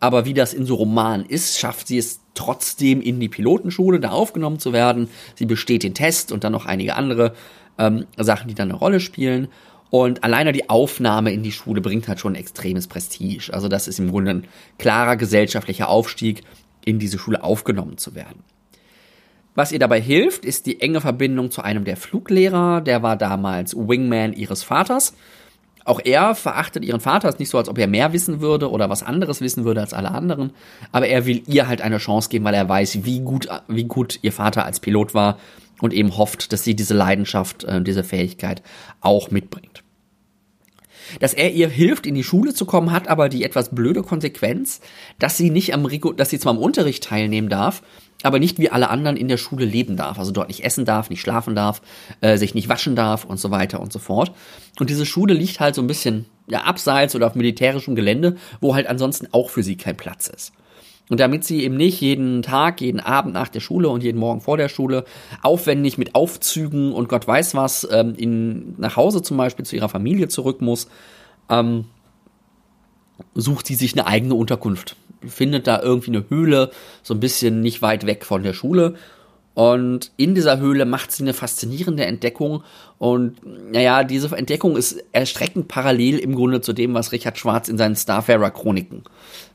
Aber 0.00 0.24
wie 0.24 0.34
das 0.34 0.54
in 0.54 0.64
so 0.64 0.76
Romanen 0.76 1.26
ist, 1.26 1.58
schafft 1.58 1.88
sie 1.88 1.98
es 1.98 2.20
trotzdem 2.34 3.00
in 3.00 3.18
die 3.18 3.28
Pilotenschule 3.28 4.00
da 4.00 4.10
aufgenommen 4.10 4.58
zu 4.58 4.72
werden. 4.72 5.08
Sie 5.34 5.46
besteht 5.46 5.82
den 5.82 5.94
Test 5.94 6.30
und 6.30 6.44
dann 6.44 6.52
noch 6.52 6.66
einige 6.66 6.94
andere 6.94 7.34
ähm, 7.78 8.06
Sachen, 8.16 8.48
die 8.48 8.54
dann 8.54 8.70
eine 8.70 8.78
Rolle 8.78 9.00
spielen. 9.00 9.48
Und 9.90 10.22
alleine 10.22 10.52
die 10.52 10.68
Aufnahme 10.70 11.32
in 11.32 11.42
die 11.42 11.52
Schule 11.52 11.80
bringt 11.80 12.08
halt 12.08 12.20
schon 12.20 12.34
ein 12.34 12.40
extremes 12.40 12.86
Prestige. 12.86 13.52
Also 13.52 13.68
das 13.68 13.88
ist 13.88 13.98
im 13.98 14.10
Grunde 14.10 14.30
ein 14.30 14.44
klarer 14.78 15.16
gesellschaftlicher 15.16 15.88
Aufstieg, 15.88 16.42
in 16.84 16.98
diese 16.98 17.18
Schule 17.18 17.42
aufgenommen 17.42 17.98
zu 17.98 18.14
werden. 18.14 18.44
Was 19.58 19.72
ihr 19.72 19.80
dabei 19.80 20.00
hilft, 20.00 20.44
ist 20.44 20.66
die 20.66 20.80
enge 20.80 21.00
Verbindung 21.00 21.50
zu 21.50 21.62
einem 21.62 21.84
der 21.84 21.96
Fluglehrer, 21.96 22.80
der 22.80 23.02
war 23.02 23.16
damals 23.16 23.74
Wingman 23.74 24.32
ihres 24.32 24.62
Vaters. 24.62 25.14
Auch 25.84 25.98
er 26.04 26.36
verachtet 26.36 26.84
ihren 26.84 27.00
Vater, 27.00 27.28
ist 27.28 27.40
nicht 27.40 27.48
so, 27.48 27.58
als 27.58 27.68
ob 27.68 27.76
er 27.76 27.88
mehr 27.88 28.12
wissen 28.12 28.40
würde 28.40 28.70
oder 28.70 28.88
was 28.88 29.02
anderes 29.02 29.40
wissen 29.40 29.64
würde 29.64 29.80
als 29.80 29.94
alle 29.94 30.12
anderen, 30.12 30.52
aber 30.92 31.08
er 31.08 31.26
will 31.26 31.42
ihr 31.48 31.66
halt 31.66 31.80
eine 31.80 31.98
Chance 31.98 32.28
geben, 32.28 32.44
weil 32.44 32.54
er 32.54 32.68
weiß, 32.68 33.04
wie 33.04 33.18
gut, 33.18 33.48
wie 33.66 33.82
gut 33.82 34.20
ihr 34.22 34.30
Vater 34.30 34.64
als 34.64 34.78
Pilot 34.78 35.12
war 35.12 35.40
und 35.80 35.92
eben 35.92 36.16
hofft, 36.16 36.52
dass 36.52 36.62
sie 36.62 36.76
diese 36.76 36.94
Leidenschaft, 36.94 37.64
äh, 37.64 37.82
diese 37.82 38.04
Fähigkeit 38.04 38.62
auch 39.00 39.32
mitbringt. 39.32 39.82
Dass 41.18 41.34
er 41.34 41.50
ihr 41.50 41.68
hilft, 41.68 42.06
in 42.06 42.14
die 42.14 42.22
Schule 42.22 42.54
zu 42.54 42.64
kommen, 42.64 42.92
hat 42.92 43.08
aber 43.08 43.28
die 43.28 43.42
etwas 43.42 43.70
blöde 43.70 44.04
Konsequenz, 44.04 44.80
dass 45.18 45.36
sie 45.36 45.50
nicht 45.50 45.74
am 45.74 45.84
Rigo, 45.84 46.12
dass 46.12 46.30
sie 46.30 46.38
zwar 46.38 46.52
am 46.52 46.58
Unterricht 46.58 47.02
teilnehmen 47.02 47.48
darf, 47.48 47.82
aber 48.22 48.38
nicht 48.38 48.58
wie 48.58 48.70
alle 48.70 48.90
anderen 48.90 49.16
in 49.16 49.28
der 49.28 49.36
Schule 49.36 49.64
leben 49.64 49.96
darf. 49.96 50.18
Also 50.18 50.32
dort 50.32 50.48
nicht 50.48 50.64
essen 50.64 50.84
darf, 50.84 51.10
nicht 51.10 51.20
schlafen 51.20 51.54
darf, 51.54 51.82
äh, 52.20 52.36
sich 52.36 52.54
nicht 52.54 52.68
waschen 52.68 52.96
darf 52.96 53.24
und 53.24 53.38
so 53.38 53.50
weiter 53.50 53.80
und 53.80 53.92
so 53.92 53.98
fort. 53.98 54.32
Und 54.80 54.90
diese 54.90 55.06
Schule 55.06 55.34
liegt 55.34 55.60
halt 55.60 55.74
so 55.74 55.82
ein 55.82 55.86
bisschen 55.86 56.26
ja, 56.48 56.62
abseits 56.62 57.14
oder 57.14 57.26
auf 57.26 57.34
militärischem 57.34 57.94
Gelände, 57.94 58.36
wo 58.60 58.74
halt 58.74 58.86
ansonsten 58.86 59.28
auch 59.32 59.50
für 59.50 59.62
sie 59.62 59.76
kein 59.76 59.96
Platz 59.96 60.28
ist. 60.28 60.52
Und 61.10 61.20
damit 61.20 61.44
sie 61.44 61.62
eben 61.62 61.76
nicht 61.76 62.00
jeden 62.00 62.42
Tag, 62.42 62.80
jeden 62.80 63.00
Abend 63.00 63.32
nach 63.32 63.48
der 63.48 63.60
Schule 63.60 63.88
und 63.88 64.02
jeden 64.02 64.18
Morgen 64.18 64.40
vor 64.40 64.58
der 64.58 64.68
Schule 64.68 65.04
aufwendig 65.42 65.96
mit 65.96 66.14
Aufzügen 66.14 66.92
und 66.92 67.08
Gott 67.08 67.26
weiß 67.26 67.54
was 67.54 67.88
ähm, 67.90 68.14
in, 68.16 68.74
nach 68.78 68.96
Hause 68.96 69.22
zum 69.22 69.36
Beispiel 69.38 69.64
zu 69.64 69.76
ihrer 69.76 69.88
Familie 69.88 70.28
zurück 70.28 70.60
muss, 70.60 70.88
ähm, 71.48 71.86
sucht 73.34 73.66
sie 73.66 73.74
sich 73.74 73.92
eine 73.92 74.06
eigene 74.06 74.34
Unterkunft. 74.34 74.96
Findet 75.26 75.66
da 75.66 75.82
irgendwie 75.82 76.10
eine 76.10 76.24
Höhle, 76.28 76.70
so 77.02 77.14
ein 77.14 77.20
bisschen 77.20 77.60
nicht 77.60 77.82
weit 77.82 78.06
weg 78.06 78.24
von 78.24 78.42
der 78.42 78.52
Schule 78.52 78.94
und 79.58 80.12
in 80.16 80.36
dieser 80.36 80.60
Höhle 80.60 80.84
macht 80.84 81.10
sie 81.10 81.24
eine 81.24 81.34
faszinierende 81.34 82.06
Entdeckung. 82.06 82.62
Und 82.98 83.40
naja, 83.72 84.04
diese 84.04 84.36
Entdeckung 84.36 84.76
ist 84.76 85.02
erstreckend 85.10 85.66
parallel 85.66 86.20
im 86.20 86.36
Grunde 86.36 86.60
zu 86.60 86.72
dem, 86.72 86.94
was 86.94 87.10
Richard 87.10 87.38
Schwarz 87.38 87.68
in 87.68 87.76
seinen 87.76 87.96
Starfarer 87.96 88.52
Chroniken, 88.52 89.02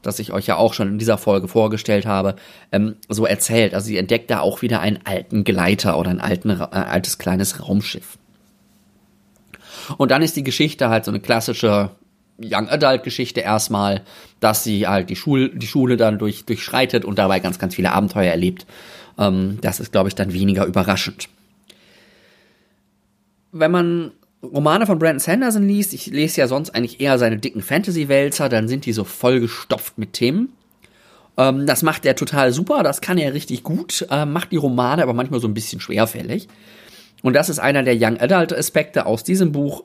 das 0.02 0.20
ich 0.20 0.34
euch 0.34 0.46
ja 0.46 0.58
auch 0.58 0.74
schon 0.74 0.90
in 0.90 1.00
dieser 1.00 1.18
Folge 1.18 1.48
vorgestellt 1.48 2.06
habe, 2.06 2.36
ähm, 2.74 2.98
so 3.08 3.26
erzählt. 3.26 3.74
Also 3.74 3.86
sie 3.86 3.98
entdeckt 3.98 4.30
da 4.30 4.42
auch 4.42 4.62
wieder 4.62 4.82
einen 4.82 5.00
alten 5.06 5.46
Gleiter 5.46 5.98
oder 5.98 6.10
ein 6.10 6.20
alten, 6.20 6.50
äh, 6.50 6.68
altes 6.70 7.18
kleines 7.18 7.62
Raumschiff. 7.62 8.18
Und 9.96 10.12
dann 10.12 10.22
ist 10.22 10.36
die 10.36 10.44
Geschichte 10.44 10.90
halt 10.90 11.06
so 11.06 11.12
eine 11.12 11.22
klassische 11.22 11.92
Young 12.42 12.68
Adult 12.68 13.04
Geschichte 13.04 13.42
erstmal, 13.42 14.02
dass 14.40 14.64
sie 14.64 14.88
halt 14.88 15.10
die 15.10 15.16
Schule, 15.16 15.50
die 15.50 15.68
Schule 15.68 15.98
dann 15.98 16.18
durch, 16.18 16.46
durchschreitet 16.46 17.06
und 17.06 17.20
dabei 17.20 17.40
ganz, 17.40 17.60
ganz 17.60 17.76
viele 17.76 17.92
Abenteuer 17.92 18.32
erlebt. 18.32 18.66
Ähm, 19.18 19.60
das 19.62 19.80
ist, 19.80 19.92
glaube 19.92 20.10
ich, 20.10 20.16
dann 20.16 20.34
weniger 20.34 20.66
überraschend. 20.66 21.30
Wenn 23.52 23.72
man 23.72 24.12
Romane 24.42 24.86
von 24.86 25.00
Brandon 25.00 25.20
Sanderson 25.20 25.68
liest, 25.68 25.94
ich 25.94 26.08
lese 26.08 26.42
ja 26.42 26.48
sonst 26.48 26.72
eigentlich 26.72 27.00
eher 27.00 27.18
seine 27.18 27.38
dicken 27.38 27.62
Fantasy-Wälzer, 27.62 28.50
dann 28.50 28.68
sind 28.68 28.86
die 28.86 28.94
so 28.94 29.04
vollgestopft 29.04 29.98
mit 29.98 30.14
Themen. 30.14 30.54
Ähm, 31.38 31.66
das 31.66 31.84
macht 31.84 32.06
er 32.06 32.16
total 32.16 32.52
super, 32.52 32.84
das 32.84 33.00
kann 33.00 33.18
er 33.18 33.34
richtig 33.34 33.64
gut, 33.64 34.06
äh, 34.10 34.26
macht 34.26 34.52
die 34.52 34.58
Romane 34.58 35.04
aber 35.04 35.14
manchmal 35.14 35.40
so 35.40 35.48
ein 35.48 35.54
bisschen 35.54 35.80
schwerfällig. 35.80 36.48
Und 37.22 37.34
das 37.34 37.50
ist 37.50 37.60
einer 37.60 37.84
der 37.84 37.96
Young 37.98 38.20
Adult 38.20 38.54
Aspekte 38.54 39.06
aus 39.06 39.24
diesem 39.24 39.54
Buch. 39.54 39.84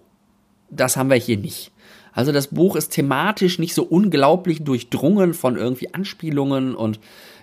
Das 0.71 0.97
haben 0.97 1.09
wir 1.09 1.17
hier 1.17 1.37
nicht. 1.37 1.71
Also 2.19 2.33
das 2.33 2.49
Buch 2.49 2.75
ist 2.75 2.89
thematisch 2.89 3.61
nicht 3.61 3.75
so 3.75 3.85
unglaublich 3.85 4.65
durchdrungen 4.65 5.35
von 5.35 5.55
irgendwie 5.55 5.95
Anspielungen 5.95 6.75
und 6.75 6.99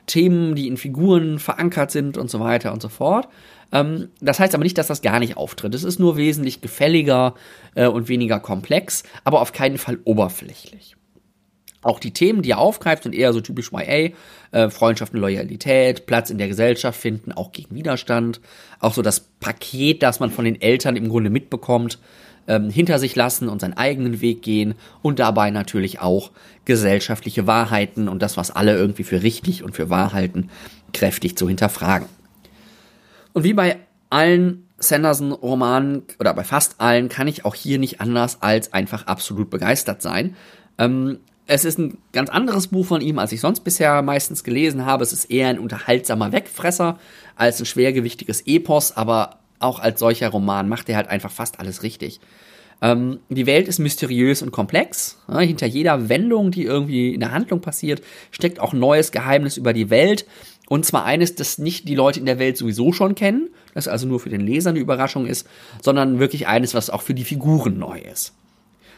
Themen, 0.06 0.54
die 0.54 0.68
in 0.68 0.76
Figuren 0.76 1.40
verankert 1.40 1.92
sind 1.92 2.18
und 2.18 2.30
so 2.30 2.42
weiter 2.42 2.74
und 2.74 2.82
so 2.82 2.90
fort. 2.90 3.30
Ähm, 3.72 4.10
das 4.20 4.42
heißt 4.42 4.54
aber 4.54 4.66
nicht, 4.66 4.78
dass 4.78 4.88
das 4.88 5.02
gar 5.02 5.20
nicht 5.20 5.38
auftritt. 5.38 5.74
Es 5.74 5.86
ist 5.86 5.98
nur 5.98 6.18
wesentlich 6.18 6.60
gefälliger 6.60 7.36
äh, 7.76 7.88
und 7.88 8.10
weniger 8.10 8.42
komplex, 8.42 9.04
aber 9.24 9.40
auf 9.40 9.54
keinen 9.54 9.78
Fall 9.78 9.98
oberflächlich. 10.04 10.98
Auch 11.82 12.02
die 12.02 12.12
Themen, 12.12 12.42
die 12.42 12.52
er 12.52 12.58
aufgreift, 12.58 13.04
sind 13.04 13.16
eher 13.16 13.32
so 13.32 13.40
typisch 13.40 13.72
YA, 13.72 14.10
äh, 14.52 14.70
Freundschaft 14.70 15.14
und 15.14 15.22
Loyalität, 15.22 16.06
Platz 16.06 16.30
in 16.30 16.38
der 16.38 16.50
Gesellschaft 16.50 17.00
finden, 17.00 17.32
auch 17.32 17.54
gegen 17.54 17.74
Widerstand. 17.76 18.42
Auch 18.82 18.94
so 18.94 19.02
das 19.02 19.22
Paket, 19.40 20.04
das 20.04 20.20
man 20.20 20.32
von 20.32 20.44
den 20.44 20.60
Eltern 20.60 20.98
im 20.98 21.08
Grunde 21.08 21.30
mitbekommt, 21.30 21.98
ähm, 22.48 22.70
hinter 22.70 23.00
sich 23.00 23.16
lassen 23.16 23.50
und 23.50 23.62
seinen 23.62 23.78
eigenen 23.78 24.22
Weg 24.22 24.42
gehen 24.42 24.76
und 25.02 25.20
dabei 25.20 25.52
natürlich 25.52 26.00
auch 26.00 26.32
gesellschaftliche 26.66 27.48
Wahrheiten 27.48 28.08
und 28.08 28.22
das, 28.22 28.38
was 28.38 28.52
alle 28.52 28.76
irgendwie 28.76 29.04
für 29.04 29.24
richtig 29.24 29.64
und 29.64 29.76
für 29.76 29.90
wahr 29.90 30.14
halten, 30.14 30.50
kräftig 30.94 31.38
zu 31.38 31.48
hinterfragen. 31.48 32.08
Und 33.34 33.44
wie 33.44 33.54
bei 33.54 33.78
allen 34.10 34.68
Sanderson-Romanen 34.78 36.04
oder 36.20 36.34
bei 36.34 36.44
fast 36.44 36.80
allen 36.80 37.10
kann 37.10 37.28
ich 37.28 37.46
auch 37.46 37.56
hier 37.56 37.80
nicht 37.80 38.02
anders 38.02 38.42
als 38.42 38.74
einfach 38.74 39.08
absolut 39.08 39.50
begeistert 39.50 40.02
sein. 40.02 40.36
Ähm, 40.78 41.20
es 41.48 41.64
ist 41.64 41.78
ein 41.78 41.98
ganz 42.12 42.30
anderes 42.30 42.68
Buch 42.68 42.86
von 42.86 43.02
ihm, 43.02 43.20
als 43.20 43.32
ich 43.32 43.40
sonst 43.40 43.62
bisher 43.62 44.02
meistens 44.02 44.44
gelesen 44.44 44.86
habe. 44.86 45.04
Es 45.04 45.14
ist 45.14 45.26
eher 45.26 45.50
ein 45.50 45.60
unterhaltsamer 45.60 46.32
Wegfresser 46.32 47.00
als 47.36 47.60
ein 47.60 47.66
schwergewichtiges 47.66 48.42
Epos, 48.48 48.92
aber 48.98 49.40
auch 49.66 49.80
als 49.80 50.00
solcher 50.00 50.30
Roman 50.30 50.70
macht 50.70 50.90
er 50.90 50.98
halt 50.98 51.08
einfach 51.08 51.32
fast 51.32 51.60
alles 51.60 51.84
richtig. 51.84 52.20
Ähm, 52.82 53.20
die 53.30 53.46
Welt 53.46 53.68
ist 53.68 53.80
mysteriös 53.80 54.42
und 54.42 54.52
komplex. 54.52 55.18
Ja, 55.28 55.40
hinter 55.40 55.66
jeder 55.66 56.10
Wendung, 56.10 56.52
die 56.52 56.64
irgendwie 56.64 57.14
in 57.14 57.20
der 57.20 57.32
Handlung 57.32 57.62
passiert, 57.62 58.02
steckt 58.32 58.60
auch 58.60 58.74
neues 58.74 59.12
Geheimnis 59.12 59.58
über 59.58 59.74
die 59.74 59.90
Welt. 59.90 60.26
Und 60.68 60.86
zwar 60.86 61.06
eines, 61.06 61.36
das 61.36 61.58
nicht 61.58 61.88
die 61.88 61.96
Leute 61.96 62.20
in 62.20 62.26
der 62.26 62.40
Welt 62.40 62.58
sowieso 62.58 62.92
schon 62.92 63.16
kennen, 63.16 63.50
das 63.74 63.88
also 63.88 64.08
nur 64.08 64.20
für 64.20 64.30
den 64.30 64.42
Leser 64.42 64.72
eine 64.72 64.80
Überraschung 64.80 65.28
ist, 65.28 65.48
sondern 65.82 66.20
wirklich 66.20 66.48
eines, 66.48 66.74
was 66.74 66.90
auch 66.90 67.02
für 67.02 67.14
die 67.14 67.24
Figuren 67.24 67.78
neu 67.78 68.00
ist. 68.00 68.34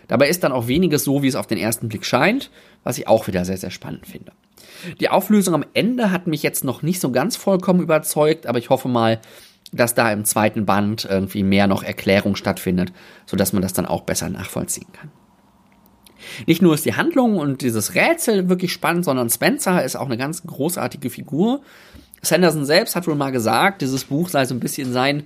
Dabei 0.07 0.29
ist 0.29 0.43
dann 0.43 0.53
auch 0.53 0.67
weniges 0.67 1.03
so, 1.03 1.21
wie 1.23 1.27
es 1.27 1.35
auf 1.35 1.47
den 1.47 1.57
ersten 1.57 1.89
Blick 1.89 2.05
scheint, 2.05 2.49
was 2.83 2.97
ich 2.97 3.07
auch 3.07 3.27
wieder 3.27 3.43
sehr, 3.43 3.57
sehr 3.57 3.71
spannend 3.71 4.07
finde. 4.07 4.31
Die 5.01 5.09
Auflösung 5.09 5.53
am 5.53 5.65
Ende 5.73 6.11
hat 6.11 6.27
mich 6.27 6.43
jetzt 6.43 6.63
noch 6.63 6.81
nicht 6.81 7.01
so 7.01 7.11
ganz 7.11 7.35
vollkommen 7.35 7.81
überzeugt, 7.81 8.47
aber 8.47 8.59
ich 8.59 8.69
hoffe 8.69 8.87
mal, 8.87 9.19
dass 9.71 9.93
da 9.93 10.11
im 10.11 10.25
zweiten 10.25 10.65
Band 10.65 11.05
irgendwie 11.09 11.43
mehr 11.43 11.67
noch 11.67 11.83
Erklärung 11.83 12.35
stattfindet, 12.35 12.93
sodass 13.25 13.53
man 13.53 13.61
das 13.61 13.73
dann 13.73 13.85
auch 13.85 14.01
besser 14.01 14.29
nachvollziehen 14.29 14.91
kann. 14.93 15.11
Nicht 16.45 16.61
nur 16.61 16.73
ist 16.73 16.85
die 16.85 16.95
Handlung 16.95 17.37
und 17.37 17.61
dieses 17.61 17.95
Rätsel 17.95 18.49
wirklich 18.49 18.73
spannend, 18.73 19.05
sondern 19.05 19.29
Spencer 19.29 19.83
ist 19.83 19.95
auch 19.95 20.05
eine 20.05 20.17
ganz 20.17 20.43
großartige 20.43 21.09
Figur. 21.09 21.61
Sanderson 22.21 22.65
selbst 22.65 22.95
hat 22.95 23.07
wohl 23.07 23.15
mal 23.15 23.31
gesagt, 23.31 23.81
dieses 23.81 24.05
Buch 24.05 24.29
sei 24.29 24.45
so 24.45 24.55
ein 24.55 24.59
bisschen 24.59 24.91
sein, 24.91 25.23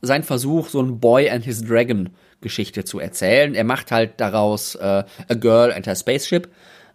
sein 0.00 0.24
Versuch, 0.24 0.68
so 0.68 0.80
ein 0.82 0.98
Boy 0.98 1.30
and 1.30 1.44
his 1.44 1.62
Dragon 1.62 2.10
Geschichte 2.40 2.84
zu 2.84 2.98
erzählen. 2.98 3.54
Er 3.54 3.64
macht 3.64 3.92
halt 3.92 4.14
daraus 4.18 4.74
äh, 4.74 5.04
A 5.28 5.34
Girl 5.34 5.72
and 5.72 5.86
Her 5.86 5.94
Spaceship. 5.94 6.48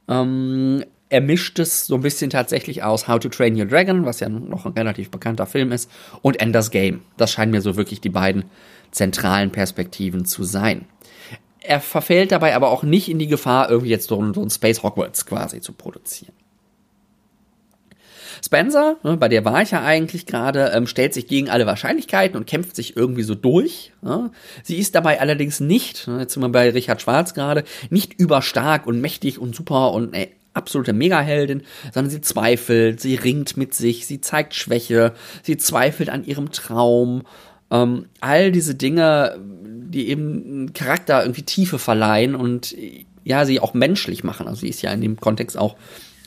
Ähm, 0.09 0.83
er 1.09 1.21
mischt 1.21 1.57
es 1.59 1.87
so 1.87 1.95
ein 1.95 2.01
bisschen 2.01 2.29
tatsächlich 2.29 2.83
aus 2.83 3.07
How 3.07 3.19
to 3.19 3.29
Train 3.29 3.59
Your 3.59 3.65
Dragon, 3.65 4.05
was 4.05 4.19
ja 4.19 4.29
noch 4.29 4.65
ein 4.65 4.73
relativ 4.73 5.09
bekannter 5.09 5.45
Film 5.45 5.71
ist, 5.71 5.89
und 6.21 6.39
Ender's 6.41 6.71
Game. 6.71 7.01
Das 7.15 7.31
scheinen 7.31 7.51
mir 7.51 7.61
so 7.61 7.77
wirklich 7.77 8.01
die 8.01 8.09
beiden 8.09 8.45
zentralen 8.91 9.51
Perspektiven 9.51 10.25
zu 10.25 10.43
sein. 10.43 10.85
Er 11.59 11.81
verfällt 11.81 12.31
dabei 12.31 12.55
aber 12.55 12.69
auch 12.69 12.83
nicht 12.83 13.09
in 13.09 13.19
die 13.19 13.27
Gefahr, 13.27 13.69
irgendwie 13.69 13.89
jetzt 13.89 14.07
so 14.07 14.21
ein 14.21 14.49
Space 14.49 14.83
Hogwarts 14.83 15.25
quasi 15.25 15.61
zu 15.61 15.73
produzieren. 15.73 16.33
Spencer, 18.43 18.97
ne, 19.03 19.17
bei 19.17 19.29
der 19.29 19.45
war 19.45 19.61
ich 19.61 19.71
ja 19.71 19.83
eigentlich 19.83 20.25
gerade, 20.25 20.71
ähm, 20.73 20.87
stellt 20.87 21.13
sich 21.13 21.27
gegen 21.27 21.49
alle 21.49 21.65
Wahrscheinlichkeiten 21.65 22.37
und 22.37 22.45
kämpft 22.45 22.75
sich 22.75 22.95
irgendwie 22.95 23.23
so 23.23 23.35
durch. 23.35 23.93
Ja. 24.03 24.29
Sie 24.63 24.77
ist 24.77 24.95
dabei 24.95 25.19
allerdings 25.19 25.59
nicht, 25.59 26.07
ne, 26.07 26.19
jetzt 26.19 26.33
sind 26.33 26.43
wir 26.43 26.49
bei 26.49 26.69
Richard 26.69 27.01
Schwarz 27.01 27.33
gerade, 27.33 27.63
nicht 27.89 28.19
überstark 28.19 28.85
und 28.85 29.01
mächtig 29.01 29.39
und 29.39 29.55
super 29.55 29.91
und 29.91 30.13
äh, 30.13 30.27
absolute 30.57 30.93
Megaheldin, 30.93 31.63
sondern 31.93 32.09
sie 32.09 32.21
zweifelt, 32.21 32.99
sie 32.99 33.15
ringt 33.15 33.55
mit 33.55 33.73
sich, 33.73 34.05
sie 34.05 34.21
zeigt 34.21 34.55
Schwäche, 34.55 35.13
sie 35.43 35.57
zweifelt 35.57 36.09
an 36.09 36.25
ihrem 36.25 36.51
Traum. 36.51 37.23
Ähm, 37.71 38.07
all 38.19 38.51
diese 38.51 38.75
Dinge, 38.75 39.39
die 39.63 40.09
eben 40.09 40.73
Charakter 40.73 41.21
irgendwie 41.21 41.43
Tiefe 41.43 41.79
verleihen 41.79 42.35
und 42.35 42.75
ja, 43.23 43.45
sie 43.45 43.59
auch 43.59 43.73
menschlich 43.73 44.23
machen. 44.23 44.47
Also 44.47 44.61
sie 44.61 44.69
ist 44.69 44.81
ja 44.81 44.91
in 44.91 45.01
dem 45.01 45.19
Kontext 45.19 45.57
auch 45.57 45.75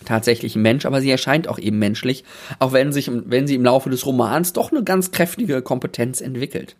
tatsächlich 0.04 0.56
ein 0.56 0.62
Mensch, 0.62 0.86
aber 0.86 1.00
sie 1.00 1.10
erscheint 1.10 1.48
auch 1.48 1.58
eben 1.58 1.78
menschlich, 1.78 2.24
auch 2.58 2.72
wenn, 2.72 2.92
sich, 2.92 3.10
wenn 3.12 3.46
sie 3.46 3.54
im 3.54 3.64
Laufe 3.64 3.90
des 3.90 4.06
Romans 4.06 4.52
doch 4.52 4.70
eine 4.70 4.82
ganz 4.82 5.10
kräftige 5.10 5.62
Kompetenz 5.62 6.20
entwickelt. 6.20 6.76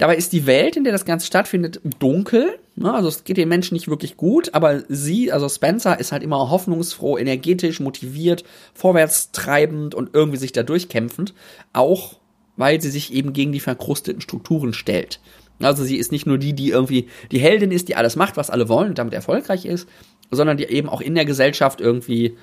Dabei 0.00 0.16
ist 0.16 0.32
die 0.32 0.46
Welt, 0.46 0.78
in 0.78 0.84
der 0.84 0.94
das 0.94 1.04
Ganze 1.04 1.26
stattfindet, 1.26 1.78
dunkel. 1.98 2.58
Ne? 2.74 2.90
Also 2.90 3.08
es 3.08 3.24
geht 3.24 3.36
den 3.36 3.50
Menschen 3.50 3.74
nicht 3.74 3.86
wirklich 3.86 4.16
gut, 4.16 4.54
aber 4.54 4.82
sie, 4.88 5.30
also 5.30 5.46
Spencer, 5.46 6.00
ist 6.00 6.10
halt 6.10 6.22
immer 6.22 6.48
hoffnungsfroh, 6.48 7.18
energetisch, 7.18 7.80
motiviert, 7.80 8.42
vorwärtstreibend 8.72 9.94
und 9.94 10.14
irgendwie 10.14 10.38
sich 10.38 10.52
da 10.52 10.62
durchkämpfend. 10.62 11.34
Auch 11.74 12.14
weil 12.56 12.80
sie 12.80 12.88
sich 12.88 13.12
eben 13.12 13.34
gegen 13.34 13.52
die 13.52 13.60
verkrusteten 13.60 14.22
Strukturen 14.22 14.72
stellt. 14.72 15.20
Also 15.60 15.84
sie 15.84 15.98
ist 15.98 16.12
nicht 16.12 16.26
nur 16.26 16.38
die, 16.38 16.54
die 16.54 16.70
irgendwie 16.70 17.08
die 17.30 17.38
Heldin 17.38 17.70
ist, 17.70 17.88
die 17.88 17.96
alles 17.96 18.16
macht, 18.16 18.38
was 18.38 18.48
alle 18.48 18.70
wollen 18.70 18.88
und 18.88 18.98
damit 18.98 19.12
erfolgreich 19.12 19.66
ist, 19.66 19.86
sondern 20.30 20.56
die 20.56 20.64
eben 20.64 20.88
auch 20.88 21.02
in 21.02 21.14
der 21.14 21.26
Gesellschaft 21.26 21.78
irgendwie 21.78 22.38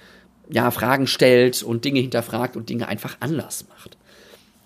ja 0.47 0.69
Fragen 0.69 1.07
stellt 1.07 1.63
und 1.63 1.85
Dinge 1.85 2.01
hinterfragt 2.01 2.55
und 2.55 2.69
Dinge 2.69 2.87
einfach 2.87 3.17
anders 3.19 3.65
macht. 3.67 3.96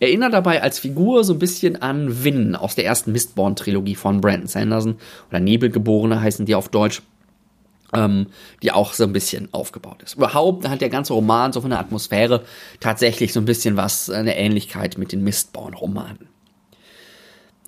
Erinnert 0.01 0.33
dabei 0.33 0.63
als 0.63 0.79
Figur 0.79 1.23
so 1.23 1.33
ein 1.33 1.39
bisschen 1.39 1.79
an 1.79 2.23
Win 2.23 2.55
aus 2.55 2.73
der 2.73 2.85
ersten 2.85 3.11
Mistborn-Trilogie 3.11 3.93
von 3.93 4.19
Brandon 4.19 4.47
Sanderson 4.47 4.95
oder 5.29 5.39
Nebelgeborene 5.39 6.19
heißen 6.19 6.47
die 6.47 6.55
auf 6.55 6.69
Deutsch, 6.69 7.03
ähm, 7.93 8.25
die 8.63 8.71
auch 8.71 8.93
so 8.93 9.03
ein 9.03 9.13
bisschen 9.13 9.49
aufgebaut 9.51 10.01
ist. 10.01 10.15
Überhaupt 10.15 10.67
hat 10.67 10.81
der 10.81 10.89
ganze 10.89 11.13
Roman 11.13 11.53
so 11.53 11.61
von 11.61 11.69
der 11.69 11.79
Atmosphäre 11.79 12.43
tatsächlich 12.79 13.31
so 13.31 13.39
ein 13.39 13.45
bisschen 13.45 13.77
was, 13.77 14.09
eine 14.09 14.35
Ähnlichkeit 14.35 14.97
mit 14.97 15.11
den 15.11 15.23
Mistborn-Romanen. 15.23 16.27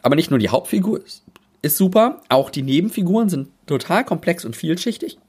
Aber 0.01 0.15
nicht 0.15 0.31
nur 0.31 0.39
die 0.39 0.49
Hauptfigur 0.49 1.05
ist, 1.05 1.21
ist 1.61 1.77
super, 1.77 2.21
auch 2.29 2.49
die 2.49 2.63
Nebenfiguren 2.63 3.29
sind 3.29 3.49
total 3.67 4.03
komplex 4.03 4.43
und 4.43 4.55
vielschichtig. 4.55 5.19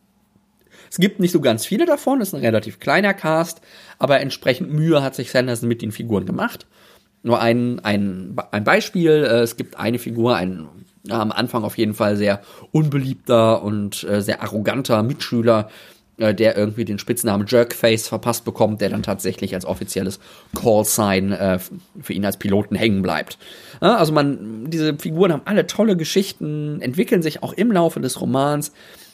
Es 0.90 0.96
gibt 0.96 1.20
nicht 1.20 1.32
so 1.32 1.42
ganz 1.42 1.66
viele 1.66 1.84
davon, 1.84 2.22
es 2.22 2.28
ist 2.28 2.34
ein 2.34 2.40
relativ 2.40 2.80
kleiner 2.80 3.12
Cast, 3.12 3.60
aber 3.98 4.20
entsprechend 4.20 4.72
Mühe 4.72 5.02
hat 5.02 5.14
sich 5.14 5.30
Sanderson 5.30 5.68
mit 5.68 5.82
den 5.82 5.92
Figuren 5.92 6.24
gemacht. 6.24 6.66
Nur 7.24 7.40
ein, 7.40 7.80
ein, 7.80 8.36
ein 8.50 8.64
Beispiel, 8.64 9.10
äh, 9.10 9.40
es 9.40 9.56
gibt 9.56 9.78
eine 9.78 9.98
Figur, 9.98 10.36
ein 10.36 10.68
am 11.10 11.32
Anfang 11.32 11.64
auf 11.64 11.76
jeden 11.76 11.94
Fall 11.94 12.16
sehr 12.16 12.40
unbeliebter 12.70 13.62
und 13.62 14.04
äh, 14.04 14.22
sehr 14.22 14.42
arroganter 14.42 15.02
Mitschüler, 15.02 15.70
äh, 16.18 16.34
der 16.34 16.56
irgendwie 16.56 16.84
den 16.84 16.98
Spitznamen 16.98 17.46
Jerkface 17.46 18.08
verpasst 18.08 18.44
bekommt, 18.44 18.82
der 18.82 18.90
dann 18.90 19.02
tatsächlich 19.02 19.54
als 19.54 19.64
offizielles 19.64 20.20
Callsign 20.54 21.58
für 22.00 22.12
ihn 22.12 22.24
als 22.26 22.36
Piloten 22.36 22.76
hängen 22.76 23.00
bleibt. 23.00 23.38
Also 23.80 24.12
man, 24.12 24.70
diese 24.70 24.94
Figuren 24.96 25.32
haben 25.32 25.42
alle 25.46 25.66
tolle 25.66 25.96
Geschichten, 25.96 26.80
entwickeln 26.82 27.22
sich 27.22 27.42
auch 27.42 27.54
im 27.54 27.72
Laufe 27.72 28.00
des 28.00 28.20
Romans. 28.20 28.72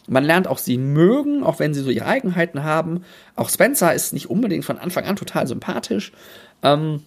Man 0.09 0.25
lernt 0.25 0.49
auch 0.49 0.59
sie 0.59 0.79
mögen, 0.79 1.45
auch 1.45 1.61
wenn 1.61 1.75
sie 1.75 1.83
so 1.83 1.91
ihre 1.91 2.07
Eigenheiten 2.07 2.65
haben. 2.65 3.05
Auch 3.37 3.49
Spencer 3.49 3.95
ist 3.95 4.13
nicht 4.13 4.31
unbedingt 4.31 4.65
von 4.65 4.79
Anfang 4.79 5.05
an 5.05 5.17
total 5.17 5.47
sympathisch. 5.47 6.13
Ähm, 6.63 7.03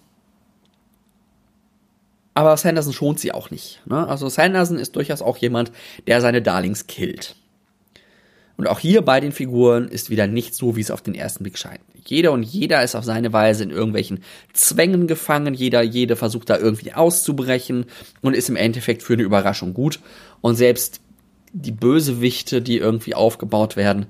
aber 2.34 2.56
Sanderson 2.56 2.92
schont 2.92 3.20
sie 3.20 3.32
auch 3.32 3.50
nicht. 3.50 3.80
Ne? 3.86 4.06
Also 4.06 4.28
Sanderson 4.28 4.78
ist 4.78 4.96
durchaus 4.96 5.22
auch 5.22 5.36
jemand, 5.36 5.72
der 6.06 6.20
seine 6.20 6.42
Darlings 6.42 6.86
killt. 6.86 7.36
Und 8.56 8.68
auch 8.68 8.78
hier 8.78 9.02
bei 9.02 9.20
den 9.20 9.32
Figuren 9.32 9.88
ist 9.88 10.10
wieder 10.10 10.26
nicht 10.26 10.54
so, 10.54 10.76
wie 10.76 10.80
es 10.80 10.90
auf 10.90 11.02
den 11.02 11.14
ersten 11.14 11.42
Blick 11.42 11.58
scheint. 11.58 11.80
Jeder 12.06 12.32
und 12.32 12.42
jeder 12.42 12.82
ist 12.82 12.94
auf 12.94 13.04
seine 13.04 13.32
Weise 13.32 13.64
in 13.64 13.70
irgendwelchen 13.70 14.20
Zwängen 14.52 15.06
gefangen. 15.06 15.54
Jeder, 15.54 15.82
jede 15.82 16.16
versucht 16.16 16.50
da 16.50 16.58
irgendwie 16.58 16.92
auszubrechen 16.92 17.86
und 18.20 18.34
ist 18.34 18.48
im 18.48 18.56
Endeffekt 18.56 19.02
für 19.02 19.14
eine 19.14 19.22
Überraschung 19.22 19.74
gut. 19.74 20.00
Und 20.40 20.56
selbst 20.56 21.00
die 21.52 21.72
Bösewichte, 21.72 22.62
die 22.62 22.78
irgendwie 22.78 23.14
aufgebaut 23.14 23.76
werden, 23.76 24.06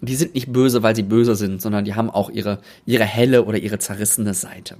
die 0.00 0.16
sind 0.16 0.34
nicht 0.34 0.52
böse, 0.52 0.82
weil 0.82 0.96
sie 0.96 1.02
böse 1.02 1.34
sind, 1.34 1.60
sondern 1.60 1.84
die 1.84 1.94
haben 1.94 2.10
auch 2.10 2.30
ihre, 2.30 2.60
ihre 2.86 3.04
helle 3.04 3.44
oder 3.44 3.58
ihre 3.58 3.78
zerrissene 3.78 4.34
Seite. 4.34 4.76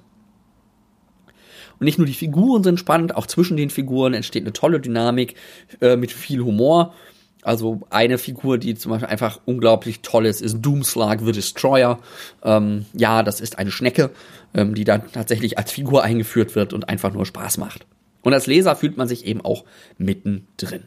Und 1.80 1.86
nicht 1.86 1.98
nur 1.98 2.06
die 2.06 2.14
Figuren 2.14 2.62
sind 2.62 2.78
spannend, 2.78 3.16
auch 3.16 3.26
zwischen 3.26 3.56
den 3.56 3.70
Figuren 3.70 4.14
entsteht 4.14 4.44
eine 4.44 4.52
tolle 4.52 4.80
Dynamik 4.80 5.34
äh, 5.80 5.96
mit 5.96 6.12
viel 6.12 6.40
Humor. 6.42 6.94
Also 7.42 7.80
eine 7.88 8.18
Figur, 8.18 8.58
die 8.58 8.74
zum 8.74 8.90
Beispiel 8.90 9.08
einfach 9.08 9.40
unglaublich 9.46 10.00
toll 10.02 10.26
ist, 10.26 10.42
ist 10.42 10.60
Doomslag 10.60 11.20
the 11.24 11.32
Destroyer. 11.32 11.98
Ähm, 12.44 12.84
ja, 12.92 13.22
das 13.22 13.40
ist 13.40 13.58
eine 13.58 13.70
Schnecke, 13.70 14.10
ähm, 14.52 14.74
die 14.74 14.84
dann 14.84 15.10
tatsächlich 15.10 15.56
als 15.56 15.72
Figur 15.72 16.02
eingeführt 16.02 16.54
wird 16.54 16.74
und 16.74 16.88
einfach 16.90 17.12
nur 17.12 17.24
Spaß 17.24 17.56
macht. 17.56 17.86
Und 18.22 18.34
als 18.34 18.46
Leser 18.46 18.76
fühlt 18.76 18.98
man 18.98 19.08
sich 19.08 19.24
eben 19.24 19.40
auch 19.40 19.64
mittendrin. 19.96 20.84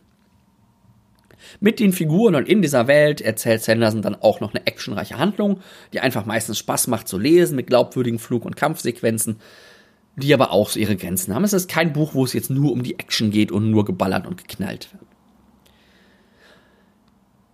Mit 1.59 1.79
den 1.79 1.91
Figuren 1.91 2.35
und 2.35 2.47
in 2.47 2.61
dieser 2.61 2.87
Welt 2.87 3.19
erzählt 3.19 3.63
Sanderson 3.63 4.01
dann 4.01 4.15
auch 4.15 4.39
noch 4.39 4.53
eine 4.53 4.65
actionreiche 4.65 5.17
Handlung, 5.17 5.59
die 5.91 5.99
einfach 5.99 6.25
meistens 6.25 6.57
Spaß 6.59 6.87
macht 6.87 7.07
zu 7.07 7.17
lesen, 7.17 7.55
mit 7.55 7.67
glaubwürdigen 7.67 8.19
Flug- 8.19 8.45
und 8.45 8.55
Kampfsequenzen, 8.55 9.37
die 10.15 10.33
aber 10.33 10.51
auch 10.51 10.69
so 10.69 10.79
ihre 10.79 10.95
Grenzen 10.95 11.33
haben. 11.33 11.43
Es 11.43 11.53
ist 11.53 11.69
kein 11.69 11.93
Buch, 11.93 12.13
wo 12.13 12.23
es 12.23 12.33
jetzt 12.33 12.49
nur 12.49 12.71
um 12.71 12.83
die 12.83 12.99
Action 12.99 13.31
geht 13.31 13.51
und 13.51 13.71
nur 13.71 13.85
geballert 13.85 14.27
und 14.27 14.37
geknallt 14.37 14.89
wird. 14.93 15.03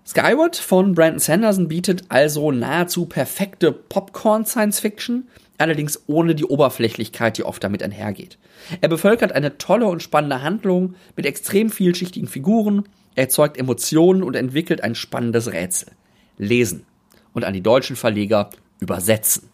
Skyward 0.06 0.56
von 0.56 0.96
Brandon 0.96 1.20
Sanderson 1.20 1.68
bietet 1.68 2.06
also 2.10 2.52
nahezu 2.52 3.06
perfekte 3.06 3.72
Popcorn-Science-Fiction, 3.72 5.28
allerdings 5.60 6.02
ohne 6.08 6.34
die 6.34 6.46
Oberflächlichkeit, 6.46 7.38
die 7.38 7.44
oft 7.44 7.64
damit 7.64 7.84
einhergeht. 7.84 8.40
Er 8.82 8.90
bevölkert 8.90 9.34
eine 9.34 9.60
tolle 9.60 9.86
und 9.86 10.02
spannende 10.02 10.42
Handlung 10.42 10.96
mit 11.16 11.28
extrem 11.28 11.70
vielschichtigen 11.70 12.28
Figuren, 12.28 12.90
erzeugt 13.14 13.58
Emotionen 13.58 14.24
und 14.24 14.36
entwickelt 14.36 14.84
ein 14.84 14.96
spannendes 14.96 15.52
Rätsel. 15.54 15.92
Lesen 16.40 16.86
und 17.34 17.46
an 17.46 17.54
die 17.54 17.62
deutschen 17.62 17.96
Verleger 17.96 18.50
übersetzen. 18.80 19.49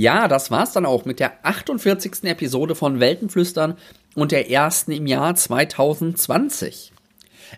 Ja, 0.00 0.28
das 0.28 0.50
war's 0.50 0.72
dann 0.72 0.86
auch 0.86 1.04
mit 1.04 1.20
der 1.20 1.44
48. 1.44 2.24
Episode 2.24 2.74
von 2.74 3.00
Weltenflüstern 3.00 3.74
und 4.14 4.32
der 4.32 4.50
ersten 4.50 4.92
im 4.92 5.06
Jahr 5.06 5.34
2020. 5.34 6.94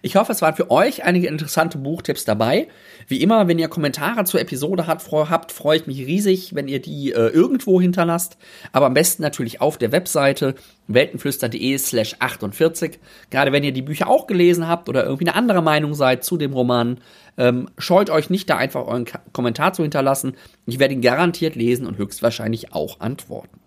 Ich 0.01 0.17
hoffe, 0.17 0.33
es 0.33 0.43
waren 0.43 0.57
für 0.57 0.69
euch 0.69 1.05
einige 1.05 1.29
interessante 1.29 1.79
Buchtipps 1.79 2.25
dabei. 2.25 2.67
Wie 3.07 3.23
immer, 3.23 3.47
wenn 3.47 3.61
ihr 3.61 3.69
Kommentare 3.69 4.25
zur 4.25 4.41
Episode 4.41 4.89
habt, 4.89 5.09
habt 5.13 5.53
freue 5.53 5.77
ich 5.77 5.87
mich 5.87 5.99
riesig, 5.99 6.53
wenn 6.57 6.67
ihr 6.67 6.83
die 6.83 7.13
äh, 7.13 7.29
irgendwo 7.29 7.81
hinterlasst. 7.81 8.39
Aber 8.73 8.87
am 8.87 8.95
besten 8.95 9.23
natürlich 9.23 9.61
auf 9.61 9.79
der 9.79 9.93
Webseite 9.93 10.57
weltenflüster.de 10.89 11.79
slash 11.79 12.17
48. 12.19 12.99
Gerade 13.31 13.53
wenn 13.53 13.63
ihr 13.63 13.73
die 13.73 13.83
Bücher 13.83 14.09
auch 14.09 14.27
gelesen 14.27 14.67
habt 14.67 14.89
oder 14.89 15.05
irgendwie 15.05 15.29
eine 15.29 15.37
andere 15.37 15.63
Meinung 15.63 15.95
seid 15.95 16.25
zu 16.25 16.37
dem 16.37 16.55
Roman, 16.55 16.99
ähm, 17.39 17.69
scheut 17.79 18.11
euch 18.11 18.31
nicht, 18.31 18.51
da 18.51 18.57
einfach 18.57 18.87
euren 18.87 19.05
Ka 19.05 19.21
Kommentar 19.33 19.73
zu 19.73 19.83
hinterlassen. 19.83 20.35
Ich 20.67 20.79
werde 20.79 20.95
ihn 20.95 21.01
garantiert 21.01 21.55
lesen 21.55 21.87
und 21.87 21.99
höchstwahrscheinlich 21.99 22.73
auch 22.73 23.01
antworten. 23.01 23.59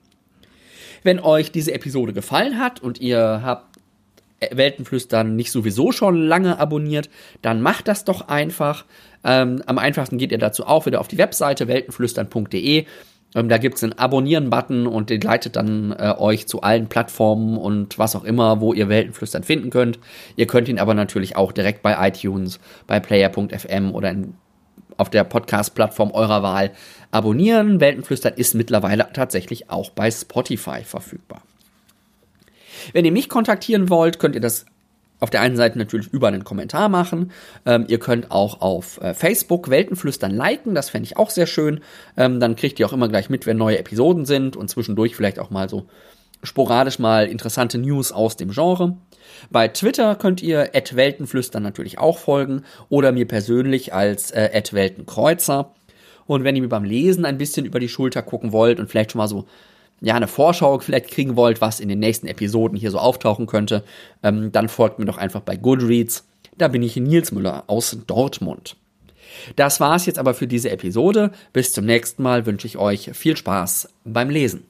Wenn 1.04 1.20
euch 1.20 1.52
diese 1.52 1.74
Episode 1.74 2.14
gefallen 2.14 2.60
hat 2.60 2.82
und 2.82 3.00
ihr 3.00 3.42
habt 3.44 3.76
Weltenflüstern 4.52 5.36
nicht 5.36 5.52
sowieso 5.52 5.92
schon 5.92 6.22
lange 6.22 6.60
abonniert, 6.60 7.10
dann 7.42 7.62
macht 7.62 7.88
das 7.88 8.04
doch 8.06 8.28
einfach. 8.28 8.86
Ähm, 9.24 9.64
am 9.66 9.78
einfachsten 9.78 10.18
geht 10.18 10.32
ihr 10.32 10.38
dazu 10.38 10.66
auch 10.66 10.86
wieder 10.86 11.00
auf 11.00 11.08
die 11.08 11.18
Webseite 11.18 11.68
weltenflüstern.de. 11.68 12.86
Ähm, 13.36 13.50
da 13.50 13.58
gibt's 13.58 13.84
einen 13.84 13.94
Abonnieren-Button 13.94 14.88
und 14.88 15.10
den 15.10 15.22
leitet 15.22 15.58
dann 15.58 15.92
äh, 15.92 16.16
euch 16.18 16.48
zu 16.48 16.62
allen 16.62 16.88
Plattformen 16.88 17.58
und 17.58 18.00
was 18.00 18.16
auch 18.16 18.24
immer, 18.24 18.62
wo 18.62 18.74
ihr 18.74 18.90
Weltenflüstern 18.90 19.44
finden 19.44 19.70
könnt. 19.70 20.00
Ihr 20.38 20.48
könnt 20.48 20.70
ihn 20.70 20.80
aber 20.80 20.94
natürlich 20.94 21.36
auch 21.36 21.52
direkt 21.52 21.84
bei 21.84 22.08
iTunes, 22.08 22.60
bei 22.88 23.00
Player.fm 23.00 23.94
oder 23.94 24.10
in, 24.10 24.34
auf 24.98 25.10
der 25.10 25.26
Podcast-Plattform 25.26 26.12
eurer 26.12 26.42
Wahl 26.42 26.72
abonnieren. 27.12 27.82
Weltenflüstern 27.82 28.34
ist 28.36 28.56
mittlerweile 28.56 29.10
tatsächlich 29.14 29.70
auch 29.70 29.90
bei 29.92 30.10
Spotify 30.10 30.84
verfügbar. 30.84 31.42
Wenn 32.94 33.06
ihr 33.06 33.12
mich 33.12 33.30
kontaktieren 33.30 33.90
wollt, 33.90 34.20
könnt 34.20 34.36
ihr 34.36 34.42
das 34.42 34.66
auf 35.26 35.32
der 35.32 35.42
einen 35.42 35.56
Seite 35.56 35.80
natürlich 35.80 36.08
über 36.14 36.28
einen 36.28 36.44
Kommentar 36.44 36.88
machen. 36.88 37.32
Ähm, 37.66 37.86
ihr 37.88 37.98
könnt 37.98 38.30
auch 38.30 38.62
auf 38.62 39.02
äh, 39.02 39.16
Facebook 39.16 39.72
Weltenflüstern 39.72 40.30
liken, 40.30 40.76
das 40.76 40.92
fände 40.92 41.08
ich 41.08 41.18
auch 41.18 41.32
sehr 41.32 41.48
schön. 41.48 41.80
Ähm, 42.16 42.40
dann 42.40 42.56
kriegt 42.56 42.80
ihr 42.80 42.86
auch 42.86 42.94
immer 42.94 43.10
gleich 43.10 43.32
mit, 43.32 43.48
wenn 43.48 43.58
neue 43.58 43.80
Episoden 43.80 44.26
sind 44.26 44.56
und 44.56 44.70
zwischendurch 44.70 45.16
vielleicht 45.16 45.40
auch 45.40 45.50
mal 45.50 45.68
so 45.68 45.88
sporadisch 46.44 47.00
mal 47.00 47.26
interessante 47.26 47.80
News 47.80 48.12
aus 48.12 48.38
dem 48.38 48.52
Genre. 48.52 48.98
Bei 49.50 49.68
Twitter 49.68 50.14
könnt 50.14 50.44
ihr 50.44 50.70
Weltenflüstern 50.72 51.64
natürlich 51.64 51.98
auch 51.98 52.20
folgen 52.20 52.62
oder 52.90 53.12
mir 53.12 53.28
persönlich 53.28 53.96
als 53.96 54.30
äh, 54.30 54.62
Weltenkreuzer. 54.72 55.74
Und 56.28 56.44
wenn 56.44 56.56
ihr 56.56 56.62
mir 56.62 56.70
beim 56.70 56.84
Lesen 56.84 57.26
ein 57.26 57.40
bisschen 57.40 57.66
über 57.66 57.80
die 57.80 57.90
Schulter 57.90 58.22
gucken 58.22 58.52
wollt 58.52 58.80
und 58.80 58.92
vielleicht 58.92 59.12
schon 59.14 59.20
mal 59.20 59.28
so 59.28 59.46
ja, 60.06 60.14
eine 60.14 60.28
Vorschau 60.28 60.78
vielleicht 60.78 61.10
kriegen 61.10 61.36
wollt, 61.36 61.62
was 61.62 61.80
in 61.80 61.90
den 61.90 61.98
nächsten 61.98 62.28
Episoden 62.28 62.78
hier 62.78 62.92
so 62.92 63.00
auftauchen 63.00 63.48
könnte, 63.48 63.84
ähm, 64.22 64.52
dann 64.52 64.70
folgt 64.70 65.00
mir 65.00 65.06
doch 65.06 65.18
einfach 65.18 65.42
bei 65.42 65.56
Goodreads. 65.56 66.28
Da 66.60 66.68
bin 66.68 66.84
ich 66.84 66.96
Nils 66.96 67.32
Müller 67.32 67.64
aus 67.66 67.98
Dortmund. 68.06 68.76
Das 69.56 69.80
war's 69.80 70.06
jetzt 70.06 70.20
aber 70.20 70.36
für 70.36 70.46
diese 70.46 70.70
Episode. 70.70 71.32
Bis 71.54 71.74
zum 71.74 71.86
nächsten 71.86 72.22
Mal 72.22 72.46
wünsche 72.46 72.68
ich 72.68 72.78
euch 72.78 73.10
viel 73.14 73.36
Spaß 73.36 73.90
beim 74.04 74.30
Lesen. 74.30 74.68